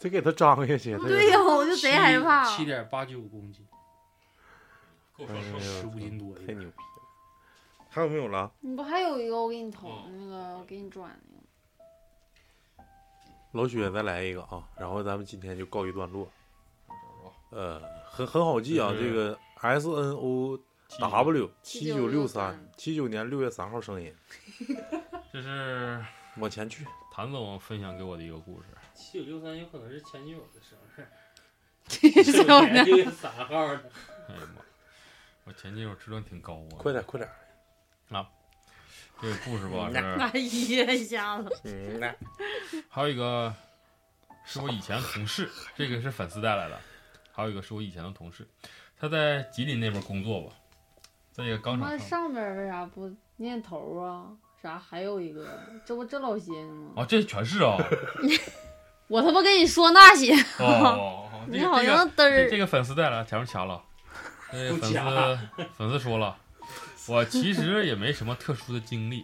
[0.00, 0.96] 得给他张下去。
[0.98, 2.44] 对呀，我就贼害怕。
[2.44, 3.66] 七点八九公斤，
[5.18, 5.26] 够
[5.60, 6.87] 十五斤多太牛逼了！
[7.90, 8.50] 还有没有了？
[8.60, 11.44] 你不还有一个我给你投那个，我给你转那个。
[13.52, 16.30] 老雪再来一个啊，然后咱们今天就告一段落。
[17.50, 20.58] 呃，很很好记啊，这个 S N O
[21.00, 24.14] W 七九六三7963，七九年六月三号生人，
[25.32, 26.04] 这是
[26.36, 26.86] 往前去。
[27.10, 28.66] 谭总分享给我的一个故事。
[28.94, 33.90] 七九六三有可能是前女友的生日，是我呢六月三号的。
[34.28, 34.62] 哎呀妈，
[35.44, 36.76] 我前女友质量挺高啊。
[36.78, 37.28] 快点，快点。
[39.20, 40.28] 这个故事吧嗯是，哎
[40.86, 41.50] 呀，一下子。
[41.64, 42.14] 嗯，那
[42.88, 43.52] 还有一个
[44.44, 46.78] 是我以前同事，这个是粉丝带来的，
[47.32, 48.46] 还有一个是我以前的同事，
[48.98, 50.52] 他在吉林那边工作吧，
[51.32, 52.08] 在一个钢那厂上。
[52.08, 54.26] 上边儿为啥不念头啊？
[54.62, 55.46] 啥还有一个，
[55.84, 57.02] 这不这老些呢吗？
[57.02, 57.76] 啊，这全是啊！
[59.08, 60.32] 我他妈跟你说那些，
[60.62, 63.82] 哦你好这个像嘚儿这这个粉丝带来，前面掐了。
[64.52, 65.38] 这个粉丝
[65.76, 66.36] 粉丝说了，
[67.08, 69.22] 我其实也没什么特殊的经历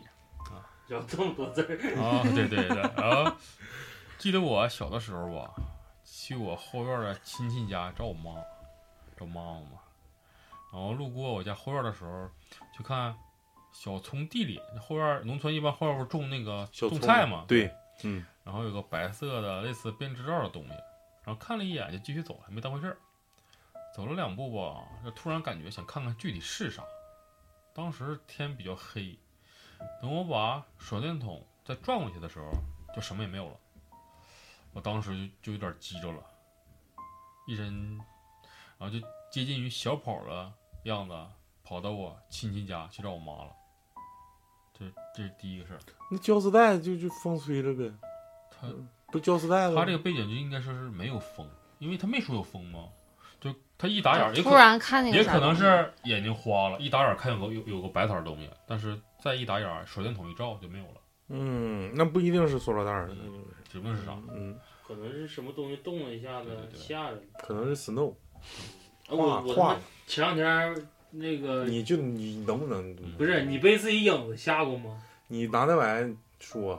[0.51, 3.36] 啊有这么多字儿，啊，对对对，然后
[4.19, 5.55] 记得我小的时候吧，
[6.05, 8.35] 去我后院的亲戚家找我妈，
[9.16, 9.78] 找妈妈嘛，
[10.73, 12.28] 然后路过我家后院的时候，
[12.77, 13.15] 就看
[13.73, 17.70] 小葱地里，后院农村一般后院不是种那个种菜嘛，对，
[18.02, 20.70] 嗯，然后有个白色的类似编织罩的东西，
[21.24, 22.97] 然后看了一眼就继续走还，没当回事儿。
[23.94, 26.82] 走了两步吧，就突然感觉想看看具体是啥。
[27.74, 29.18] 当时天比较黑，
[30.01, 32.52] 等我把手电筒再转过去的时候，
[32.94, 33.56] 就什么也没有了。
[34.72, 36.24] 我当时就就有点急着了，
[37.48, 37.96] 一身，
[38.78, 40.52] 然后就接近于小跑的
[40.84, 41.14] 样子，
[41.64, 43.52] 跑到我亲戚家去找我妈了。
[44.72, 45.80] 这这是第一个事儿。
[46.12, 47.92] 那胶丝带就就风吹了呗，
[48.52, 48.68] 他
[49.09, 49.80] 不胶丝带了吗？
[49.80, 53.03] 他这个背景就应该说是没有风，因为他没说有风嘛，就
[53.76, 63.09] 他一打眼儿，也可突然看见也可能是眼睛花了，一打眼儿看有个有有个白色的东西，但是再一打眼儿，手电筒一照就没有了，嗯，那不一定是塑料袋儿，
[63.70, 64.16] 指不定是啥。
[64.32, 67.22] 嗯，可能是什么东西动了一下子对对对吓人。
[67.38, 68.14] 可能是 snow
[69.06, 69.76] 啊我我，
[70.06, 75.02] 前两天那个你就你能不能嗯不是你被自己影子吓过吗？
[75.28, 76.74] 你拿那玩意儿说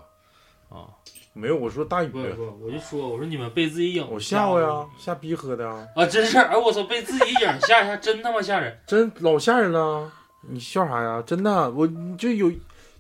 [0.70, 0.90] 啊，
[1.38, 1.56] 没有？
[1.58, 6.38] 我说大宇，不不，我就说我说你们被自己影我子吓我呀吓逼喝的啊，啊，真是！
[6.38, 8.80] 哎，我操，被自己影吓一下， 真他妈吓人！
[8.88, 10.10] 真老吓人了。
[10.48, 11.22] 你笑啥呀？
[11.26, 11.86] 真的，我
[12.18, 12.50] 就有，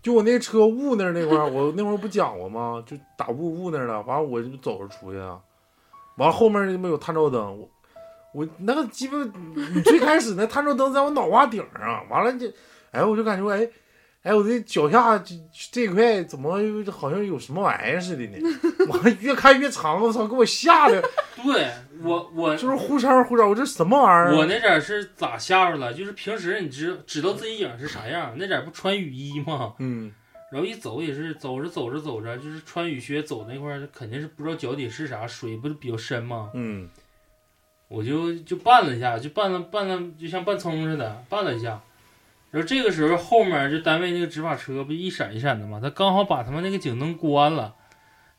[0.01, 2.83] 就我那车雾那儿那块儿，我那会儿不讲过吗？
[2.85, 5.39] 就打雾雾那儿了，完了我就走着出去啊，
[6.17, 7.69] 完了后面就没有探照灯，我
[8.33, 9.17] 我那个鸡巴，
[9.73, 12.47] 你最开始那探照灯在我脑瓜顶上，完了就，
[12.91, 13.65] 哎，我就感觉哎。
[14.25, 15.35] 哎，我这脚下这
[15.71, 16.51] 这块怎么
[16.91, 18.37] 好像有什么玩意儿似的呢？
[18.89, 20.99] 完了越看越长，我操，给我吓的，
[21.43, 21.69] 对
[22.01, 24.37] 我我就是忽闪忽闪，我这什么玩意儿啊？
[24.39, 25.93] 我那点是咋吓着了？
[25.93, 29.75] 就是平时你知知道自己影是啥样，那点不穿雨衣吗？
[29.77, 30.11] 嗯，
[30.51, 36.49] 然后一走也是走着走着走着，就是穿雨靴走那块儿，肯定是不知道脚底是啥，水不是比较深吗？
[36.55, 36.89] 嗯
[37.87, 41.79] 我就就绊了一下，就绊了绊了，就像绊葱似的，绊了一下。
[42.55, 47.75] 然后这个时候后面就单位那个执法车不一闪一闪的嘛，他刚好把他们那个警灯关了，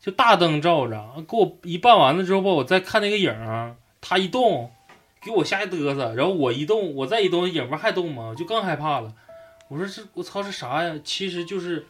[0.01, 4.73] 就大灯照着，给我一办完了之后吧，我再看那个影儿，他一动，
[5.21, 8.29] 给我吓一嘚瑟，然后我一动，我再一动，影不还动吗？
[8.29, 9.13] 我就更害怕了。
[9.69, 10.99] 我说这我操是啥呀？
[11.05, 11.85] 其实就是，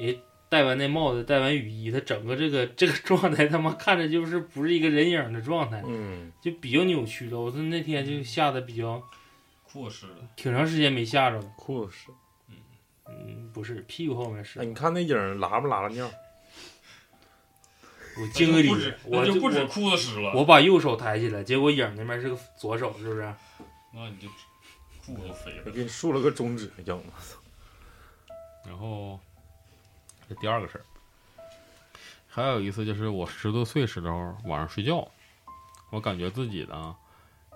[0.00, 0.18] 也
[0.48, 7.38] 戴完那帽子，戴完雨衣，他整个这个这个状态，他妈看着就是不是一个人影的状态，嗯，就比较扭曲了。
[7.38, 9.02] 我说那天就吓得比较
[10.36, 11.52] 挺长时间没吓着了。
[11.56, 12.10] 裤子湿。
[13.06, 14.64] 嗯，不是，屁股后面是哎，。
[14.64, 16.10] 你看那影儿拉不拉了尿？
[18.20, 20.32] 我敬个理不止，，我那就不止我裤子湿了。
[20.34, 23.32] 我把右手抬起来，结果影那边是个左手，是不是？
[23.94, 24.28] 那你就
[25.06, 25.62] 裤子都飞了。
[25.66, 27.36] 我给你竖了个中指，影子。
[28.66, 29.18] 然后
[30.28, 30.84] 这第二个事儿，
[32.26, 35.08] 还有一次就是我十多岁时候晚上睡觉，
[35.90, 36.96] 我感觉自己呢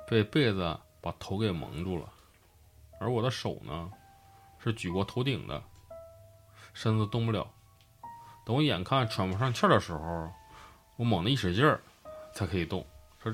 [0.09, 2.09] 被被子把头给蒙住了，
[3.01, 3.91] 而我的手呢
[4.59, 5.63] 是举过头顶的，
[6.73, 7.47] 身子动不了。
[8.47, 10.33] 等我眼看喘不上气儿的时候，
[10.97, 11.81] 我猛地一使劲儿
[12.33, 12.87] 才可以动。
[13.23, 13.31] 说，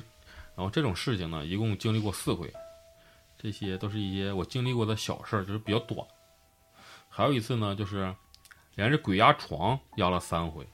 [0.57, 2.53] 然后这种事情呢，一共经历过四回，
[3.39, 6.07] 这些都是一些我经历过的小事儿，就是比较短。
[7.09, 8.15] 还有一次呢，就是
[8.75, 10.67] 连着鬼压床压了三回，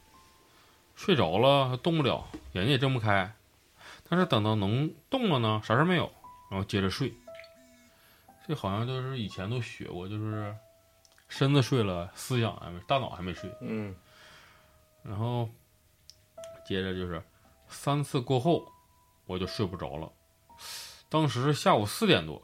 [0.94, 3.34] 睡着了动不了，眼睛也睁不开，
[4.08, 6.12] 但是等到能动了呢，啥事儿没有，
[6.54, 7.12] 然后接着睡。
[8.46, 10.56] 这好像就是以前都学过，就是
[11.28, 13.52] 身子睡了，思想还没，大脑还没睡。
[13.60, 13.92] 嗯
[15.02, 15.48] 然后
[16.64, 17.20] 接着就是
[17.66, 18.70] 三次过后，
[19.26, 20.12] 我就睡不着了。
[21.08, 22.40] 当时是下午四点多，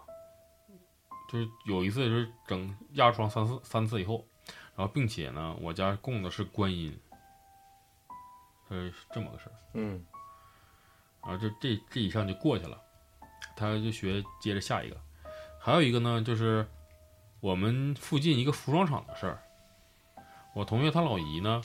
[1.30, 4.26] 就是有一次就是整压床三次三次以后，
[4.74, 6.98] 然后并且呢，我家供的是观音，
[8.70, 9.54] 呃，是这么个事儿。
[9.74, 10.04] 嗯
[11.22, 12.82] 然后就这这一项就过去了，
[13.60, 14.96] 他就学接着下一个，
[15.58, 16.66] 还有一个呢，就是
[17.40, 19.42] 我们附近一个服装厂的事儿。
[20.54, 21.62] 我同学他老姨呢，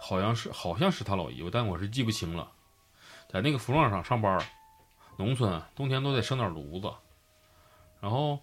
[0.00, 2.50] 好像是好像是他老姨，但我是记不清了，
[3.28, 4.42] 在那个服装厂上班，
[5.18, 6.90] 农村啊冬天都得生点炉子，
[8.00, 8.40] 然后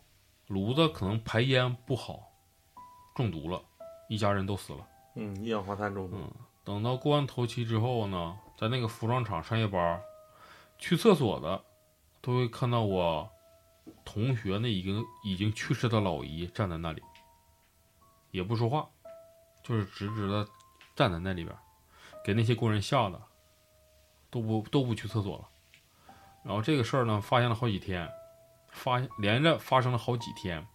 [0.47, 2.31] 炉子可能排烟不好，
[3.15, 3.59] 中毒了，
[4.07, 4.87] 一家人都死了。
[5.15, 6.17] 嗯，一氧化碳中毒。
[6.17, 6.31] 嗯，
[6.63, 10.01] 等到过完头七之后呢，在那个服装厂上夜班，
[10.77, 11.63] 去厕所的
[12.25, 13.29] 都会看到我
[14.03, 16.99] 同学那已经已经去世的老姨站在那里，
[18.31, 18.89] 也不说话，
[19.61, 20.47] 就是直直的
[20.95, 21.55] 站在那里边，
[22.25, 23.21] 给那些工人吓得
[24.31, 25.47] 都不都不去厕所了。
[26.43, 28.11] 然后这个事儿呢，发现了好几天，
[28.69, 30.65] 发连着发生了好几天，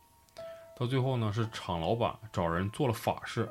[0.76, 3.50] 到最后呢，是厂老板找人做了法事，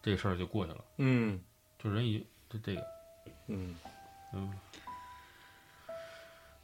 [0.00, 0.82] 这个事儿就过去了。
[0.96, 1.38] 嗯
[1.78, 2.82] 就人已就这个，
[3.48, 3.76] 嗯
[4.32, 4.50] 嗯。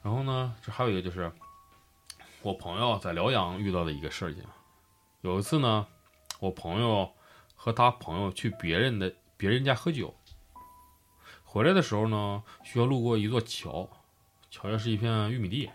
[0.02, 1.30] 然后呢，这还有一个就是，
[2.42, 4.44] 我朋友在辽阳遇到的一个事情。
[5.20, 5.86] 有一次呢，
[6.40, 7.12] 我朋友
[7.54, 10.12] 和他朋友去别人的别人家喝酒，
[11.44, 13.88] 回来的时候呢，需要路过一座桥，
[14.50, 15.70] 桥下是一片玉米地。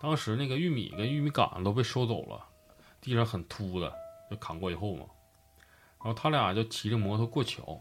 [0.00, 2.46] 当时那个玉米跟玉米杆都被收走了，
[3.00, 3.92] 地上很秃的，
[4.30, 5.06] 就砍过以后嘛。
[5.98, 7.80] 然后他俩就骑着摩托过桥，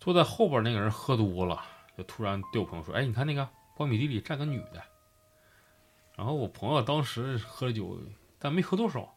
[0.00, 1.62] 坐在后边那个人喝多了，
[1.96, 3.48] 就突然对我朋友说：“哎，你看那个
[3.78, 4.82] 苞米地里站个女的。”
[6.16, 7.96] 然后我朋友当时喝了酒，
[8.38, 9.14] 但没喝多少，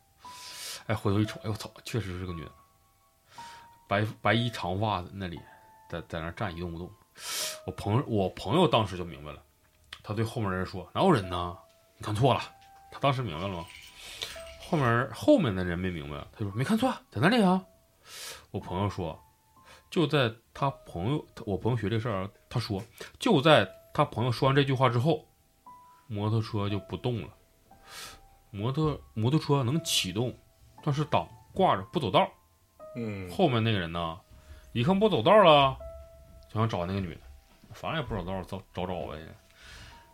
[0.86, 2.52] 哎，回头一瞅，哎我操，确实是个女的，
[3.88, 5.40] 白白衣长发在那里，
[5.90, 6.92] 在在那站一动不动。
[7.66, 9.42] 我朋友我朋友当时就明白了，
[10.04, 11.58] 他对后面人说：“哪有人呢？
[11.98, 12.42] 你看错了。”
[12.94, 13.66] 他当时明白了吗？
[14.60, 17.64] 后面后面的人没明白，他就说：“没看错，在那里啊。”
[18.52, 19.20] 我朋友说，
[19.90, 22.84] 就在他朋友，我朋友学这事儿，他说，
[23.20, 25.28] 就在他朋友说完这句话之后，
[26.08, 27.28] 摩托车就不动了。
[28.50, 30.38] 摩托摩托车能启动，
[30.84, 32.30] 但是档挂着不走道。
[32.96, 34.20] 嗯，后面那个人呢，
[34.74, 35.78] 一看不走道了，
[36.50, 37.22] 就想找那个女的，
[37.74, 39.18] 反正也不找道，找找找呗。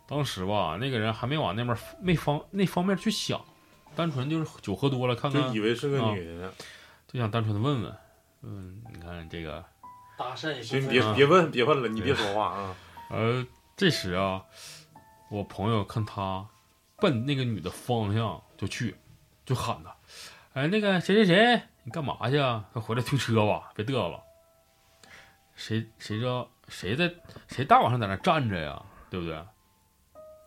[0.06, 3.40] 当时吧，那个人还没往那边没方那方面去想，
[3.96, 6.52] 单纯就是酒喝多了，看看就以为是个啊女的呢。
[7.08, 7.96] 就想单纯的问问，
[8.42, 9.64] 嗯，你看这个，
[10.16, 12.76] 搭讪也行，不分别别问别问了，你别说话啊。
[13.10, 13.44] 呃，
[13.78, 14.44] 这时啊，
[15.30, 16.48] 我朋友看他
[16.96, 18.96] 奔那个女的方向就去，
[19.46, 19.96] 就喊他，
[20.52, 22.64] 哎，那个谁谁谁，你干嘛去啊？
[22.72, 24.20] 快回来推车吧，别嘚瑟了。
[25.54, 27.14] 谁谁知道谁在
[27.46, 28.84] 谁大晚上在那站着呀？
[29.10, 29.40] 对不对？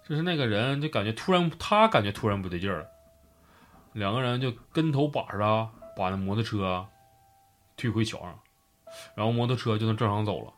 [0.06, 2.90] 就是那个人就感觉突然，他感觉突然不对劲儿了，
[3.94, 6.86] 两个人就跟头把着把那摩托车
[7.78, 8.38] 推回桥上，
[9.16, 10.52] 然后摩托车就能正常走了。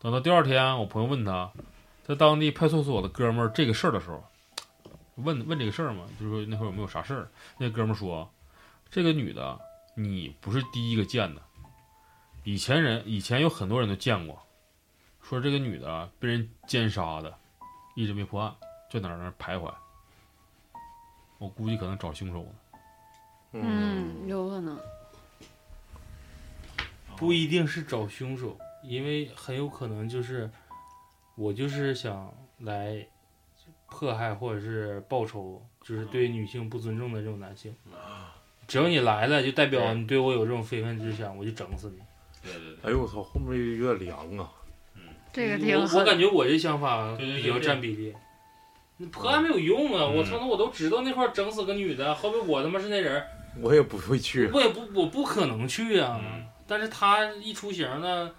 [0.00, 1.50] 等到第二天，我朋友问他，
[2.06, 4.22] 在当地派出所的哥们儿这个事儿的时候，
[5.16, 7.28] 问问这个事儿嘛，就是说那会儿有没有啥事儿？
[7.56, 8.30] 那哥们儿说，
[8.90, 9.58] 这个女的
[9.96, 11.42] 你不是第一个见的，
[12.42, 14.42] 以前人以前有很多人都见过，
[15.22, 17.34] 说这个女的被人奸杀的，
[17.94, 18.54] 一直没破案，
[18.90, 19.72] 就在那儿徘徊。
[21.38, 22.50] 我估计可能找凶手呢。
[23.52, 24.78] 嗯，有可能。
[27.16, 30.50] 不一定是找凶手，因为很有可能就是
[31.34, 33.06] 我就是想来
[33.86, 37.74] 迫害或者是报仇，就是对女性不尊重的这种男性。
[38.66, 41.98] 只要你来了，就代表你对我有这种非分之想，我就整死你。
[42.42, 44.50] 对对对，哎呦我操，后面有点凉啊！
[45.32, 46.04] 这个挺我我。
[46.04, 48.14] 感觉我这想法对对对比较占比例。
[48.96, 50.04] 你迫害没有用啊！
[50.08, 53.26] 嗯我操，那我都知道那块儿整死个女的，后边我他妈是那人儿，
[53.60, 54.48] 我也不会去。
[54.52, 56.20] 我也不我不可能去啊。
[56.22, 58.34] 嗯但是他一出行呢，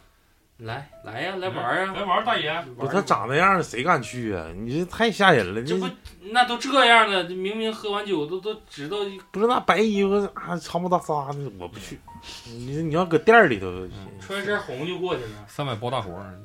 [0.57, 4.47] 来来呀，来玩儿啊，来玩儿大爷，不，他长那样，谁敢去啊？
[4.55, 5.61] 你这太吓人了！
[5.61, 5.85] 这不
[6.31, 8.97] 那都这样了，明明喝完酒都都知道
[9.31, 11.99] 不是那白衣服啊，长不大撒的，我不去。
[12.45, 13.85] 你你要搁店儿里头，
[14.21, 16.39] 穿身红就过去了，三百包大活儿。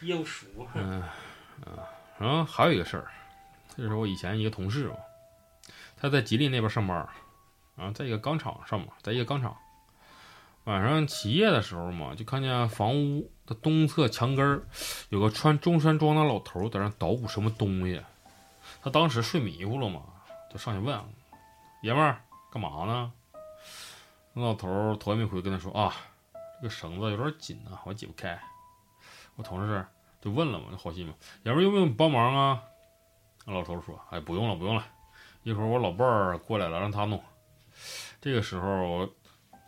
[0.00, 0.46] 业务熟。
[0.74, 1.02] 嗯
[1.66, 1.84] 啊，
[2.18, 3.04] 然后还有一个事儿，
[3.76, 4.94] 这是我以前一个同事嘛，
[6.00, 7.08] 他在吉林那边上班儿，
[7.76, 9.54] 啊，在一个钢厂上班，在一个钢厂。
[10.64, 14.62] 晚上起夜的时候嘛，就看见房屋的东侧墙根儿
[15.08, 18.00] 有个穿中山装的老头在那捣鼓什么东西。
[18.82, 20.02] 他当时睡迷糊了嘛，
[20.52, 20.98] 就上去问
[21.82, 22.22] ：“爷们儿，
[22.52, 23.12] 干嘛呢？”
[24.32, 25.92] 那老头头也没回跟他说：“啊，
[26.60, 28.38] 这个绳子有点紧啊，我解不开。”
[29.36, 29.84] 我同事
[30.20, 32.62] 就问了嘛，那好心嘛，爷们儿用不用帮忙啊？
[33.46, 34.86] 那老头说：“哎，不用了，不用了，
[35.42, 37.20] 一会儿我老伴儿过来了，让他弄。”
[38.20, 39.10] 这个时候我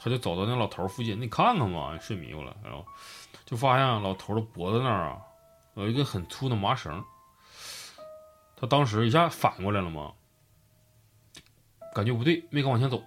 [0.02, 2.84] 他就走到那老头附近，你看看嘛，睡迷糊了，然后
[3.44, 5.22] 就发现老头的脖子那儿啊
[5.74, 7.04] 有一根很粗的麻绳，
[8.56, 10.12] 他当时一下反过来了嘛，
[11.94, 13.00] 感觉不对，没敢往前走。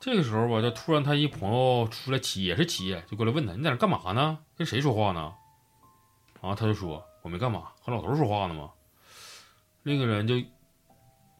[0.00, 4.38] 这个时候吧，就突然他一朋友出来起也是起夜，就过来问他：“你在那干嘛呢？
[4.56, 5.32] 跟谁说话呢？”
[6.40, 8.72] 然后他就说：“我没干嘛，和老头说话呢嘛。”
[9.84, 10.34] 那个人就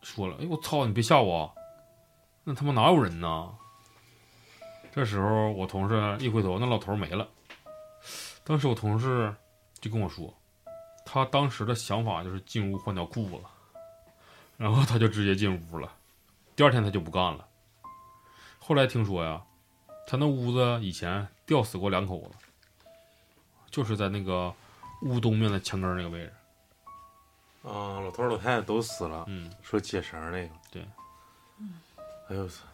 [0.03, 1.53] 说了：“哎，我操，你别吓我，
[2.45, 3.55] 那他妈哪有人呢？”
[4.93, 7.29] 这时候我同事一回头，那老头儿没了。
[8.45, 9.35] 当时我同事
[9.81, 10.35] 就跟我说，
[11.07, 13.37] 他当时的想法就是进屋换条裤子，
[14.57, 15.93] 然后他就直接进屋了。
[16.57, 17.47] 第二天他就不干了。
[18.59, 19.43] 后来听说呀，
[20.07, 22.89] 他那屋子以前吊死过两口子，
[23.71, 24.53] 就是在那个
[25.03, 26.33] 屋东面的墙根那个位置。
[27.63, 30.55] 啊，老头老太太都死了，嗯，说解绳那个。
[30.71, 30.83] 对。
[32.29, 32.65] 哎呦我操，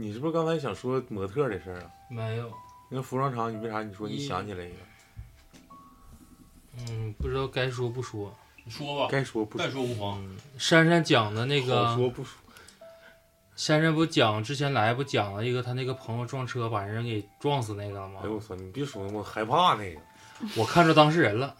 [0.00, 1.90] 你是不是刚才想说模特的事儿啊？
[2.08, 2.50] 没有，
[2.88, 4.76] 那服装厂，你为啥你说你想起来一个？
[6.88, 8.34] 嗯，不知道该说不说。
[8.64, 10.24] 你说吧，该说不说，该说无妨。
[10.24, 12.38] 嗯，珊珊讲的那好个，说不说。
[13.56, 18.26] 珊珊不讲之前来不讲了一个他那个朋友撞车把人给撞死那个了吗哎？
[18.26, 20.00] 呦我操，你别说，我害怕那个，
[20.56, 21.54] 我看着当事人了，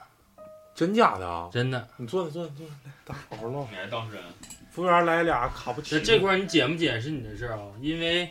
[0.81, 1.51] 真假的啊？
[1.52, 1.86] 真的。
[1.98, 3.66] 你坐着坐着坐着，来，大家好好唠。
[3.70, 4.24] 你还当事人？
[4.70, 8.31] 服务员来俩卡布奇诺，这这块儿你剪不剪是你的事儿啊，因为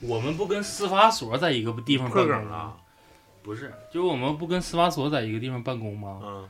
[0.00, 2.76] 我们不跟司法所在一个地方办公梗了。
[3.42, 6.20] 不是，就是我们不跟司法所在一个地方办公吗？
[6.22, 6.48] 嗯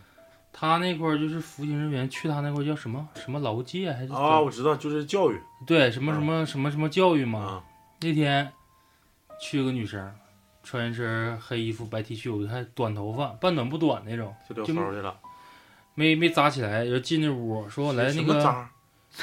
[0.52, 7.40] 他那块儿就是服刑人员去他那块儿叫什么什么劳界还是啊，我知道，就是教育对什么嗯什么什么什么教育嘛。
[7.40, 7.64] 啊，
[8.02, 8.52] 那天
[9.40, 10.12] 去个女生，
[10.62, 15.16] 穿一身黑衣服白 T 恤，我看短头发，半短不短那种，就聊就骚去了。
[15.94, 18.70] 没没扎起来，然后进那屋说我来那个扎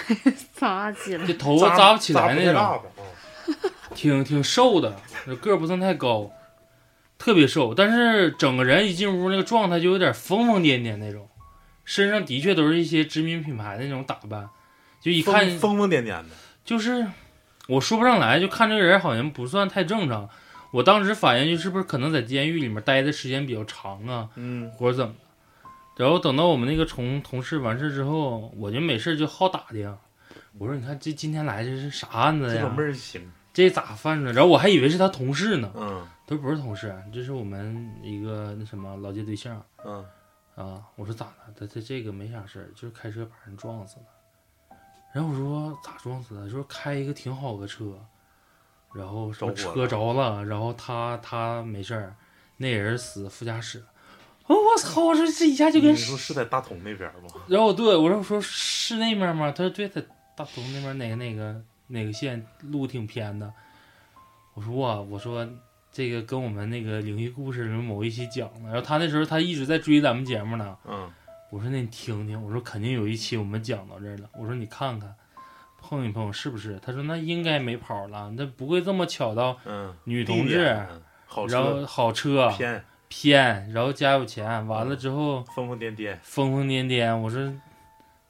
[0.53, 2.81] 扎起来，这头发扎不起来那种，
[3.95, 4.95] 挺挺瘦的，
[5.41, 6.29] 个儿不算太高，
[7.17, 11.27] 特别瘦，但是整个人一进屋那个状态就有点疯疯癫癫那种，
[11.85, 14.49] 身上的确都是一些知名品牌的那种打扮，
[15.01, 16.25] 就一看疯疯疯癫癫的。
[16.65, 17.07] 就是
[17.67, 20.29] 我说不上来，就看这个人好像不算太正常。
[20.71, 25.19] 我当时反应就是不是可能在监狱里面待的时间比较长啊，嗯，或者怎么的。
[25.97, 29.97] 然后等到我们那个同同事完事之后，我就没事就好打听，
[30.59, 32.83] 我说你看这今天来这是啥案子呀这老妹？
[32.83, 33.31] 儿行。
[33.51, 34.31] 这咋犯的？
[34.31, 40.05] 然后我还以为是他同事呢，嗯都不是同事，这是我们一个那什么老街对象嗯，
[40.53, 40.83] 啊。
[40.95, 41.33] 我说咋了？
[41.59, 44.77] 他他这个没啥事儿，就是开车把人撞死了。
[45.11, 46.47] 然后我说咋撞死的？
[46.47, 47.99] 说开一个挺好的车，
[48.93, 52.15] 然后什么车着了，然后他他没事儿，
[52.57, 53.85] 那人死副驾驶了。
[54.47, 55.03] 哦，我操！
[55.03, 57.29] 我说这一下就跟你说是在大同那边吗？
[57.47, 59.51] 然后对我说我说是那面吗？
[59.51, 60.01] 他说对，在
[60.35, 63.51] 大同那边哪个哪个哪个县路挺偏的。
[64.53, 65.47] 我说哇，我说
[65.91, 68.69] 这个跟我们那个灵异故事里面某一期讲的。
[68.69, 70.77] 然后他那时候他一直在追咱们节目呢。
[70.87, 71.11] 嗯，
[71.49, 74.29] 我说那你听听，我说肯定有一期我们讲到这儿了。
[74.33, 75.13] 我说你看看，
[75.81, 76.79] 碰一碰是不是？
[76.81, 80.63] 他说那应该没跑了，那不会这么巧到嗯，女同志，
[81.49, 85.43] 然后好车偏偏，然后家有钱，完了之后。
[85.55, 87.53] 疯疯癫癫，疯疯癫癫，我说，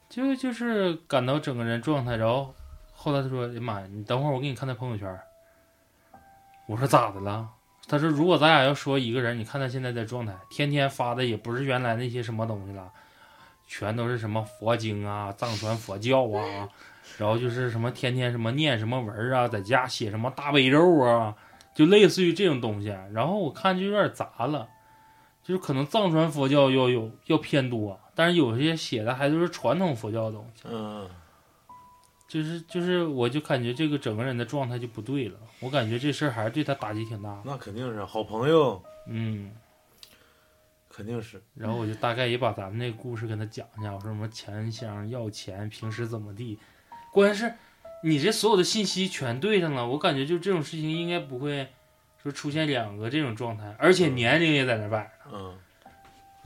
[0.08, 2.54] 就就是感到整个人状态，然后
[2.92, 5.18] 后来他说：“哎呀妈呀，你等会儿我给你看他朋友圈。”
[6.66, 7.48] 我说：“咋的了？”
[7.88, 12.92] 他说：“如果咱俩要说一个人，你看他现在的状态，天天发的也不是原来那些什么东西了，
[13.66, 16.68] 全都是什么佛经啊、藏传佛教啊，
[17.16, 21.34] 然后就是什么天天什么念什么文啊，在家写什么大悲咒啊，
[21.78, 22.88] 就类似于这种东西。
[23.12, 24.68] 然后我看就有点杂了，
[25.44, 31.08] 就是可能藏传佛教要有要偏多，但是有些写的还都是传统佛教的东西。”嗯，
[32.26, 35.38] 就是就是，我就感觉这个整个人的状态就不对了。
[35.60, 37.42] 我感觉这事儿还是对他打击挺大的。
[37.44, 39.52] 那肯定是好朋友，嗯，
[40.90, 41.40] 肯定是。
[41.54, 46.58] 然后我就大概也把咱们那个故事跟他讲一下，我说什么钱箱要钱，平时怎么地。
[47.12, 47.54] 关键是，
[48.02, 51.68] 你这所有的信息全对上了，我感觉就这种事情应该不会
[52.22, 55.30] 说出现两个这种状态，而且年龄也在那摆着。
[55.32, 55.54] 嗯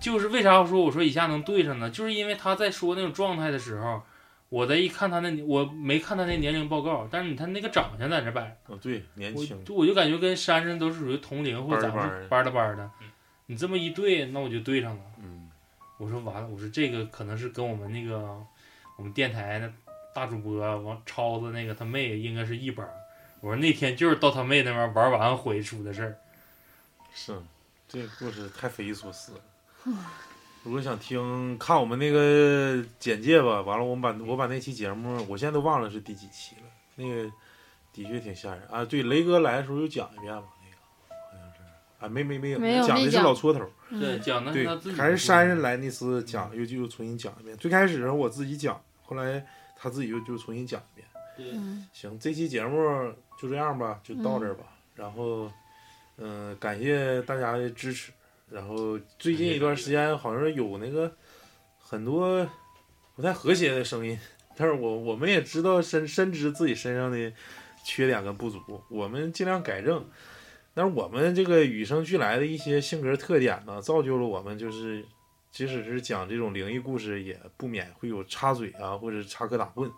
[0.01, 1.89] 就是为啥我说我说一下能对上呢？
[1.89, 4.03] 就是因为他在说那种状态的时候，
[4.49, 8.75] 我在一看他那我没看他那年龄报告，但是你看那个长相在那摆着。
[8.75, 9.65] 哦，对，年我轻。
[9.65, 12.91] 就我就感觉跟珊珊都是属于同龄或者咱们是班的班的，
[13.47, 15.03] 你这么一对，那我就对上了。
[15.23, 15.49] 嗯，
[15.99, 18.37] 我说完了，我说这个可能是跟我们那个
[18.97, 19.73] 我们电台的
[20.15, 22.93] 大主播王超子那个他妹应该是一班儿。
[23.41, 26.17] 我说那天就是到他妹那边玩完回出的事儿。
[27.13, 27.37] 是，
[27.89, 29.95] 这个故事太匪夷所思了。
[30.63, 36.63] 如果想听看我们那个简介吧，完了我们把我把那期节目，我现在都忘了是第几期了。
[36.95, 37.29] 那个
[37.93, 38.85] 的确挺吓人啊。
[38.85, 40.77] 对，雷哥来的时候又讲一遍吧，那个
[41.31, 41.63] 好像是
[41.99, 43.69] 啊，没没没有，没有讲的是老搓头。
[43.91, 47.57] 对，讲的对还是珊珊来那次讲，又就又重新讲一遍。
[47.57, 49.45] 最开始我自己讲，后来
[49.83, 51.09] 他自己又就重新讲一遍。
[51.37, 52.79] 对，嗯行，这期节目
[53.41, 54.65] 就这样吧，就到这儿吧。
[54.95, 55.51] 然后，
[56.19, 58.13] 嗯、感谢大家的支持。
[58.49, 61.11] 然后最近一段时间好像有那个
[61.79, 62.47] 很多
[63.17, 64.17] 不太和谐的声音，
[64.55, 67.33] 但是我我们也知道深深知自己身上的
[67.85, 70.09] 缺点跟不足，我们尽量改正。
[70.75, 75.05] 但是我们这个与生俱来的一些性格特点呢，造就了我们就是，
[75.53, 79.89] 即使是讲这种灵异故事，也不免会有插嘴啊，或者插科打诨。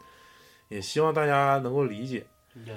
[0.69, 2.27] 也希望大家能够理解。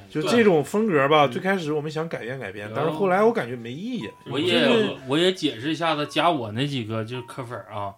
[0.10, 4.10] 就这种风格吧，最开始我们想改变改变，但是后来我感觉没意义。
[4.30, 7.94] 我也我也解释一下子，加我那几个就是磕粉啊，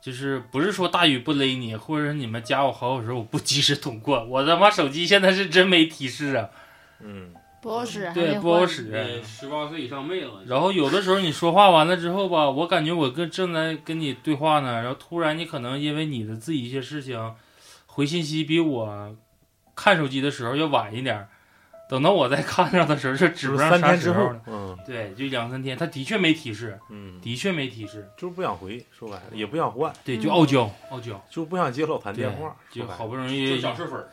[0.00, 6.48] 就是不是说大雨不勒你，或者是你们加我好友时候我不及时通过，我他妈手机现在是真没提示啊，
[7.00, 7.34] 嗯，
[7.64, 8.90] 不好使，对，不好使。
[8.92, 17.34] 呃，十八岁以上妹子，然后有的时候你说话完了之后吧，我感觉我跟正在跟你对话呢，然后突然你可能因为你的自己一些事情，
[17.86, 19.16] 回信息比我
[19.74, 21.26] 看手机的时候要晚一点，
[21.88, 28.06] 等到我再看上的时候就指不上三天之后啥时候了。，嗯对，就两三天，他的确没提示，嗯，的确没提示。
[28.18, 34.08] 就是不想回，说白了也不想换，对，嗯就傲娇，傲娇，就不想接老谭电话，就好不容就易想睡粉儿，就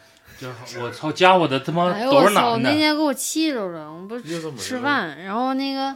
[0.80, 2.30] 我操，加我的他妈哎呦都我操！
[2.30, 5.96] 是男的，那天给我气着了，我不是吃饭，然后那个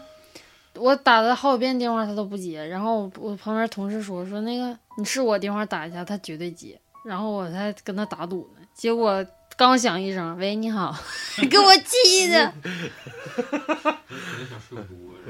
[0.75, 9.25] 我打了好几遍电话他都不接，然后我我旁边同事说说那个你试我电话打一下，他绝对接，然后我才跟他打赌呢，结果
[9.57, 10.95] 刚响一声喂你好，
[11.49, 12.53] 给我气的。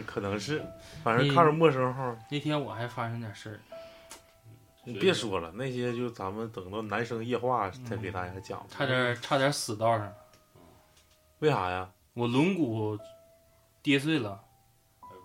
[0.06, 0.62] 可能是，
[1.04, 3.60] 反正看着陌生号，那天我还发生点事儿，
[4.86, 8.66] 你别说了，那些就咱们等到男生夜话再给大家讲。
[8.70, 10.14] 差点差点死道上，
[11.40, 11.90] 为啥呀？
[12.14, 12.98] 我轮毂
[13.82, 14.40] 跌碎了，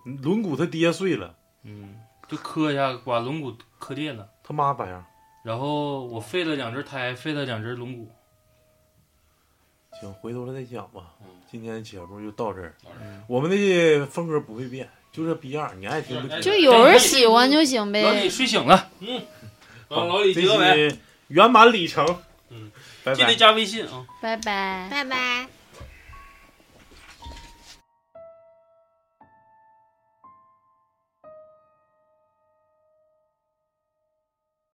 [0.03, 5.05] 轮毂它跌碎了，嗯，就磕一下把轮毂磕裂了，他妈咋样？
[5.43, 8.07] 然后我废了两只胎，废了两只轮毂，
[9.99, 11.27] 行，回头了再讲吧嗯。
[11.49, 16.41] 今天节目就到这儿，嗯，我们的风格不会变，就这逼样，你爱听不听。
[16.41, 18.29] 就有人喜欢就行老李呗。
[18.29, 18.89] 睡醒了，
[19.91, 22.05] 老老李这结个尾，期圆满里程。
[22.49, 22.71] 嗯，
[23.03, 23.35] 拜拜记得。
[23.35, 24.05] 加微信啊。
[24.21, 24.87] 拜拜。
[24.89, 25.60] 拜拜。